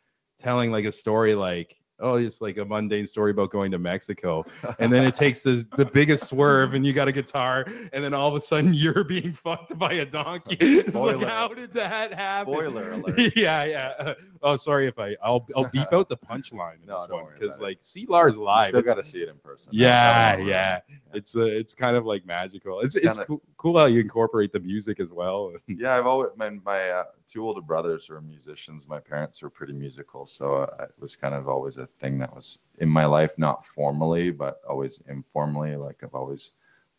telling 0.43 0.70
like 0.72 0.84
a 0.84 0.93
story 0.93 1.34
like 1.34 1.76
oh 2.01 2.16
it's 2.16 2.40
like 2.40 2.57
a 2.57 2.64
mundane 2.64 3.07
story 3.07 3.30
about 3.30 3.51
going 3.51 3.70
to 3.70 3.78
Mexico. 3.78 4.45
And 4.80 4.93
then 4.93 5.05
it 5.05 5.14
takes 5.14 5.43
the, 5.45 5.64
the 5.76 5.84
biggest 5.84 6.26
swerve 6.26 6.74
and 6.74 6.84
you 6.84 6.93
got 6.93 7.07
a 7.07 7.12
guitar 7.12 7.64
and 7.93 8.03
then 8.03 8.12
all 8.12 8.28
of 8.28 8.34
a 8.34 8.40
sudden 8.40 8.74
you're 8.82 9.05
being 9.05 9.32
fucked 9.32 9.78
by 9.78 9.93
a 9.93 10.05
donkey. 10.05 10.57
It's 10.61 10.95
like 10.97 11.20
how 11.20 11.49
did 11.49 11.72
that 11.74 12.12
happen? 12.12 12.53
Spoiler 12.55 12.93
alert. 12.93 13.36
yeah 13.36 13.62
yeah. 13.64 14.14
Oh 14.43 14.57
sorry 14.57 14.88
if 14.88 14.99
I 14.99 15.14
I'll 15.22 15.47
I'll 15.57 15.68
beep 15.68 15.93
out 15.93 16.09
the 16.09 16.16
punchline 16.16 16.80
in 16.80 16.86
No, 16.86 16.99
this 17.01 17.09
one 17.09 17.26
because 17.38 17.61
like 17.61 17.78
see 17.82 18.05
Lars 18.09 18.34
You 18.36 18.43
live. 18.45 18.68
Still 18.68 18.80
it's- 18.80 18.95
got 18.95 19.01
to 19.01 19.09
see 19.09 19.22
it 19.22 19.28
in 19.28 19.36
person. 19.36 19.70
yeah, 19.72 20.36
that 20.36 20.45
yeah. 20.45 20.80
It's 21.14 21.36
uh, 21.36 21.45
it's 21.45 21.74
kind 21.74 21.95
of 21.95 22.05
like 22.05 22.26
magical. 22.26 22.80
It's 22.80 22.97
it's 22.97 23.05
Kinda- 23.07 23.26
cool, 23.26 23.43
cool 23.63 23.79
how 23.79 23.85
you 23.87 24.01
incorporate 24.01 24.53
the 24.53 24.61
music 24.61 24.99
as 25.01 25.13
well. 25.13 25.55
Yeah, 25.69 25.97
I've 25.97 26.07
always 26.07 26.31
my, 26.37 26.51
my 26.51 26.91
uh, 26.91 27.05
two 27.29 27.47
older 27.47 27.61
brothers 27.61 28.11
were 28.11 28.21
musicians. 28.21 28.89
My 28.89 28.99
parents 29.01 29.43
were 29.43 29.51
pretty 29.51 29.73
musical, 29.73 30.27
so 30.27 30.57
uh, 30.65 30.85
it 30.85 30.95
was 30.99 31.15
kind 31.17 31.35
of 31.35 31.49
always 31.49 31.77
a 31.79 31.87
thing 32.01 32.19
that 32.19 32.35
was 32.35 32.59
in 32.79 32.89
my 32.89 33.07
life, 33.07 33.39
not 33.39 33.65
formally, 33.67 34.31
but 34.33 34.61
always 34.69 35.01
informally. 35.09 35.77
Like 35.77 36.03
I've 36.03 36.15
always 36.15 36.53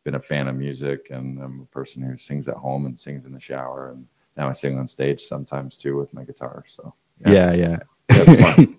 been 0.05 0.15
a 0.15 0.21
fan 0.21 0.47
of 0.47 0.55
music, 0.55 1.09
and 1.11 1.39
I'm 1.41 1.61
a 1.61 1.65
person 1.65 2.01
who 2.01 2.17
sings 2.17 2.47
at 2.47 2.55
home 2.55 2.85
and 2.85 2.97
sings 2.99 3.25
in 3.25 3.33
the 3.33 3.39
shower, 3.39 3.91
and 3.91 4.07
now 4.37 4.49
I 4.49 4.53
sing 4.53 4.77
on 4.79 4.87
stage 4.87 5.21
sometimes 5.21 5.77
too 5.77 5.97
with 5.97 6.13
my 6.13 6.23
guitar. 6.23 6.63
So 6.67 6.93
Yeah, 7.25 7.53
yeah. 7.53 7.77
it's 8.09 8.41
fun. 8.41 8.77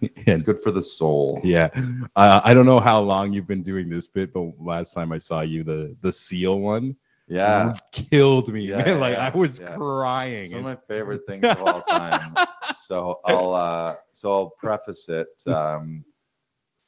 it's 0.00 0.42
good 0.42 0.60
for 0.62 0.72
the 0.72 0.82
soul. 0.82 1.40
yeah. 1.44 1.68
Uh, 2.16 2.40
I 2.44 2.54
don't 2.54 2.66
know 2.66 2.80
how 2.80 3.00
long 3.00 3.32
you've 3.32 3.46
been 3.46 3.62
doing 3.62 3.88
this 3.88 4.06
bit, 4.08 4.32
but 4.32 4.52
last 4.58 4.94
time 4.94 5.12
I 5.12 5.18
saw 5.18 5.40
you, 5.42 5.62
the 5.64 5.96
the 6.00 6.12
seal 6.12 6.58
one, 6.60 6.96
Yeah, 7.30 7.74
killed 7.92 8.52
me. 8.52 8.62
Yeah, 8.62 8.84
man. 8.84 8.98
like 8.98 9.14
yeah, 9.14 9.30
I 9.32 9.36
was 9.36 9.60
yeah. 9.60 9.76
crying. 9.76 10.44
It's 10.44 10.52
one 10.52 10.60
of 10.60 10.66
my 10.66 10.76
favorite 10.88 11.22
things 11.28 11.44
of 11.44 11.62
all 11.62 11.80
time. 11.82 12.34
so 12.76 13.20
I'll 13.24 13.54
uh 13.54 13.96
so 14.14 14.32
I'll 14.32 14.50
preface 14.50 15.08
it. 15.08 15.28
Um 15.46 16.04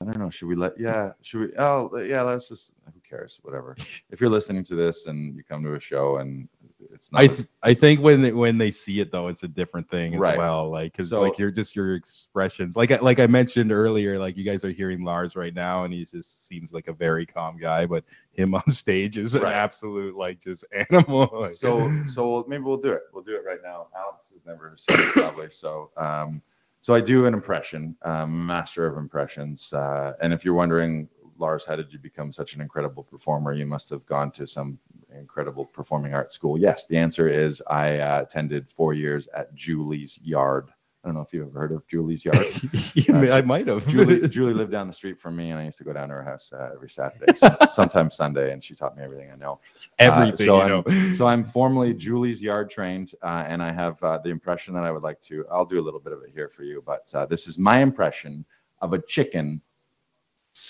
I 0.00 0.06
don't 0.06 0.18
know, 0.18 0.30
should 0.30 0.48
we 0.48 0.56
let 0.56 0.78
yeah, 0.80 1.12
should 1.22 1.40
we 1.40 1.52
oh 1.58 1.96
yeah, 1.98 2.22
let's 2.22 2.48
just 2.48 2.72
who 2.92 3.00
cares, 3.08 3.38
whatever. 3.42 3.76
If 4.10 4.20
you're 4.20 4.30
listening 4.30 4.64
to 4.64 4.74
this 4.74 5.06
and 5.06 5.36
you 5.36 5.44
come 5.44 5.62
to 5.62 5.74
a 5.74 5.80
show 5.80 6.16
and 6.16 6.48
it's 6.92 7.12
not 7.12 7.20
I 7.22 7.26
th- 7.28 7.48
I 7.62 7.74
think 7.74 8.00
when 8.00 8.22
they, 8.22 8.32
when 8.32 8.58
they 8.58 8.70
see 8.70 9.00
it 9.00 9.10
though, 9.12 9.28
it's 9.28 9.42
a 9.42 9.48
different 9.48 9.88
thing 9.90 10.14
as 10.14 10.20
Right. 10.20 10.38
well. 10.38 10.70
Like 10.70 10.92
because 10.92 11.08
So- 11.10 11.20
like 11.22 11.38
you're 11.38 11.50
just 11.50 11.76
your 11.76 11.94
expressions. 11.94 12.76
Like 12.76 12.90
I, 12.90 12.96
like 12.98 13.18
I 13.20 13.26
mentioned 13.26 13.72
earlier, 13.72 14.18
like 14.18 14.36
you 14.36 14.44
guys 14.44 14.64
are 14.64 14.70
hearing 14.70 15.04
Lars 15.04 15.36
right 15.36 15.54
now, 15.54 15.84
and 15.84 15.92
he 15.92 16.04
just 16.04 16.46
seems 16.46 16.72
like 16.72 16.88
a 16.88 16.92
very 16.92 17.26
calm 17.26 17.58
guy, 17.58 17.86
but 17.86 18.04
him 18.32 18.54
on 18.54 18.70
stage 18.70 19.18
is 19.18 19.34
an 19.34 19.44
absolute 19.44 20.16
like 20.16 20.40
just 20.40 20.64
animal. 20.90 21.28
Like- 21.32 21.54
so 21.54 21.90
so 22.06 22.44
maybe 22.48 22.62
we'll 22.64 22.76
do 22.76 22.92
it. 22.92 23.02
We'll 23.12 23.24
do 23.24 23.36
it 23.36 23.44
right 23.46 23.60
now. 23.62 23.88
Alex 23.96 24.30
has 24.32 24.40
never 24.46 24.74
seen 24.76 24.96
it 24.98 25.06
probably. 25.12 25.50
So 25.50 25.90
um 25.96 26.42
so 26.80 26.92
I 26.94 27.00
do 27.00 27.26
an 27.26 27.32
impression, 27.34 27.94
um, 28.02 28.44
master 28.44 28.86
of 28.88 28.98
impressions. 28.98 29.72
Uh, 29.72 30.14
and 30.20 30.32
if 30.32 30.44
you're 30.44 30.54
wondering, 30.54 31.08
Lars, 31.38 31.64
how 31.64 31.76
did 31.76 31.92
you 31.92 31.98
become 31.98 32.32
such 32.32 32.54
an 32.54 32.60
incredible 32.60 33.02
performer? 33.02 33.52
You 33.52 33.66
must 33.66 33.90
have 33.90 34.06
gone 34.06 34.30
to 34.32 34.46
some 34.46 34.78
incredible 35.18 35.64
performing 35.64 36.14
arts 36.14 36.34
school. 36.34 36.58
Yes, 36.58 36.86
the 36.86 36.96
answer 36.98 37.28
is 37.28 37.62
I 37.68 37.98
uh, 37.98 38.22
attended 38.22 38.68
four 38.68 38.94
years 38.94 39.28
at 39.28 39.54
Julie's 39.54 40.18
Yard. 40.22 40.70
I 41.04 41.08
don't 41.08 41.14
know 41.16 41.22
if 41.22 41.32
you've 41.32 41.48
ever 41.48 41.58
heard 41.58 41.72
of 41.72 41.84
Julie's 41.88 42.24
Yard. 42.24 42.46
Yeah, 42.94 43.34
I 43.34 43.40
might 43.42 43.66
have. 43.66 43.86
Julie, 43.88 44.28
Julie 44.36 44.52
lived 44.52 44.70
down 44.70 44.86
the 44.86 44.92
street 44.92 45.18
from 45.18 45.34
me, 45.34 45.50
and 45.50 45.58
I 45.58 45.64
used 45.64 45.78
to 45.78 45.84
go 45.84 45.92
down 45.92 46.08
to 46.10 46.14
her 46.14 46.22
house 46.22 46.52
uh, 46.52 46.70
every 46.74 46.90
Saturday, 46.90 47.34
some- 47.34 47.56
sometimes 47.70 48.14
Sunday, 48.14 48.52
and 48.52 48.62
she 48.62 48.74
taught 48.76 48.96
me 48.96 49.02
everything 49.02 49.30
I 49.32 49.36
know. 49.36 49.58
everything. 49.98 50.46
so 50.46 50.56
you 50.56 50.62
I'm- 50.62 50.84
know. 50.86 51.12
So 51.14 51.26
I'm 51.26 51.44
formally 51.44 51.92
Julie's 51.94 52.40
yard 52.40 52.70
trained, 52.70 53.14
uh, 53.22 53.44
and 53.48 53.60
I 53.62 53.72
have 53.72 54.00
uh, 54.04 54.18
the 54.18 54.30
impression 54.30 54.74
that 54.74 54.84
I 54.84 54.92
would 54.92 55.02
like 55.02 55.20
to. 55.22 55.44
I'll 55.50 55.64
do 55.64 55.80
a 55.80 55.82
little 55.84 55.98
bit 56.00 56.12
of 56.12 56.22
it 56.22 56.30
here 56.32 56.48
for 56.48 56.62
you, 56.62 56.82
but 56.86 57.10
uh, 57.14 57.26
this 57.26 57.46
is 57.48 57.58
my 57.58 57.78
impression 57.80 58.44
of 58.80 58.92
a 58.92 59.00
chicken. 59.02 59.60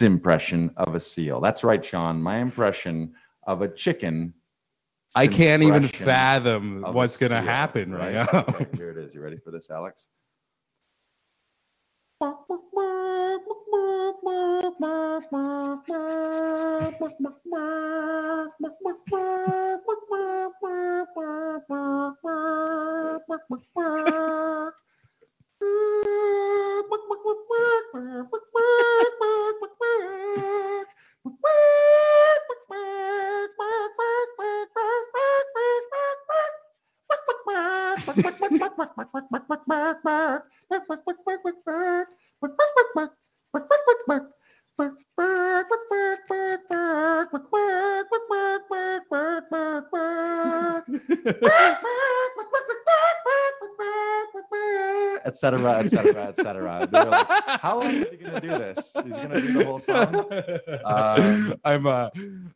Impression 0.01 0.73
of 0.77 0.95
a 0.95 1.01
seal. 1.01 1.41
That's 1.41 1.65
right, 1.65 1.85
Sean. 1.85 2.23
My 2.23 2.39
impression 2.39 3.15
of 3.47 3.63
a 3.63 3.69
chicken. 3.69 4.35
I 5.15 5.27
can't 5.27 5.63
even 5.63 5.89
fathom 5.89 6.83
what's 6.93 7.17
gonna 7.17 7.41
seal, 7.41 7.43
happen 7.43 7.93
right, 7.93 8.15
now. 8.15 8.45
Okay, 8.49 8.67
here 8.77 8.91
it 8.91 8.97
is. 8.97 9.15
You 9.15 9.21
ready 9.21 9.37
for 9.39 9.51
this, 9.51 9.71
Alex? 9.71 10.09
et 55.25 55.37
cetera, 55.37 55.79
et 55.81 55.89
cetera, 55.89 56.23
et 56.29 56.37
cetera. 56.37 56.89
They 56.91 56.99
were 56.99 57.11
like, 57.11 57.27
How 57.61 57.81
long 57.81 57.91
is 57.95 58.11
he 58.11 58.17
gonna 58.17 58.41
do 58.41 58.49
this? 58.49 58.93
He's 59.05 59.13
gonna 59.13 59.41
do 59.41 59.53
the 59.53 59.65
whole 59.65 59.79
song. 59.79 60.27
Um, 60.85 61.55
I'm 61.65 61.87
uh 61.87 62.11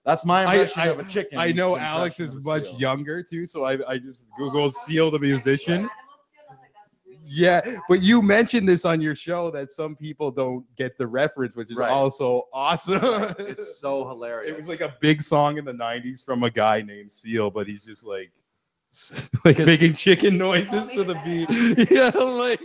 That's 0.05 0.25
my 0.25 0.45
I- 0.45 0.55
impression 0.55 0.83
I- 0.83 0.87
of 0.89 0.99
a 1.01 1.05
chicken. 1.05 1.39
I 1.39 1.53
know 1.53 1.77
Alex 1.77 2.21
is 2.21 2.45
much 2.45 2.65
seal. 2.65 2.79
younger 2.79 3.23
too, 3.23 3.47
so 3.47 3.65
I 3.65 3.79
I 3.89 3.99
just 3.99 4.21
googled 4.39 4.73
Seal 4.75 5.11
the 5.11 5.19
musician. 5.19 5.89
Yeah, 7.37 7.61
but 7.89 8.01
you 8.03 8.23
mentioned 8.23 8.67
this 8.69 8.85
on 8.85 9.01
your 9.01 9.15
show 9.15 9.51
that 9.51 9.71
some 9.73 9.95
people 9.95 10.31
don't 10.31 10.65
get 10.77 10.97
the 10.97 11.07
reference, 11.07 11.55
which 11.57 11.71
is 11.71 11.77
Right. 11.77 11.91
also 11.91 12.45
awesome. 12.53 13.35
It's 13.39 13.79
so 13.79 14.09
hilarious. 14.09 14.51
it 14.53 14.57
was 14.57 14.69
like 14.69 14.81
a 14.81 14.95
big 15.01 15.21
song 15.23 15.59
in 15.59 15.65
the 15.65 15.73
90s 15.73 16.25
from 16.25 16.43
a 16.45 16.51
guy 16.51 16.81
named 16.83 17.13
Seal, 17.13 17.51
but 17.51 17.67
he's 17.67 17.85
just 17.85 18.05
like 18.05 18.31
like 19.45 19.59
making 19.59 19.93
chicken 19.93 20.39
noises 20.47 20.87
to 20.89 21.05
the 21.05 21.15
beat. 21.25 21.91
Yeah, 21.91 22.09
like 22.17 22.61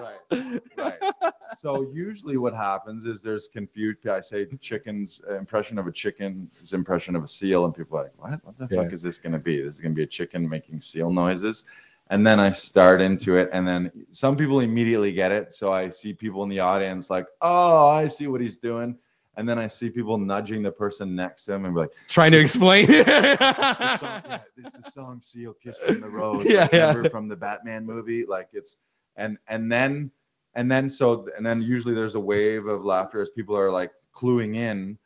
right, 0.00 0.60
right. 0.76 1.32
So 1.56 1.82
usually 1.92 2.36
what 2.38 2.54
happens 2.54 3.04
is 3.04 3.22
there's 3.22 3.48
confusion. 3.48 4.10
I 4.10 4.20
say 4.20 4.46
chicken's 4.60 5.22
uh, 5.30 5.36
impression 5.38 5.78
of 5.78 5.86
a 5.86 5.92
chicken 5.92 6.50
is 6.60 6.72
impression 6.72 7.14
of 7.14 7.22
a 7.22 7.28
seal, 7.28 7.64
and 7.66 7.74
people 7.74 7.98
are 7.98 8.04
like, 8.04 8.12
what? 8.16 8.44
What 8.44 8.58
the 8.58 8.74
Yeah. 8.74 8.82
fuck 8.82 8.92
is 8.92 9.02
this 9.02 9.18
going 9.18 9.34
to 9.34 9.38
be? 9.38 9.62
This 9.62 9.74
is 9.74 9.80
going 9.80 9.92
to 9.92 9.96
be 9.96 10.02
a 10.02 10.06
chicken 10.06 10.48
making 10.48 10.80
seal 10.80 11.10
noises. 11.10 11.64
And 12.12 12.26
then 12.26 12.38
I 12.38 12.52
start 12.52 13.00
into 13.00 13.38
it, 13.38 13.48
and 13.54 13.66
then 13.66 13.90
some 14.10 14.36
people 14.36 14.60
immediately 14.60 15.12
get 15.12 15.32
it. 15.32 15.54
So 15.54 15.72
I 15.72 15.88
see 15.88 16.12
people 16.12 16.42
in 16.42 16.50
the 16.50 16.60
audience 16.60 17.08
like, 17.08 17.24
oh, 17.40 17.88
I 17.88 18.06
see 18.06 18.26
what 18.26 18.42
he's 18.42 18.58
doing. 18.58 18.98
And 19.38 19.48
then 19.48 19.58
I 19.58 19.66
see 19.66 19.88
people 19.88 20.18
nudging 20.18 20.62
the 20.62 20.70
person 20.70 21.16
next 21.16 21.46
to 21.46 21.54
him 21.54 21.64
and 21.64 21.74
be 21.74 21.80
like, 21.80 21.92
trying 22.10 22.32
to 22.32 22.38
explain. 22.38 22.86
the 22.86 23.04
song, 23.98 24.22
yeah, 24.28 24.40
this 24.58 24.74
is 24.74 24.84
the 24.84 24.90
song 24.90 25.22
Seal 25.22 25.54
Kiss 25.54 25.78
from 25.78 26.02
the 26.02 26.08
Rose. 26.10 26.44
Yeah, 26.44 26.64
like, 26.64 26.72
yeah. 26.72 27.08
from 27.08 27.28
the 27.28 27.36
Batman 27.36 27.86
movie. 27.86 28.26
Like 28.26 28.50
it's 28.52 28.76
and 29.16 29.38
and 29.48 29.72
then 29.72 30.10
and 30.54 30.70
then 30.70 30.90
so 30.90 31.26
and 31.34 31.46
then 31.46 31.62
usually 31.62 31.94
there's 31.94 32.14
a 32.14 32.20
wave 32.20 32.66
of 32.66 32.84
laughter 32.84 33.22
as 33.22 33.30
people 33.30 33.56
are 33.56 33.70
like 33.70 33.90
cluing 34.14 34.54
in. 34.56 34.98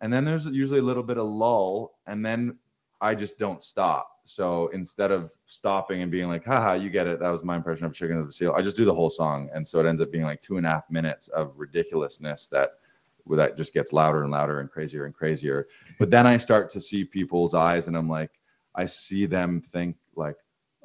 And 0.00 0.10
then 0.10 0.24
there's 0.24 0.46
usually 0.46 0.80
a 0.80 0.82
little 0.82 1.02
bit 1.02 1.18
of 1.18 1.26
lull, 1.26 1.98
and 2.06 2.24
then 2.24 2.56
I 3.02 3.14
just 3.14 3.38
don't 3.38 3.62
stop. 3.62 4.13
So 4.24 4.68
instead 4.68 5.10
of 5.10 5.32
stopping 5.46 6.02
and 6.02 6.10
being 6.10 6.28
like, 6.28 6.44
haha, 6.44 6.74
you 6.74 6.88
get 6.88 7.06
it, 7.06 7.20
that 7.20 7.30
was 7.30 7.44
my 7.44 7.56
impression 7.56 7.84
of 7.84 7.92
Chicken 7.92 8.18
of 8.18 8.26
the 8.26 8.32
Seal, 8.32 8.52
I 8.56 8.62
just 8.62 8.76
do 8.76 8.84
the 8.84 8.94
whole 8.94 9.10
song. 9.10 9.50
And 9.54 9.66
so 9.66 9.80
it 9.80 9.86
ends 9.86 10.00
up 10.00 10.10
being 10.10 10.24
like 10.24 10.40
two 10.40 10.56
and 10.56 10.66
a 10.66 10.70
half 10.70 10.90
minutes 10.90 11.28
of 11.28 11.52
ridiculousness 11.56 12.46
that 12.46 12.74
that 13.30 13.56
just 13.56 13.72
gets 13.72 13.92
louder 13.92 14.22
and 14.22 14.30
louder 14.30 14.60
and 14.60 14.70
crazier 14.70 15.06
and 15.06 15.14
crazier. 15.14 15.68
But 15.98 16.10
then 16.10 16.26
I 16.26 16.36
start 16.36 16.70
to 16.70 16.80
see 16.80 17.04
people's 17.04 17.54
eyes 17.54 17.86
and 17.86 17.96
I'm 17.96 18.08
like, 18.08 18.30
I 18.74 18.86
see 18.86 19.26
them 19.26 19.60
think 19.60 19.96
like, 20.14 20.36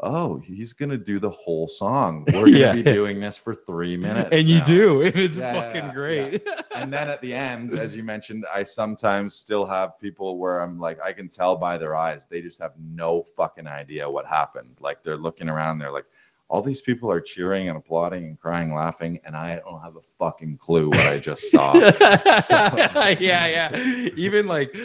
oh, 0.01 0.37
he's 0.37 0.73
gonna 0.73 0.97
do 0.97 1.19
the 1.19 1.29
whole 1.29 1.67
song. 1.67 2.25
We're 2.33 2.45
gonna 2.45 2.57
Yeah. 2.57 2.73
be 2.73 2.83
doing 2.83 3.19
this 3.19 3.37
for 3.37 3.53
three 3.53 3.97
minutes. 3.97 4.29
and 4.31 4.47
you 4.47 4.61
do. 4.61 5.01
and 5.01 5.15
It's 5.15 5.39
Yeah, 5.39 5.53
yeah, 5.53 5.61
fucking 5.61 5.85
yeah, 5.87 5.93
great. 5.93 6.47
And 6.75 6.93
then 6.93 7.09
at 7.09 7.21
the 7.21 7.33
end, 7.33 7.73
as 7.79 7.95
you 7.97 8.03
mentioned, 8.03 8.45
I 8.53 8.63
sometimes 8.63 9.33
still 9.35 9.65
have 9.65 9.99
people 9.99 10.37
where 10.37 10.61
I'm 10.61 10.79
like, 10.79 10.99
I 11.01 11.11
can 11.11 11.27
tell 11.27 11.55
by 11.57 11.77
their 11.77 11.95
eyes, 11.95 12.25
they 12.29 12.41
just 12.41 12.59
have 12.61 12.73
no 12.79 13.23
fucking 13.35 13.67
idea 13.67 14.09
what 14.09 14.25
happened. 14.25 14.77
Like 14.79 15.03
they're 15.03 15.17
looking 15.17 15.49
around, 15.49 15.79
they're 15.79 15.91
like, 15.91 16.05
all 16.47 16.61
these 16.63 16.81
people 16.81 17.11
are 17.11 17.21
cheering 17.21 17.67
and 17.69 17.77
applauding 17.77 18.23
and 18.25 18.39
crying, 18.39 18.73
laughing, 18.73 19.19
and 19.23 19.35
I 19.35 19.57
don't 19.57 19.81
have 19.81 19.97
a 19.97 20.01
fucking 20.17 20.57
clue 20.57 20.89
what 20.89 21.05
I 21.05 21.19
just 21.19 21.51
saw. 21.51 21.73
yeah, 21.75 23.45
yeah. 23.47 23.75
Even 24.15 24.47
like 24.47 24.75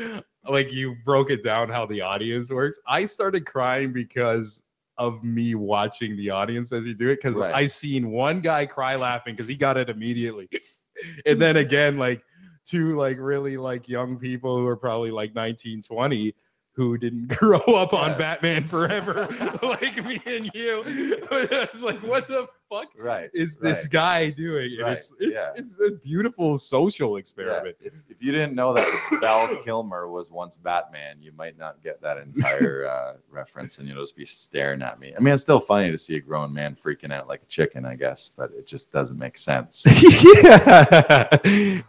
like 0.48 0.72
you 0.72 0.94
broke 1.04 1.30
it 1.30 1.42
down 1.42 1.68
how 1.70 1.86
the 1.86 2.00
audience 2.02 2.50
works. 2.50 2.80
I 2.86 3.04
started 3.06 3.46
crying 3.46 3.92
because 3.92 4.62
of 4.98 5.22
me 5.24 5.54
watching 5.54 6.16
the 6.16 6.30
audience 6.30 6.72
as 6.72 6.86
you 6.86 6.94
do 6.94 7.08
it 7.08 7.16
because 7.16 7.36
Right. 7.36 7.54
I 7.54 7.66
seen 7.66 8.10
one 8.10 8.40
guy 8.40 8.66
cry 8.66 8.96
laughing 9.08 9.34
because 9.34 9.48
he 9.48 9.56
got 9.56 9.76
it 9.76 9.90
immediately, 9.90 10.48
and 11.26 11.40
then 11.40 11.56
again 11.56 11.98
like 11.98 12.22
two 12.64 12.96
like 12.96 13.18
really 13.18 13.56
like 13.56 13.88
young 13.88 14.18
people 14.18 14.56
who 14.56 14.66
are 14.66 14.76
probably 14.76 15.10
like 15.10 15.34
19, 15.34 15.82
20 15.82 16.34
who 16.74 16.98
didn't 16.98 17.28
grow 17.38 17.60
up 17.60 17.92
on 17.94 18.10
Yeah. 18.10 18.18
Batman 18.18 18.64
Forever 18.68 19.28
like 19.62 20.04
me 20.04 20.20
and 20.26 20.50
you. 20.54 20.82
it's 20.86 21.82
like 21.82 21.98
what 22.02 22.26
the 22.28 22.48
fuck 22.68 22.88
right. 22.98 23.30
is 23.32 23.56
this 23.56 23.82
right. 23.82 23.90
guy 23.90 24.30
doing? 24.30 24.76
Right, 24.80 24.96
it's 24.96 25.12
it's 25.20 25.32
yeah. 25.34 25.52
it's 25.56 25.76
a 25.80 25.92
beautiful 25.92 26.58
social 26.58 27.12
Yeah, 27.12 27.18
experiment. 27.20 27.76
If, 27.80 27.94
if 28.08 28.20
you 28.20 28.32
didn't 28.32 28.54
know 28.54 28.72
that 28.74 28.88
Val 29.20 29.54
Kilmer 29.58 30.08
was 30.08 30.30
once 30.30 30.56
Batman, 30.56 31.18
you 31.20 31.32
might 31.32 31.56
not 31.58 31.82
get 31.82 32.00
that 32.02 32.18
entire 32.18 32.86
uh, 32.86 33.14
reference, 33.30 33.78
and 33.78 33.88
you'll 33.88 34.02
just 34.02 34.16
be 34.16 34.26
staring 34.26 34.82
at 34.82 34.98
me. 34.98 35.14
I 35.16 35.20
mean, 35.20 35.32
it's 35.34 35.42
still 35.42 35.60
funny 35.60 35.90
to 35.92 35.98
see 35.98 36.16
a 36.16 36.20
grown 36.20 36.52
man 36.52 36.74
freaking 36.74 37.12
out 37.12 37.28
like 37.28 37.42
a 37.42 37.46
chicken, 37.46 37.84
I 37.84 37.94
guess, 37.94 38.28
but 38.28 38.50
it 38.52 38.66
just 38.66 38.90
doesn't 38.90 39.18
make 39.18 39.38
sense. 39.38 39.86
yeah. 40.34 41.28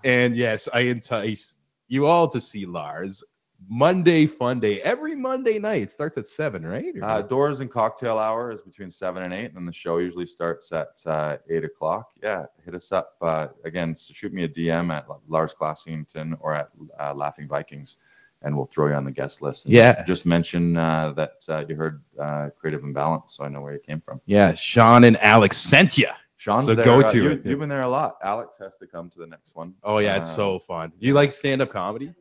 And 0.04 0.36
yes, 0.36 0.70
I 0.74 0.82
entice 0.82 1.56
you 1.88 2.06
all 2.06 2.28
to 2.30 2.42
see 2.42 2.66
Lars 2.66 3.24
Monday 3.70 4.26
Fun 4.26 4.60
Day 4.60 4.82
every 4.82 5.16
Monday 5.16 5.58
night. 5.60 5.82
It 5.84 5.92
starts 5.92 6.18
at 6.18 6.28
seven, 6.28 6.66
right? 6.66 6.94
Uh, 7.02 7.22
doors 7.22 7.60
and 7.60 7.72
cocktail 7.72 8.18
hour 8.18 8.52
is 8.52 8.62
between 8.62 8.92
seven 8.92 9.24
and 9.24 9.34
eight, 9.34 9.46
and 9.46 9.56
then 9.56 9.66
the 9.66 9.74
show 9.74 9.98
usually 9.98 10.26
starts 10.26 10.72
at 10.72 11.02
uh, 11.06 11.38
eight 11.50 11.64
o'clock. 11.64 12.12
Yeah, 12.22 12.46
hit 12.64 12.76
us 12.76 12.92
up 12.92 13.16
uh, 13.22 13.48
again. 13.64 13.96
shoot 13.96 14.34
me 14.34 14.44
a 14.44 14.48
DM 14.48 14.94
at 14.94 15.08
Lars 15.28 15.54
Classington 15.54 16.38
or 16.40 16.54
at 16.54 16.70
uh, 17.00 17.14
Laughing 17.14 17.48
Vikings, 17.48 17.98
and 18.44 18.56
we'll 18.56 18.68
throw 18.68 18.88
you 18.88 18.94
on 18.94 19.04
the 19.06 19.12
guest 19.12 19.42
list. 19.42 19.66
And 19.66 19.74
Yeah. 19.74 19.94
Just, 19.96 20.08
just 20.08 20.26
mention 20.26 20.78
uh, 20.78 21.14
that 21.14 21.34
uh, 21.50 21.66
you 21.68 21.76
heard 21.76 22.04
uh, 22.20 22.50
Creative 22.60 22.84
Imbalance, 22.84 23.36
so 23.36 23.44
I 23.46 23.48
know 23.50 23.62
where 23.62 23.74
you 23.74 23.80
came 23.80 24.02
from. 24.02 24.22
yeah, 24.26 24.54
Sean 24.54 25.04
and 25.06 25.18
Alex 25.22 25.58
sent 25.58 25.98
you. 25.98 26.10
Sean's 26.38 26.66
So 26.66 26.76
there. 26.76 26.86
go 26.86 27.02
to 27.02 27.18
you, 27.18 27.42
you've 27.44 27.60
been 27.60 27.70
there 27.70 27.82
a 27.82 27.90
lot. 27.90 28.18
Alex 28.22 28.58
has 28.60 28.76
to 28.78 28.86
come 28.86 29.10
to 29.12 29.20
the 29.20 29.26
next 29.26 29.56
one. 29.56 29.74
Oh 29.84 29.98
yeah, 29.98 30.18
it's 30.18 30.32
so 30.32 30.60
fun. 30.60 30.92
Do 31.00 31.08
You 31.08 31.14
like 31.14 31.32
stand-up 31.32 31.72
comedy? 31.72 32.14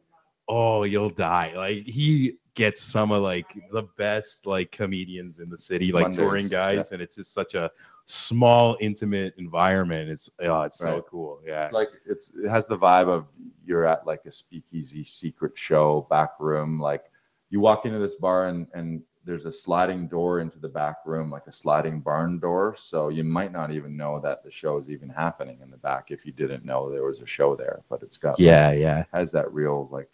Oh, 0.49 0.85
you'll 0.85 1.11
die. 1.11 1.53
Like 1.57 1.85
he 1.87 2.37
gets 2.55 2.81
some 2.81 3.11
of 3.11 3.23
like 3.23 3.59
the 3.73 3.83
best 3.97 4.47
like 4.47 4.71
comedians 4.71 5.39
in 5.39 5.51
the 5.51 5.59
city, 5.59 5.93
like 5.93 6.03
Mondays, 6.03 6.19
touring 6.19 6.49
guys, 6.49 6.93
and 6.93 7.03
it's 7.03 7.17
just 7.17 7.33
such 7.33 7.55
a 7.55 7.71
small, 8.07 8.77
intimate 8.81 9.35
environment. 9.39 10.11
It's 10.11 10.31
oh, 10.41 10.63
it's 10.63 10.79
so 10.79 11.05
cool. 11.09 11.41
Yeah. 11.45 11.65
It's 11.65 11.73
like 11.73 11.89
it's 12.07 12.31
it 12.31 12.49
has 12.49 12.67
the 12.67 12.79
vibe 12.79 13.09
of 13.09 13.27
you're 13.65 13.87
at 13.87 14.07
like 14.07 14.25
a 14.27 14.31
speakeasy 14.31 15.05
secret 15.05 15.53
show 15.57 16.07
back 16.11 16.33
room. 16.39 16.79
Like 16.81 17.05
you 17.51 17.61
walk 17.61 17.87
into 17.87 17.99
this 17.99 18.17
bar 18.17 18.49
and 18.49 18.67
and 18.75 19.03
there's 19.27 19.47
a 19.47 19.53
sliding 19.53 20.07
door 20.07 20.41
into 20.41 20.59
the 20.59 20.69
back 20.69 20.97
room, 21.07 21.31
like 21.31 21.47
a 21.47 21.53
sliding 21.53 22.01
barn 22.01 22.39
door. 22.39 22.75
So 22.77 23.09
you 23.09 23.25
might 23.25 23.53
not 23.53 23.71
even 23.71 23.97
know 23.97 24.21
that 24.21 24.45
the 24.45 24.51
show 24.51 24.77
is 24.77 24.91
even 24.91 25.09
happening 25.09 25.59
in 25.63 25.71
the 25.71 25.79
back 25.79 26.11
if 26.11 26.27
you 26.27 26.33
didn't 26.33 26.65
know 26.65 26.91
there 26.91 27.05
was 27.05 27.23
a 27.23 27.27
show 27.27 27.57
there. 27.57 27.83
But 27.89 28.03
it's 28.03 28.19
got 28.19 28.39
yeah, 28.39 28.73
yeah. 28.73 29.05
has 29.13 29.33
that 29.33 29.53
real 29.53 29.89
like 29.91 30.11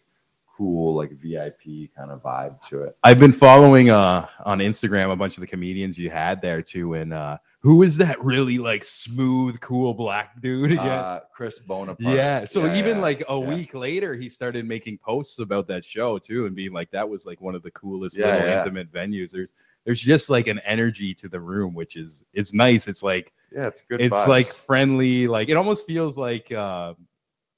cool 0.61 0.95
like 0.95 1.11
VIP 1.13 1.89
kind 1.97 2.11
of 2.11 2.23
vibe 2.23 2.61
to 2.69 2.83
it. 2.83 2.97
I've 3.03 3.19
been 3.19 3.33
following 3.33 3.89
uh 3.91 4.27
on 4.45 4.59
Instagram 4.59 5.11
a 5.11 5.17
bunch 5.17 5.37
of 5.39 5.41
the 5.41 5.47
comedians 5.47 5.99
you 5.99 6.11
had 6.11 6.43
there 6.43 6.61
too, 6.61 6.95
and 6.95 7.15
uh 7.15 7.39
who 7.63 7.83
is 7.83 7.97
that 7.99 8.23
really 8.23 8.59
like 8.59 8.85
smooth, 8.85 9.61
cool 9.61 9.95
black 9.95 10.41
dude 10.41 10.73
again? 10.73 10.87
Uh, 10.89 11.21
Chris 11.33 11.59
Bonaparte. 11.59 11.99
Yeah. 11.99 12.45
So 12.47 12.67
Yeah, 12.67 12.77
even 12.79 12.97
yeah, 12.97 13.03
like 13.03 13.23
a 13.29 13.39
yeah. 13.39 13.49
week 13.55 13.75
later, 13.75 14.15
he 14.15 14.29
started 14.29 14.67
making 14.67 14.99
posts 14.99 15.39
about 15.39 15.67
that 15.69 15.85
show 15.85 16.19
too, 16.19 16.47
and 16.47 16.55
being 16.55 16.73
like, 16.73 16.91
that 16.93 17.09
was 17.09 17.27
like 17.27 17.41
one 17.41 17.55
of 17.55 17.63
the 17.63 17.71
coolest 17.73 18.19
little 18.19 18.41
intimate 18.41 18.93
venues. 18.93 19.31
There's 19.31 19.53
there's 19.85 20.01
just 20.01 20.31
like 20.31 20.47
an 20.47 20.59
energy 20.61 21.15
to 21.15 21.29
the 21.29 21.41
room, 21.41 21.75
which 21.75 21.97
is 21.97 22.25
it's 22.33 22.53
nice. 22.55 22.89
It's 22.89 23.03
like 23.03 23.33
Yeah, 23.53 23.67
it's 23.69 23.83
good. 23.83 24.01
it's 24.01 24.15
vibes. 24.15 24.27
like 24.27 24.47
friendly. 24.47 25.27
Like 25.27 25.49
it 25.49 25.57
almost 25.57 25.87
feels 25.87 26.17
like 26.19 26.51
uh, 26.53 26.95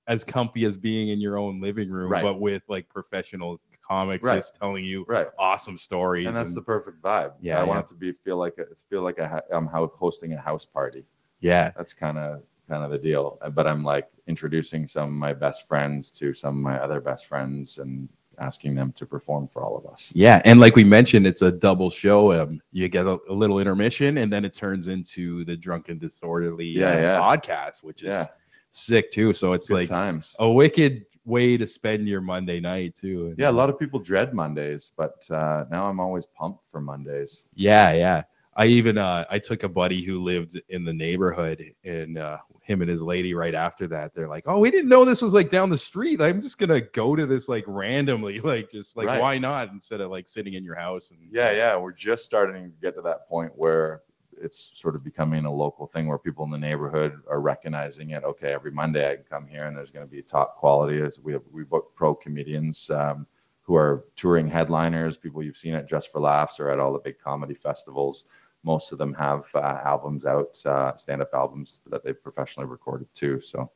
as 0.08 0.24
comfy 0.24 0.64
as 0.64 0.76
being 0.76 1.08
in 1.10 1.20
your 1.20 1.38
own 1.38 1.60
living 1.60 1.90
room, 1.90 2.10
Right. 2.10 2.22
but 2.22 2.40
with 2.40 2.62
like 2.68 2.88
professional 2.88 3.60
comics 3.86 4.24
Right. 4.24 4.36
just 4.36 4.56
telling 4.58 4.84
you 4.84 5.04
right. 5.08 5.28
awesome 5.38 5.76
stories. 5.78 6.26
and 6.26 6.34
that's 6.36 6.54
the 6.54 6.62
perfect 6.62 7.02
vibe. 7.02 7.32
Yeah, 7.40 7.60
I 7.60 7.64
want 7.64 7.84
it 7.84 7.88
to 7.88 7.94
be 7.94 8.12
feel 8.12 8.36
like 8.36 8.58
a, 8.58 8.66
feel 8.90 9.02
like 9.02 9.18
a, 9.18 9.42
I'm 9.52 9.66
hosting 9.66 10.32
a 10.32 10.38
house 10.40 10.66
party. 10.66 11.04
yeah. 11.40 11.70
That's 11.76 11.92
kind 11.94 12.18
of 12.18 12.42
kind 12.68 12.84
of 12.84 12.90
the 12.90 12.98
deal. 12.98 13.38
But 13.54 13.66
I'm 13.66 13.82
like 13.84 14.08
introducing 14.28 14.86
some 14.86 15.08
of 15.08 15.14
my 15.14 15.32
best 15.32 15.66
friends 15.68 16.10
to 16.12 16.32
some 16.32 16.56
of 16.58 16.62
my 16.62 16.78
other 16.78 17.00
best 17.00 17.26
friends 17.26 17.78
and 17.78 18.08
asking 18.38 18.74
them 18.74 18.92
to 18.92 19.04
perform 19.04 19.46
for 19.46 19.62
all 19.62 19.76
of 19.76 19.84
us. 19.86 20.10
Yeah, 20.14 20.40
and 20.44 20.58
like 20.58 20.74
we 20.74 20.84
mentioned, 20.84 21.26
it's 21.26 21.42
a 21.42 21.52
double 21.52 21.90
show. 21.90 22.32
Um, 22.32 22.60
you 22.72 22.88
get 22.88 23.06
a, 23.06 23.18
a 23.28 23.32
little 23.32 23.58
intermission, 23.58 24.18
and 24.18 24.32
then 24.32 24.44
it 24.44 24.54
turns 24.54 24.88
into 24.88 25.44
the 25.44 25.54
drunken 25.56 25.98
disorderly 25.98 26.66
Yeah, 26.66 26.90
uh, 26.92 26.96
yeah. 26.96 27.18
podcast, 27.20 27.84
which 27.84 28.02
is 28.02 28.16
Yeah. 28.16 28.24
Sick 28.72 29.10
too. 29.10 29.32
So 29.32 29.52
it's 29.52 29.68
Good 29.68 29.74
like 29.74 29.88
times. 29.88 30.34
a 30.40 30.50
wicked 30.50 31.06
way 31.24 31.56
to 31.56 31.66
spend 31.66 32.08
your 32.08 32.20
Monday 32.20 32.58
night 32.58 32.96
too. 32.96 33.26
And- 33.28 33.38
Yeah, 33.38 33.50
a 33.50 33.52
lot 33.52 33.70
of 33.70 33.78
people 33.78 34.00
dread 34.00 34.34
Mondays, 34.34 34.92
but 34.96 35.24
uh, 35.30 35.66
now 35.70 35.86
I'm 35.88 36.00
always 36.00 36.26
pumped 36.26 36.64
for 36.72 36.80
Mondays. 36.80 37.48
yeah, 37.54 37.92
yeah. 37.92 38.22
I 38.54 38.66
even 38.66 38.98
uh, 38.98 39.24
I 39.30 39.38
took 39.38 39.62
a 39.62 39.68
buddy 39.68 40.02
who 40.04 40.22
lived 40.22 40.60
in 40.68 40.84
the 40.84 40.92
neighborhood, 40.92 41.72
and 41.84 42.18
uh, 42.18 42.36
him 42.60 42.82
and 42.82 42.90
his 42.90 43.00
lady 43.00 43.32
right 43.32 43.54
after 43.54 43.86
that, 43.88 44.12
they're 44.12 44.28
like, 44.28 44.44
"Oh, 44.46 44.58
we 44.58 44.70
didn't 44.70 44.90
know 44.90 45.06
this 45.06 45.22
was 45.22 45.32
like 45.32 45.48
down 45.48 45.70
the 45.70 45.78
street. 45.78 46.20
I'm 46.20 46.38
just 46.38 46.58
gonna 46.58 46.82
go 46.82 47.16
to 47.16 47.24
this 47.24 47.48
like 47.48 47.64
randomly, 47.66 48.40
like 48.52 48.70
just 48.70 48.94
like 48.94 49.06
Right. 49.06 49.20
why 49.22 49.38
not 49.38 49.70
instead 49.70 50.02
of 50.02 50.10
like 50.10 50.28
sitting 50.28 50.52
in 50.52 50.64
your 50.64 50.74
house 50.74 51.12
and 51.12 51.20
Yeah, 51.32 51.52
yeah, 51.52 51.76
we're 51.78 51.92
just 51.92 52.26
starting 52.26 52.64
to 52.64 52.70
get 52.82 52.94
to 52.96 53.00
that 53.02 53.26
point 53.26 53.52
where 53.56 54.02
it's 54.42 54.72
sort 54.74 54.94
of 54.96 55.04
becoming 55.04 55.44
a 55.44 55.52
local 55.52 55.86
thing 55.86 56.06
where 56.06 56.18
people 56.18 56.44
in 56.44 56.50
the 56.50 56.58
neighborhood 56.58 57.12
are 57.30 57.40
recognizing 57.40 58.10
it. 58.10 58.24
Okay, 58.24 58.52
every 58.52 58.70
Monday 58.70 59.10
I 59.10 59.14
can 59.16 59.24
come 59.24 59.46
here 59.46 59.66
and 59.66 59.76
there's 59.76 59.90
going 59.90 60.06
to 60.06 60.10
be 60.10 60.22
top 60.22 60.56
quality. 60.56 61.00
We 61.22 61.32
have 61.32 61.42
we 61.50 61.64
book 61.64 61.92
pro 61.94 62.14
comedians 62.14 62.90
um, 62.90 63.26
who 63.62 63.76
are 63.76 64.04
touring 64.16 64.48
headliners, 64.48 65.16
people 65.16 65.42
you've 65.42 65.56
seen 65.56 65.74
at 65.74 65.88
Just 65.88 66.10
for 66.10 66.20
Laughs 66.20 66.58
or 66.60 66.70
at 66.70 66.80
all 66.80 66.92
the 66.92 66.98
big 66.98 67.18
comedy 67.18 67.54
festivals. 67.54 68.24
most 68.64 68.92
of 68.92 68.98
them 68.98 69.14
have 69.14 69.46
uh, 69.54 69.80
albums 69.84 70.24
out, 70.26 70.56
uh, 70.66 70.96
stand-up 70.96 71.30
albums 71.34 71.80
that 71.86 72.04
they've 72.04 72.22
professionally 72.22 72.68
recorded 72.68 73.08
too. 73.14 73.40
So 73.40 73.70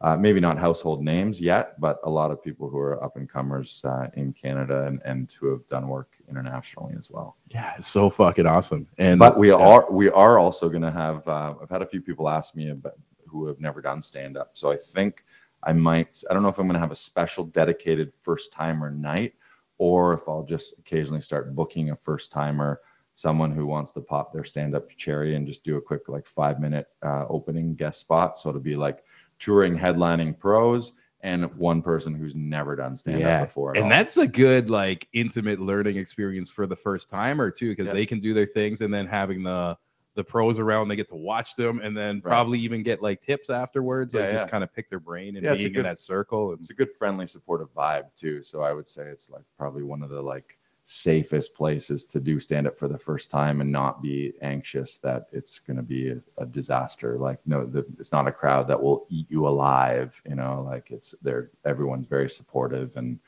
uh, 0.00 0.16
maybe 0.16 0.38
not 0.38 0.56
household 0.58 1.02
names 1.02 1.40
yet, 1.40 1.78
but 1.80 1.98
a 2.04 2.10
lot 2.10 2.30
of 2.30 2.42
people 2.42 2.68
who 2.68 2.78
are 2.78 3.02
up 3.02 3.16
and 3.16 3.28
comers 3.28 3.82
uh, 3.84 4.06
in 4.14 4.32
Canada 4.32 4.86
and, 4.86 5.02
and 5.04 5.32
who 5.32 5.50
have 5.50 5.66
done 5.66 5.88
work 5.88 6.16
internationally 6.28 6.94
as 6.96 7.10
well. 7.10 7.36
Yeah, 7.48 7.74
it's 7.76 7.88
so 7.88 8.08
fucking 8.08 8.46
awesome. 8.46 8.86
And 8.98 9.18
But 9.18 9.36
we 9.36 9.48
yeah. 9.48 9.56
are 9.56 9.90
we 9.90 10.08
are 10.10 10.38
also 10.38 10.68
going 10.68 10.82
to 10.82 10.90
have. 10.92 11.26
Uh, 11.26 11.54
I've 11.60 11.70
had 11.70 11.82
a 11.82 11.86
few 11.86 12.00
people 12.00 12.28
ask 12.28 12.54
me 12.54 12.70
about 12.70 12.94
who 13.26 13.46
have 13.46 13.60
never 13.60 13.82
done 13.82 14.00
stand-up, 14.00 14.52
so 14.54 14.70
I 14.70 14.76
think 14.76 15.24
I 15.64 15.72
might. 15.72 16.22
I 16.30 16.32
don't 16.32 16.42
know 16.44 16.48
if 16.48 16.58
I'm 16.58 16.66
going 16.66 16.74
to 16.74 16.80
have 16.80 16.92
a 16.92 16.96
special 16.96 17.44
dedicated 17.44 18.12
first-timer 18.22 18.90
night, 18.92 19.34
or 19.78 20.14
if 20.14 20.28
I'll 20.28 20.44
just 20.44 20.78
occasionally 20.78 21.20
start 21.22 21.56
booking 21.56 21.90
a 21.90 21.96
first-timer, 21.96 22.80
someone 23.14 23.50
who 23.50 23.66
wants 23.66 23.90
to 23.92 24.00
pop 24.00 24.32
their 24.32 24.44
stand-up 24.44 24.88
cherry 24.96 25.34
and 25.34 25.44
just 25.44 25.64
do 25.64 25.76
a 25.76 25.82
quick 25.82 26.08
like 26.08 26.26
five-minute 26.26 26.86
uh, 27.02 27.26
opening 27.28 27.74
guest 27.74 27.98
spot. 28.00 28.38
So 28.38 28.48
it'll 28.48 28.60
be 28.60 28.76
like 28.76 29.02
touring 29.38 29.76
headlining 29.76 30.38
pros 30.38 30.94
and 31.20 31.52
one 31.56 31.82
person 31.82 32.14
who's 32.14 32.34
never 32.36 32.76
done 32.76 32.96
stand-up 32.96 33.20
Yeah, 33.22 33.44
before. 33.44 33.74
and 33.74 33.84
all. 33.84 33.90
that's 33.90 34.16
a 34.18 34.26
good 34.26 34.70
like 34.70 35.08
intimate 35.12 35.60
learning 35.60 35.96
experience 35.96 36.48
for 36.50 36.66
the 36.66 36.76
first 36.76 37.10
timer 37.10 37.50
too 37.50 37.70
because 37.70 37.88
Yeah. 37.88 37.94
they 37.94 38.06
can 38.06 38.20
do 38.20 38.34
their 38.34 38.46
things 38.46 38.80
and 38.82 38.92
then 38.94 39.06
having 39.06 39.42
the 39.42 39.76
the 40.14 40.24
pros 40.24 40.58
around 40.58 40.88
they 40.88 40.96
get 40.96 41.08
to 41.08 41.14
watch 41.14 41.54
them 41.54 41.80
and 41.80 41.96
then 41.96 42.20
probably 42.20 42.58
even 42.58 42.82
get 42.82 43.00
like 43.00 43.20
tips 43.20 43.50
afterwards 43.50 44.14
Yeah, 44.14 44.22
like 44.22 44.30
just 44.32 44.48
kind 44.48 44.64
of 44.64 44.72
pick 44.74 44.88
their 44.90 44.98
brain 44.98 45.36
and 45.36 45.44
Yeah, 45.44 45.54
being 45.54 45.68
in 45.68 45.72
good- 45.74 45.84
that 45.84 46.00
circle 46.00 46.50
and 46.50 46.58
it's 46.58 46.70
a 46.70 46.74
good 46.74 46.92
friendly 46.92 47.26
supportive 47.26 47.72
vibe 47.72 48.06
too 48.16 48.42
so 48.42 48.62
i 48.62 48.72
would 48.72 48.88
say 48.88 49.02
it's 49.04 49.30
like 49.30 49.44
probably 49.56 49.84
one 49.84 50.02
of 50.02 50.10
the 50.10 50.20
like 50.20 50.57
safest 50.90 51.54
places 51.54 52.06
to 52.06 52.18
do 52.18 52.40
stand 52.40 52.66
up 52.66 52.78
for 52.78 52.88
the 52.88 52.96
first 52.96 53.30
time 53.30 53.60
and 53.60 53.70
not 53.70 54.00
be 54.00 54.32
anxious 54.40 54.96
that 54.96 55.26
it's 55.32 55.58
going 55.58 55.76
to 55.76 55.82
be 55.82 56.12
a, 56.12 56.18
a 56.38 56.46
disaster. 56.46 57.18
Like 57.18 57.40
no 57.44 57.66
the, 57.66 57.84
it's 57.98 58.10
not 58.10 58.26
a 58.26 58.32
crowd 58.32 58.66
that 58.68 58.82
will 58.82 59.06
eat 59.10 59.30
you 59.30 59.46
alive 59.46 60.18
you 60.26 60.34
know 60.34 60.64
like 60.66 60.90
it's 60.90 61.14
they're 61.20 61.50
everyone's 61.66 62.06
very 62.06 62.30
supportive 62.30 62.96
and 62.96 63.18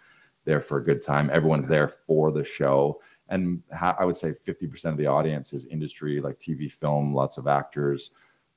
there 0.47 0.63
for 0.63 0.79
a 0.79 0.85
good 0.85 1.03
time. 1.03 1.29
Everyone's 1.31 1.69
there 1.69 1.89
for 1.89 2.33
the 2.33 2.43
show. 2.43 3.03
And 3.29 3.63
ha- 3.75 3.97
i 4.01 4.07
would 4.07 4.17
say 4.17 4.33
50% 4.33 4.87
of 4.87 4.97
the 4.97 5.07
audience 5.07 5.53
is 5.53 5.67
industry 5.67 6.19
like 6.23 6.39
tv 6.39 6.73
film 6.73 7.15
lots 7.15 7.37
of 7.37 7.47
actors 7.47 8.13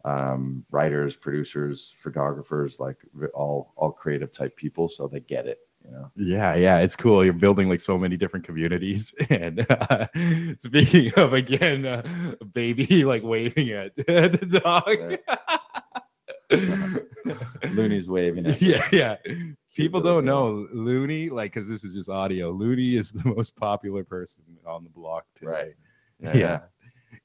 um, 0.06 0.66
writers, 0.70 1.16
producers, 1.16 1.94
photographers, 1.98 2.80
like 2.80 2.98
all 3.34 3.74
all 3.78 3.92
creative 3.92 4.32
type 4.32 4.56
people, 4.56 4.90
so 4.90 5.08
they 5.08 5.22
get 5.22 5.48
it. 5.48 5.60
You 5.86 5.92
know. 5.92 6.12
yeah 6.16 6.56
yeah 6.56 6.80
it's 6.80 6.96
cool. 6.96 7.26
You're 7.26 7.34
building 7.34 7.68
like 7.70 7.82
so 7.82 7.98
many 7.98 8.16
different 8.18 8.46
communities. 8.46 9.14
And 9.30 9.66
uh, 9.70 10.08
speaking 10.60 11.12
of 11.16 11.34
again 11.34 11.86
uh, 11.86 12.04
baby 12.54 13.04
like 13.06 13.24
waving 13.24 13.72
at 13.72 13.96
the 13.96 14.62
dog. 14.64 15.20
Looney's 17.74 18.10
waving 18.10 18.48
at 18.48 18.62
yeah 18.62 18.86
yeah. 18.92 19.16
People 19.76 20.02
don't 20.02 20.24
know 20.26 20.68
looney 20.72 21.30
like 21.30 21.54
because 21.54 21.68
this 21.68 21.84
is 21.84 21.94
just 21.96 22.10
audio 22.10 22.52
looney 22.52 22.96
is 22.96 23.12
the 23.12 23.28
most 23.30 23.58
popular 23.58 24.04
person 24.04 24.44
on 24.66 24.84
the 24.84 24.90
block 24.90 25.26
today. 25.36 25.74
Right. 26.22 26.36
yeah. 26.36 26.60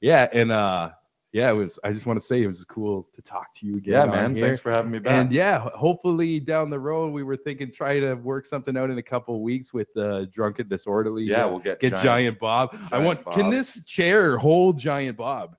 yeah 0.01 0.27
and 0.33 0.51
uh 0.51 0.91
yeah 1.31 1.49
it 1.49 1.53
was 1.53 1.79
i 1.83 1.91
just 1.91 2.05
want 2.05 2.19
to 2.19 2.25
say 2.25 2.41
it 2.41 2.47
was 2.47 2.63
cool 2.65 3.07
to 3.13 3.21
talk 3.21 3.53
to 3.53 3.65
you 3.67 3.77
again 3.77 3.93
Yeah, 3.93 4.05
man. 4.05 4.35
here. 4.35 4.45
Thanks 4.47 4.59
for 4.59 4.71
having 4.71 4.91
me 4.91 4.99
back. 4.99 5.13
and 5.13 5.31
yeah 5.31 5.59
hopefully 5.75 6.39
down 6.39 6.69
the 6.69 6.79
road 6.79 7.13
we 7.13 7.23
were 7.23 7.37
thinking 7.37 7.71
try 7.71 7.99
to 7.99 8.15
work 8.15 8.45
something 8.45 8.75
out 8.75 8.89
in 8.89 8.97
a 8.97 9.03
couple 9.03 9.35
of 9.35 9.41
weeks 9.41 9.71
with 9.73 9.95
uh 9.97 10.25
drunken 10.33 10.67
disorderly 10.67 11.23
yeah, 11.23 11.45
we'll 11.45 11.59
get 11.59 11.79
get 11.79 11.95
giant, 11.97 12.39
bob 12.39 12.69
i 12.73 12.89
Giant 12.97 13.05
want 13.05 13.31
can 13.31 13.49
this 13.49 13.85
chair 13.85 14.37
hold 14.37 14.79
giant 14.79 15.17
bob 15.17 15.55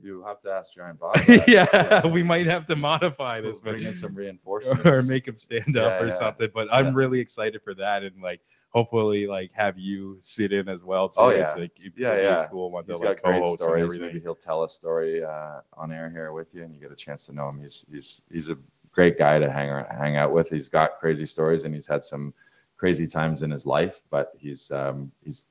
You 0.00 0.22
have 0.24 0.40
to 0.42 0.50
ask 0.50 0.74
Giant 0.74 0.98
Bob. 1.00 1.16
that. 1.26 1.48
yeah 1.48 2.06
we 2.06 2.22
might 2.22 2.46
have 2.46 2.66
to 2.66 2.76
modify 2.76 3.40
We'll 3.40 3.52
this 3.52 3.60
but 3.62 3.72
bring 3.72 3.84
in 3.84 3.94
some 3.94 4.14
reinforcements. 4.22 4.84
or 4.86 5.02
make 5.02 5.26
him 5.26 5.36
stand 5.36 5.76
up 5.76 5.92
Yeah, 5.92 6.02
or 6.02 6.06
yeah. 6.08 6.12
something. 6.14 6.50
But 6.54 6.68
I'm 6.70 6.94
really 6.94 7.18
excited 7.18 7.62
for 7.62 7.74
that 7.74 8.02
and 8.04 8.20
like 8.22 8.40
hopefully 8.70 9.26
like 9.26 9.50
have 9.52 9.78
you 9.78 10.18
sit 10.20 10.52
in 10.52 10.68
as 10.68 10.84
well 10.84 11.08
too. 11.08 11.20
Oh, 11.20 11.28
It's 11.28 11.54
yeah. 11.54 11.60
like 11.62 11.80
it'd 11.80 11.92
Yeah, 11.96 12.16
yeah. 12.20 12.46
cool 12.50 12.70
one 12.70 12.84
to 12.86 12.96
like 12.96 13.22
got 13.22 13.32
great 13.40 13.48
stories. 13.58 13.84
everything. 13.84 14.06
Maybe 14.08 14.20
he'll 14.20 14.34
tell 14.34 14.64
a 14.64 14.68
story 14.68 15.24
uh, 15.24 15.60
on 15.74 15.92
air 15.92 16.10
here 16.10 16.32
with 16.32 16.54
you, 16.54 16.62
and 16.64 16.74
you 16.74 16.80
get 16.80 16.92
a 16.92 16.96
chance 16.96 17.26
to 17.26 17.32
know 17.32 17.48
him. 17.48 17.60
He's 17.60 17.86
he's 17.90 18.22
he's 18.30 18.50
a 18.50 18.58
great 18.92 19.18
guy 19.18 19.38
to 19.38 19.50
hang 19.50 19.70
ar- 19.70 19.88
hang 19.90 20.16
out 20.16 20.32
with. 20.32 20.50
He's 20.50 20.68
got 20.68 20.98
crazy 20.98 21.26
stories, 21.26 21.64
and 21.64 21.74
he's 21.74 21.86
had 21.86 22.04
some 22.04 22.34
crazy 22.76 23.06
times 23.06 23.42
in 23.42 23.50
his 23.50 23.66
life. 23.66 24.02
But 24.10 24.32
he's 24.38 24.70
um, 24.70 25.10
he's 25.24 25.44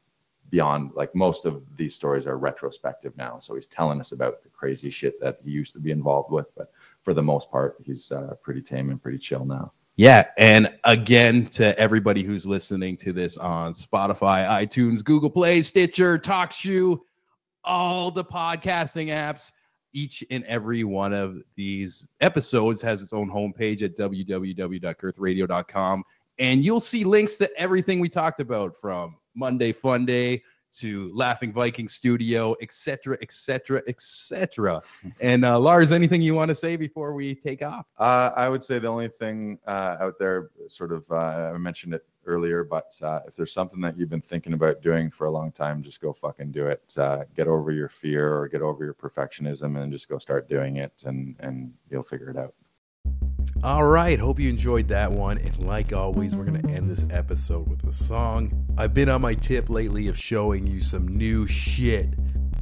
beyond 0.49 0.91
like 0.95 1.13
most 1.13 1.45
of 1.45 1.61
these 1.76 1.93
stories 1.93 2.26
are 2.28 2.38
retrospective 2.38 3.15
now. 3.18 3.39
So 3.39 3.55
he's 3.55 3.68
telling 3.68 3.99
us 3.99 4.11
about 4.13 4.43
the 4.43 4.49
crazy 4.49 4.89
shit 4.89 5.20
that 5.20 5.39
he 5.43 5.51
used 5.51 5.74
to 5.74 5.80
be 5.80 5.91
involved 5.91 6.32
with. 6.32 6.53
But 6.55 6.72
for 7.03 7.13
the 7.13 7.22
most 7.24 7.51
part, 7.51 7.76
he's 7.84 8.11
uh, 8.11 8.36
pretty 8.41 8.61
tame 8.61 8.89
and 8.89 9.01
pretty 9.01 9.18
chill 9.18 9.43
now. 9.43 9.74
Yeah, 10.00 10.26
and 10.38 10.72
again 10.84 11.48
to 11.48 11.76
everybody 11.80 12.22
who's 12.22 12.45
listening 12.45 12.98
to 12.98 13.12
this 13.12 13.36
on 13.36 13.74
Spotify, 13.74 14.48
iTunes, 14.48 15.04
Google 15.04 15.32
Play, 15.32 15.64
Stitcher, 15.64 16.20
TalkShoe, 16.20 17.00
all 17.64 18.12
the 18.12 18.24
podcasting 18.24 19.08
apps. 19.08 19.54
Each 19.93 20.24
and 20.30 20.43
every 20.43 20.84
one 20.84 21.14
of 21.14 21.41
these 21.56 22.06
episodes 22.22 22.80
has 22.84 23.02
its 23.02 23.12
own 23.12 23.28
homepage 23.28 23.82
at 23.82 23.98
www.girthradio.com, 23.98 26.04
and 26.38 26.64
you'll 26.64 26.80
see 26.80 27.04
links 27.04 27.36
to 27.38 27.50
everything 27.60 28.00
we 28.00 28.08
talked 28.08 28.39
about 28.39 28.80
from 28.80 29.16
Monday 29.34 29.72
Fun 29.72 30.06
Day 30.06 30.43
to 30.80 31.10
Laughing 31.14 31.52
Viking 31.52 31.88
Studio, 31.88 32.56
etc., 32.62 33.18
etc., 33.22 33.82
etc. 33.88 34.82
And 35.22 35.46
uh, 35.46 35.60
Lars, 35.60 35.92
anything 35.92 36.22
you 36.22 36.34
want 36.34 36.50
to 36.50 36.56
say 36.56 36.76
before 36.76 37.14
we 37.14 37.36
take 37.36 37.62
off? 37.62 37.86
Uh, 37.98 38.32
I 38.36 38.50
would 38.50 38.64
say 38.64 38.80
the 38.80 38.88
only 38.88 39.10
thing 39.10 39.60
uh, 39.68 39.98
out 40.00 40.20
there, 40.20 40.50
sort 40.68 40.92
of, 40.92 41.10
uh, 41.12 41.52
I 41.54 41.58
mentioned 41.58 41.94
it 41.94 42.06
earlier, 42.28 42.64
but 42.64 42.98
uh, 43.02 43.22
if 43.28 43.36
there's 43.36 43.54
something 43.54 43.82
that 43.82 43.98
you've 43.98 44.10
been 44.10 44.22
thinking 44.22 44.54
about 44.54 44.82
doing 44.82 45.10
for 45.10 45.26
a 45.26 45.32
long 45.32 45.52
time, 45.52 45.82
just 45.82 46.02
go 46.02 46.14
fucking 46.14 46.52
do 46.52 46.68
it. 46.68 46.94
Uh, 46.98 47.24
get 47.36 47.48
over 47.48 47.72
your 47.72 47.90
fear 47.90 48.36
or 48.38 48.48
get 48.48 48.62
over 48.62 48.84
your 48.84 48.94
perfectionism 48.94 49.82
and 49.82 49.92
just 49.92 50.10
go 50.10 50.18
start 50.18 50.48
doing 50.48 50.78
it, 50.78 51.04
and 51.06 51.36
and 51.40 51.74
you'll 51.90 52.04
figure 52.04 52.30
it 52.30 52.38
out. 52.38 52.54
All 53.64 53.86
right, 53.86 54.20
hope 54.20 54.39
you 54.39 54.49
enjoyed 54.49 54.88
that 54.89 55.12
one. 55.12 55.39
And 55.39 55.58
like 55.66 55.91
always, 55.91 56.36
we're 56.36 56.45
going 56.45 56.62
to 56.62 56.70
end 56.70 56.88
this 56.88 57.05
episode 57.10 57.68
with 57.68 57.84
a 57.86 57.91
song. 57.91 58.66
I've 58.78 58.93
been 58.93 59.10
on 59.10 59.22
my 59.22 59.34
tip 59.34 59.70
lately 59.70 60.08
of 60.08 60.18
showing 60.18 60.68
you 60.68 60.80
some 60.80 61.08
new 61.08 61.47
shit 61.47 62.10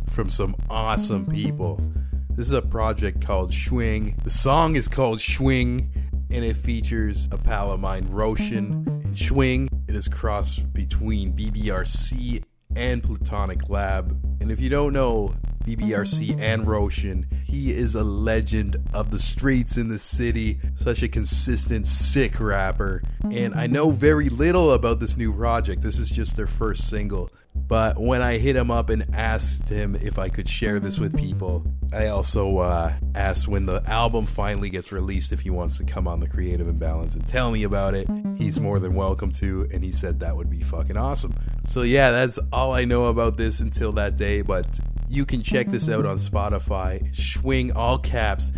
from 0.09 0.29
some 0.29 0.55
awesome 0.69 1.25
people. 1.25 1.81
This 2.29 2.47
is 2.47 2.53
a 2.53 2.61
project 2.61 3.25
called 3.25 3.51
Schwing. 3.51 4.23
The 4.23 4.29
song 4.29 4.77
is 4.77 4.87
called 4.87 5.19
Schwing, 5.19 5.89
and 6.29 6.45
it 6.45 6.55
features 6.55 7.27
a 7.31 7.37
pal 7.37 7.71
of 7.71 7.81
mine, 7.81 8.07
Roshan. 8.09 8.87
And 9.03 9.15
Schwing, 9.15 9.67
it 9.87 9.95
is 9.95 10.07
cross 10.07 10.59
between 10.59 11.33
BBRC 11.33 12.43
and 12.75 13.03
Plutonic 13.03 13.69
Lab. 13.69 14.19
And 14.41 14.51
if 14.51 14.59
you 14.59 14.69
don't 14.69 14.93
know 14.93 15.35
BBRC 15.65 16.39
and 16.39 16.67
Roshan, 16.67 17.27
he 17.45 17.73
is 17.73 17.95
a 17.95 18.03
legend 18.03 18.77
of 18.93 19.11
the 19.11 19.19
streets 19.19 19.77
in 19.77 19.89
the 19.89 19.97
city, 19.97 20.59
such 20.75 21.01
a 21.01 21.07
consistent, 21.07 21.87
sick 21.87 22.39
rapper. 22.39 23.01
And 23.31 23.55
I 23.55 23.67
know 23.67 23.89
very 23.89 24.29
little 24.29 24.71
about 24.71 24.99
this 24.99 25.17
new 25.17 25.33
project. 25.33 25.81
This 25.81 25.97
is 25.97 26.11
just 26.11 26.35
their 26.35 26.47
first 26.47 26.87
single. 26.89 27.29
But 27.67 27.99
when 27.99 28.21
I 28.21 28.37
hit 28.37 28.55
him 28.55 28.69
up 28.69 28.89
and 28.89 29.15
asked 29.15 29.69
him 29.69 29.95
if 29.95 30.19
I 30.19 30.29
could 30.29 30.47
share 30.47 30.79
this 30.79 30.99
with 30.99 31.17
people, 31.17 31.65
I 31.91 32.07
also 32.07 32.59
uh, 32.59 32.93
asked 33.15 33.47
when 33.47 33.65
the 33.65 33.81
album 33.89 34.27
finally 34.27 34.69
gets 34.69 34.91
released 34.91 35.31
if 35.31 35.39
he 35.39 35.49
wants 35.49 35.77
to 35.79 35.83
come 35.83 36.07
on 36.07 36.19
the 36.19 36.27
Creative 36.27 36.67
Imbalance 36.67 37.15
and 37.15 37.27
tell 37.27 37.49
me 37.49 37.63
about 37.63 37.95
it. 37.95 38.07
He's 38.37 38.59
more 38.59 38.79
than 38.79 38.93
welcome 38.93 39.31
to, 39.31 39.67
and 39.73 39.83
he 39.83 39.91
said 39.91 40.19
that 40.19 40.37
would 40.37 40.49
be 40.49 40.61
fucking 40.61 40.95
awesome. 40.95 41.33
So, 41.67 41.81
yeah, 41.81 42.11
that's 42.11 42.37
all 42.53 42.73
I 42.73 42.85
know 42.85 43.05
about 43.05 43.37
this 43.37 43.59
until 43.59 43.91
that 43.93 44.15
day, 44.15 44.41
but 44.41 44.79
you 45.09 45.25
can 45.25 45.41
check 45.41 45.67
this 45.67 45.89
out 45.89 46.05
on 46.05 46.17
Spotify. 46.17 47.11
Schwing, 47.15 47.75
all 47.75 47.97
caps, 47.97 48.51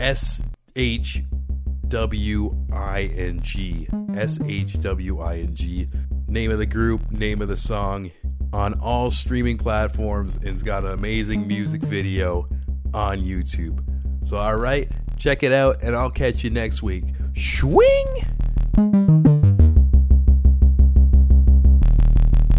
S 0.00 0.42
H 0.74 1.22
W 1.88 2.56
I 2.72 3.02
N 3.02 3.40
G. 3.42 3.88
S 4.14 4.38
H 4.46 4.80
W 4.80 5.20
I 5.20 5.38
N 5.40 5.54
G. 5.54 5.88
Name 6.28 6.50
of 6.50 6.58
the 6.58 6.66
group, 6.66 7.10
name 7.10 7.42
of 7.42 7.48
the 7.48 7.56
song 7.56 8.10
on 8.54 8.74
all 8.74 9.10
streaming 9.10 9.58
platforms, 9.58 10.36
and 10.36 10.46
it's 10.46 10.62
got 10.62 10.84
an 10.84 10.92
amazing 10.92 11.46
music 11.46 11.82
video 11.82 12.48
on 12.94 13.18
YouTube. 13.18 13.82
So, 14.22 14.36
alright, 14.36 14.88
check 15.18 15.42
it 15.42 15.52
out, 15.52 15.82
and 15.82 15.96
I'll 15.96 16.10
catch 16.10 16.44
you 16.44 16.50
next 16.50 16.80
week. 16.80 17.04
Swing! 17.36 18.06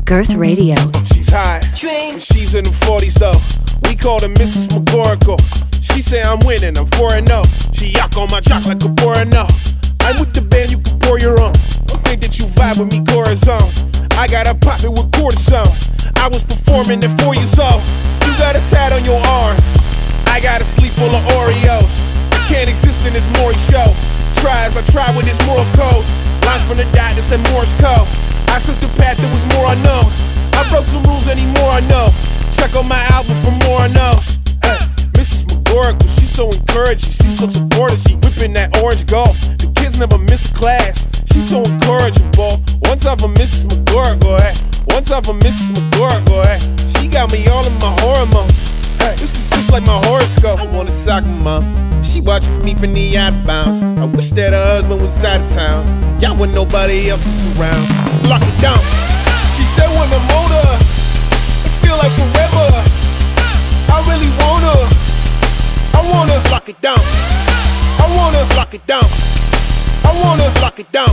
Girth 0.04 0.36
Radio. 0.36 0.76
She's 1.06 1.30
hot. 1.30 1.64
And 1.82 2.22
she's 2.22 2.54
in 2.56 2.66
the 2.66 2.70
40s 2.70 3.14
though. 3.18 3.90
We 3.90 3.96
call 3.96 4.20
her 4.20 4.28
Mrs. 4.28 4.68
McGorricle. 4.68 5.40
She 5.82 6.02
say 6.02 6.22
I'm 6.22 6.40
winning, 6.46 6.78
I'm 6.78 6.88
4 6.88 7.12
0. 7.12 7.42
She 7.74 7.92
yuck 7.94 8.22
on 8.22 8.30
my 8.30 8.42
jock 8.42 8.66
like 8.66 8.84
a 8.84 8.90
boring 8.90 9.30
no. 9.30 9.48
I'm 10.06 10.22
with 10.22 10.38
the 10.38 10.46
band, 10.46 10.70
you 10.70 10.78
can 10.78 11.02
pour 11.02 11.18
your 11.18 11.34
own. 11.42 11.58
Don't 11.90 11.98
think 12.06 12.22
that 12.22 12.38
you 12.38 12.46
vibe 12.54 12.78
with 12.78 12.94
me, 12.94 13.02
Corazon. 13.10 13.58
I 14.22 14.30
got 14.30 14.46
a 14.46 14.54
pop 14.54 14.86
it 14.86 14.94
with 14.94 15.10
cortisone. 15.18 15.74
I 16.22 16.30
was 16.30 16.46
performing 16.46 17.02
at 17.02 17.10
four 17.26 17.34
years 17.34 17.58
old. 17.58 17.82
You 18.22 18.30
got 18.38 18.54
a 18.54 18.62
tat 18.70 18.94
on 18.94 19.02
your 19.02 19.18
arm. 19.18 19.58
I 20.30 20.38
got 20.46 20.62
a 20.62 20.68
sleeve 20.68 20.94
full 20.94 21.10
of 21.10 21.26
Oreos. 21.42 22.06
I 22.30 22.40
can't 22.46 22.70
exist 22.70 23.02
in 23.02 23.18
this 23.18 23.26
Maury 23.42 23.58
show. 23.58 23.90
Try 24.46 24.54
as 24.70 24.78
I 24.78 24.86
try 24.94 25.10
with 25.18 25.26
this 25.26 25.42
moral 25.50 25.66
code. 25.74 26.06
Lines 26.46 26.62
from 26.70 26.78
the 26.78 26.86
dot 26.94 27.18
that 27.18 27.42
Morse 27.50 27.74
code. 27.82 28.06
I 28.54 28.62
took 28.62 28.78
the 28.86 28.94
path 29.02 29.18
that 29.18 29.32
was 29.34 29.42
more 29.58 29.74
unknown. 29.74 30.06
I 30.54 30.62
broke 30.70 30.86
some 30.86 31.02
rules 31.10 31.26
anymore 31.26 31.74
I 31.74 31.82
know. 31.90 32.14
Check 32.54 32.78
on 32.78 32.86
my 32.86 33.02
album 33.10 33.34
for 33.42 33.58
more 33.66 33.82
I 33.82 33.90
knows. 33.90 34.45
Mrs. 35.26 35.46
McGorrick, 35.50 35.98
she's 36.04 36.30
so 36.30 36.52
encouraging. 36.52 37.10
She's 37.10 37.40
so 37.40 37.48
supportive. 37.48 38.00
She 38.02 38.14
whipping 38.22 38.54
that 38.54 38.78
orange 38.84 39.08
golf. 39.08 39.34
The 39.58 39.66
kids 39.74 39.98
never 39.98 40.20
miss 40.20 40.52
a 40.52 40.54
class. 40.54 41.08
She's 41.34 41.50
so 41.50 41.64
encourageable. 41.64 42.62
One 42.86 43.00
time 43.00 43.18
for 43.18 43.34
Mrs. 43.34 43.66
McGorrick, 43.66 44.22
hey. 44.22 44.54
One 44.94 45.04
time 45.04 45.24
for 45.24 45.34
Mrs. 45.34 45.74
McGorrick, 45.74 46.30
hey. 46.30 46.62
She 46.86 47.08
got 47.10 47.32
me 47.34 47.42
all 47.48 47.66
in 47.66 47.74
my 47.82 47.90
hormones. 48.06 48.54
Hey, 49.02 49.18
this 49.18 49.34
is 49.34 49.50
just 49.50 49.72
like 49.72 49.82
my 49.90 49.98
horoscope. 50.06 50.62
I 50.62 50.68
want 50.70 50.90
a 50.90 50.92
soccer 50.92 51.26
mom. 51.26 51.66
She 52.04 52.22
watching 52.22 52.64
me 52.64 52.76
from 52.76 52.94
the 52.94 53.18
out 53.18 53.34
of 53.34 53.46
bounds. 53.48 53.82
I 53.82 54.06
wish 54.06 54.30
that 54.38 54.54
her 54.54 54.66
husband 54.78 55.02
was 55.02 55.24
out 55.26 55.42
of 55.42 55.50
town. 55.50 55.90
Y'all 56.22 56.38
when 56.38 56.54
nobody 56.54 57.10
else 57.10 57.26
is 57.26 57.50
around. 57.58 57.82
Lock 58.30 58.46
it 58.46 58.62
down. 58.62 58.78
She 59.58 59.66
said 59.66 59.90
when 59.90 60.06
I'm 60.06 60.28
older, 60.38 60.70
it 61.66 61.74
feel 61.82 61.98
like 61.98 62.14
forever. 62.14 62.70
I 63.90 64.04
really 64.12 64.30
wanna, 64.38 64.76
wanna 66.12 66.38
lock 66.52 66.70
it 66.70 66.80
down. 66.82 67.00
I 68.00 68.06
wanna 68.18 68.44
lock 68.56 68.74
it 68.74 68.86
down. 68.88 69.06
I 70.04 70.12
wanna 70.22 70.48
lock 70.62 70.80
it 70.80 70.92
down. 70.92 71.10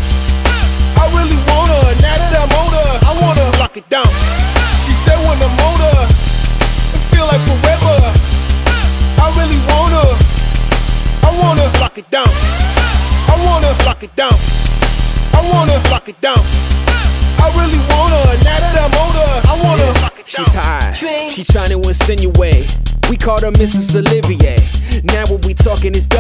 I 1.03 1.05
really 1.17 1.39
wanna, 1.49 1.79
now 2.05 2.17
that 2.21 2.35
I'm 2.37 2.53
older, 2.63 2.87
I 3.09 3.13
wanna 3.23 3.47
lock 3.59 3.77
it 3.77 3.89
down. 3.89 4.09
She 4.85 4.93
said 4.93 5.19
when 5.27 5.39
I'm 5.41 5.57
older, 5.69 5.97
it 6.95 7.03
feel 7.11 7.27
like 7.27 7.43
forever. 7.49 7.97
I 9.19 9.27
really 9.39 9.61
wanna, 9.73 10.05
I 11.27 11.31
wanna 11.41 11.67
lock 11.81 11.99
it 11.99 12.09
down. 12.11 12.29
I 13.29 13.35
wanna 13.45 13.73
lock 13.87 14.03
it 14.03 14.15
down. 14.17 14.37
I 15.35 15.41
wanna 15.53 15.77
lock 15.91 16.09
it 16.09 16.21
down. 16.21 16.43
I 17.43 17.49
really 17.59 17.81
wanna, 17.91 18.21
now 18.47 18.59
that 18.63 18.77
I'm 18.79 18.95
older, 19.03 19.31
I 19.49 19.55
wanna 19.65 19.89
lock 20.03 20.19
it 20.19 20.27
down. 20.27 20.45
She's 20.45 20.55
high. 20.55 20.93
She 21.31 21.43
trying 21.45 21.71
to 21.71 21.81
insinuate. 21.81 22.67
We 23.11 23.17
called 23.17 23.43
her 23.43 23.51
Mrs. 23.51 23.97
Olivier. 23.97 24.57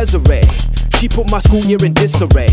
Desiree. 0.03 0.43
She 0.99 1.07
put 1.07 1.31
my 1.31 1.39
school 1.39 1.63
year 1.63 1.79
in 1.87 1.95
disarray. 1.95 2.51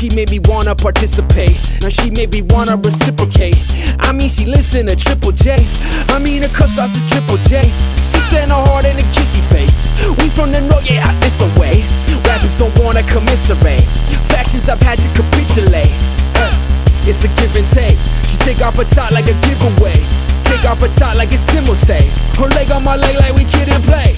She 0.00 0.08
made 0.16 0.30
me 0.30 0.40
wanna 0.48 0.74
participate. 0.74 1.52
Now 1.84 1.92
she 1.92 2.08
made 2.08 2.32
me 2.32 2.40
wanna 2.40 2.80
reciprocate. 2.80 3.60
I 4.00 4.16
mean, 4.16 4.30
she 4.30 4.46
listen 4.46 4.86
to 4.86 4.96
Triple 4.96 5.32
J. 5.32 5.60
I 6.08 6.18
mean, 6.18 6.40
her 6.40 6.48
cup 6.48 6.72
sauce 6.72 6.96
is 6.96 7.04
Triple 7.04 7.36
J. 7.44 7.68
She 8.00 8.16
sent 8.32 8.48
her 8.48 8.64
heart 8.64 8.88
in 8.88 8.96
a 8.96 9.04
kissy 9.12 9.44
face. 9.52 9.92
We 10.16 10.32
from 10.32 10.52
the 10.56 10.64
north, 10.72 10.88
yeah, 10.88 11.04
out 11.04 11.20
this 11.20 11.36
away. 11.44 11.84
Rappers 12.24 12.56
don't 12.56 12.72
wanna 12.80 13.04
commiserate. 13.12 13.84
Factions 14.32 14.70
I've 14.72 14.80
had 14.80 14.96
to 14.96 15.08
capitulate. 15.12 15.92
Uh, 16.32 16.56
it's 17.04 17.24
a 17.24 17.28
give 17.36 17.52
and 17.60 17.68
take. 17.76 18.00
She 18.24 18.40
take 18.40 18.64
off 18.64 18.80
her 18.80 18.88
top 18.88 19.12
like 19.12 19.28
a 19.28 19.36
giveaway. 19.44 20.00
Take 20.48 20.64
off 20.64 20.80
her 20.80 20.88
top 20.88 21.20
like 21.20 21.28
it's 21.28 21.44
Timotei. 21.44 22.08
Her 22.40 22.48
leg 22.56 22.72
on 22.72 22.84
my 22.84 22.96
leg 22.96 23.20
like 23.20 23.36
we 23.36 23.44
kid 23.44 23.68
and 23.68 23.84
play. 23.84 24.16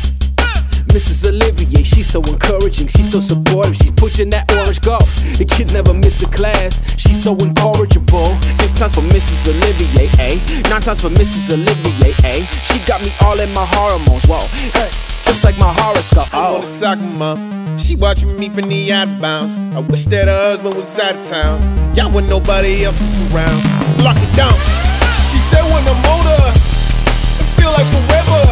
Mrs. 0.88 1.28
Olivier, 1.28 1.82
she's 1.82 2.06
so 2.06 2.20
encouraging, 2.22 2.88
she's 2.88 3.10
so 3.10 3.20
supportive, 3.20 3.76
she's 3.76 3.90
pushing 3.92 4.30
that 4.30 4.50
orange 4.56 4.80
golf. 4.80 5.08
The 5.38 5.44
kids 5.44 5.72
never 5.72 5.94
miss 5.94 6.22
a 6.22 6.28
class, 6.30 6.82
she's 6.98 7.22
so 7.22 7.36
incorrigible. 7.36 8.34
Six 8.54 8.74
times 8.74 8.94
for 8.94 9.02
Mrs. 9.02 9.48
Olivier, 9.48 10.08
eh? 10.18 10.36
Nine 10.70 10.80
times 10.80 11.00
for 11.00 11.10
Mrs. 11.10 11.52
Olivier, 11.52 12.12
eh? 12.24 12.44
She 12.44 12.78
got 12.86 13.00
me 13.02 13.10
all 13.22 13.38
in 13.38 13.52
my 13.54 13.66
hormones, 13.68 14.24
whoa. 14.26 14.44
Hey, 14.74 14.90
just 15.24 15.44
like 15.44 15.58
my 15.58 15.72
horoscope, 15.72 16.32
I 16.34 16.52
want 16.52 16.60
oh. 16.60 16.62
a 16.62 16.66
soccer 16.66 17.02
mom. 17.02 17.58
She 17.78 17.94
watching 17.94 18.36
me 18.38 18.48
from 18.48 18.68
the 18.68 18.92
out 18.92 19.20
bounds. 19.20 19.60
I 19.76 19.80
wish 19.80 20.04
that 20.06 20.26
her 20.26 20.50
husband 20.50 20.74
was 20.74 20.98
out 20.98 21.16
of 21.16 21.26
town. 21.26 21.62
Y'all 21.94 22.10
when 22.10 22.28
nobody 22.28 22.82
else 22.82 23.00
is 23.00 23.22
around. 23.30 23.62
Lock 24.02 24.18
it 24.18 24.32
down. 24.34 24.54
She 25.30 25.38
said 25.38 25.62
when 25.62 25.84
I'm 25.86 26.02
older, 26.10 26.42
it 27.38 27.48
feel 27.54 27.70
like 27.70 27.86
forever. 27.86 28.42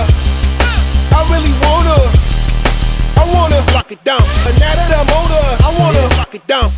I 1.16 1.24
really 1.32 1.54
wanna, 1.64 1.96
I 3.16 3.24
wanna 3.34 3.60
lock 3.72 3.90
it 3.92 4.02
down. 4.04 4.22
And 4.46 4.58
now 4.60 4.74
that 4.74 4.90
I'm 5.00 5.08
I 5.64 5.70
wanna 5.78 6.02
lock 6.16 6.34
it 6.34 6.46
down. 6.46 6.70